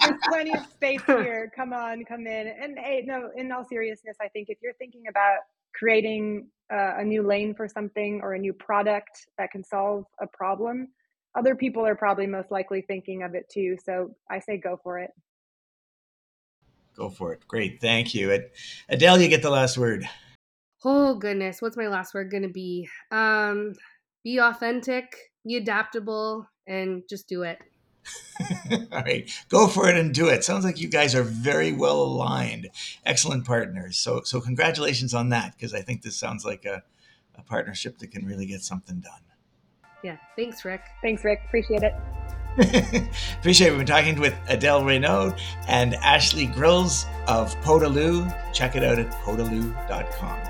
there's 0.00 0.18
plenty 0.24 0.52
of 0.52 0.66
space 0.66 1.00
here. 1.06 1.52
Come 1.54 1.72
on, 1.72 2.04
come 2.04 2.26
in. 2.26 2.48
And 2.60 2.76
hey, 2.76 3.04
no, 3.06 3.30
in 3.36 3.52
all 3.52 3.64
seriousness, 3.64 4.16
I 4.20 4.26
think 4.26 4.48
if 4.50 4.58
you're 4.60 4.74
thinking 4.80 5.04
about 5.08 5.38
creating 5.72 6.48
uh, 6.72 6.94
a 6.98 7.04
new 7.04 7.22
lane 7.22 7.54
for 7.54 7.68
something 7.68 8.18
or 8.20 8.34
a 8.34 8.38
new 8.38 8.52
product 8.52 9.28
that 9.38 9.52
can 9.52 9.62
solve 9.62 10.06
a 10.20 10.26
problem, 10.26 10.88
other 11.38 11.54
people 11.54 11.86
are 11.86 11.94
probably 11.94 12.26
most 12.26 12.50
likely 12.50 12.82
thinking 12.82 13.22
of 13.22 13.36
it 13.36 13.48
too. 13.48 13.76
So 13.84 14.10
I 14.28 14.40
say 14.40 14.56
go 14.56 14.76
for 14.82 14.98
it. 14.98 15.12
Go 17.00 17.08
for 17.08 17.32
it. 17.32 17.48
Great. 17.48 17.80
Thank 17.80 18.14
you. 18.14 18.28
Adelle, 18.90 19.22
you 19.22 19.28
get 19.28 19.40
the 19.40 19.48
last 19.48 19.78
word. 19.78 20.06
Oh, 20.84 21.14
goodness. 21.14 21.62
What's 21.62 21.78
my 21.78 21.86
last 21.86 22.12
word 22.12 22.30
going 22.30 22.42
to 22.42 22.50
be? 22.50 22.90
Um, 23.10 23.72
be 24.22 24.38
authentic, 24.38 25.16
be 25.46 25.56
adaptable, 25.56 26.46
and 26.66 27.02
just 27.08 27.26
do 27.26 27.42
it. 27.42 27.58
All 28.92 29.00
right, 29.00 29.30
go 29.48 29.66
for 29.66 29.88
it 29.88 29.96
and 29.96 30.12
do 30.12 30.28
it. 30.28 30.44
Sounds 30.44 30.62
like 30.62 30.78
you 30.78 30.88
guys 30.88 31.14
are 31.14 31.22
very 31.22 31.72
well 31.72 32.02
aligned, 32.02 32.68
excellent 33.06 33.46
partners. 33.46 33.96
So, 33.96 34.20
so 34.24 34.38
congratulations 34.38 35.14
on 35.14 35.30
that 35.30 35.54
because 35.56 35.72
I 35.72 35.80
think 35.80 36.02
this 36.02 36.16
sounds 36.16 36.44
like 36.44 36.66
a, 36.66 36.82
a 37.34 37.42
partnership 37.44 37.96
that 38.00 38.10
can 38.10 38.26
really 38.26 38.44
get 38.44 38.62
something 38.62 39.00
done. 39.00 39.22
Yeah, 40.04 40.18
thanks, 40.36 40.66
Rick. 40.66 40.82
Thanks, 41.00 41.24
Rick. 41.24 41.40
Appreciate 41.46 41.82
it. 41.82 41.94
Appreciate 43.38 43.68
it. 43.68 43.70
We've 43.70 43.78
been 43.78 43.86
talking 43.86 44.20
with 44.20 44.34
Adelle 44.48 44.84
Renaud 44.84 45.36
and 45.68 45.94
Ashlie 45.94 46.52
Grilz 46.52 47.06
of 47.26 47.60
Peau 47.62 47.78
De 47.78 47.88
Loup. 47.88 48.28
Check 48.52 48.76
it 48.76 48.84
out 48.84 48.98
at 48.98 49.10
peaudeloup.com. 49.12 50.40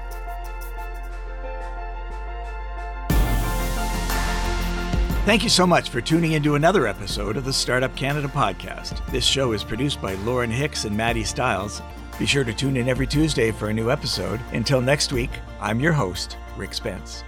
Thank 5.26 5.44
you 5.44 5.50
so 5.50 5.66
much 5.66 5.90
for 5.90 6.00
tuning 6.00 6.32
into 6.32 6.54
another 6.54 6.86
episode 6.86 7.36
of 7.36 7.44
the 7.44 7.52
Startup 7.52 7.94
Canada 7.94 8.26
podcast. 8.26 9.06
This 9.12 9.24
show 9.24 9.52
is 9.52 9.62
produced 9.62 10.00
by 10.00 10.14
Lauren 10.14 10.50
Hicks 10.50 10.86
and 10.86 10.96
Maddie 10.96 11.24
Stiles. 11.24 11.82
Be 12.18 12.26
sure 12.26 12.42
to 12.42 12.52
tune 12.52 12.76
in 12.76 12.88
every 12.88 13.06
Tuesday 13.06 13.52
for 13.52 13.68
a 13.68 13.72
new 13.72 13.90
episode. 13.90 14.40
Until 14.52 14.80
next 14.80 15.12
week, 15.12 15.30
I'm 15.60 15.78
your 15.78 15.92
host, 15.92 16.36
Rick 16.56 16.74
Spence. 16.74 17.22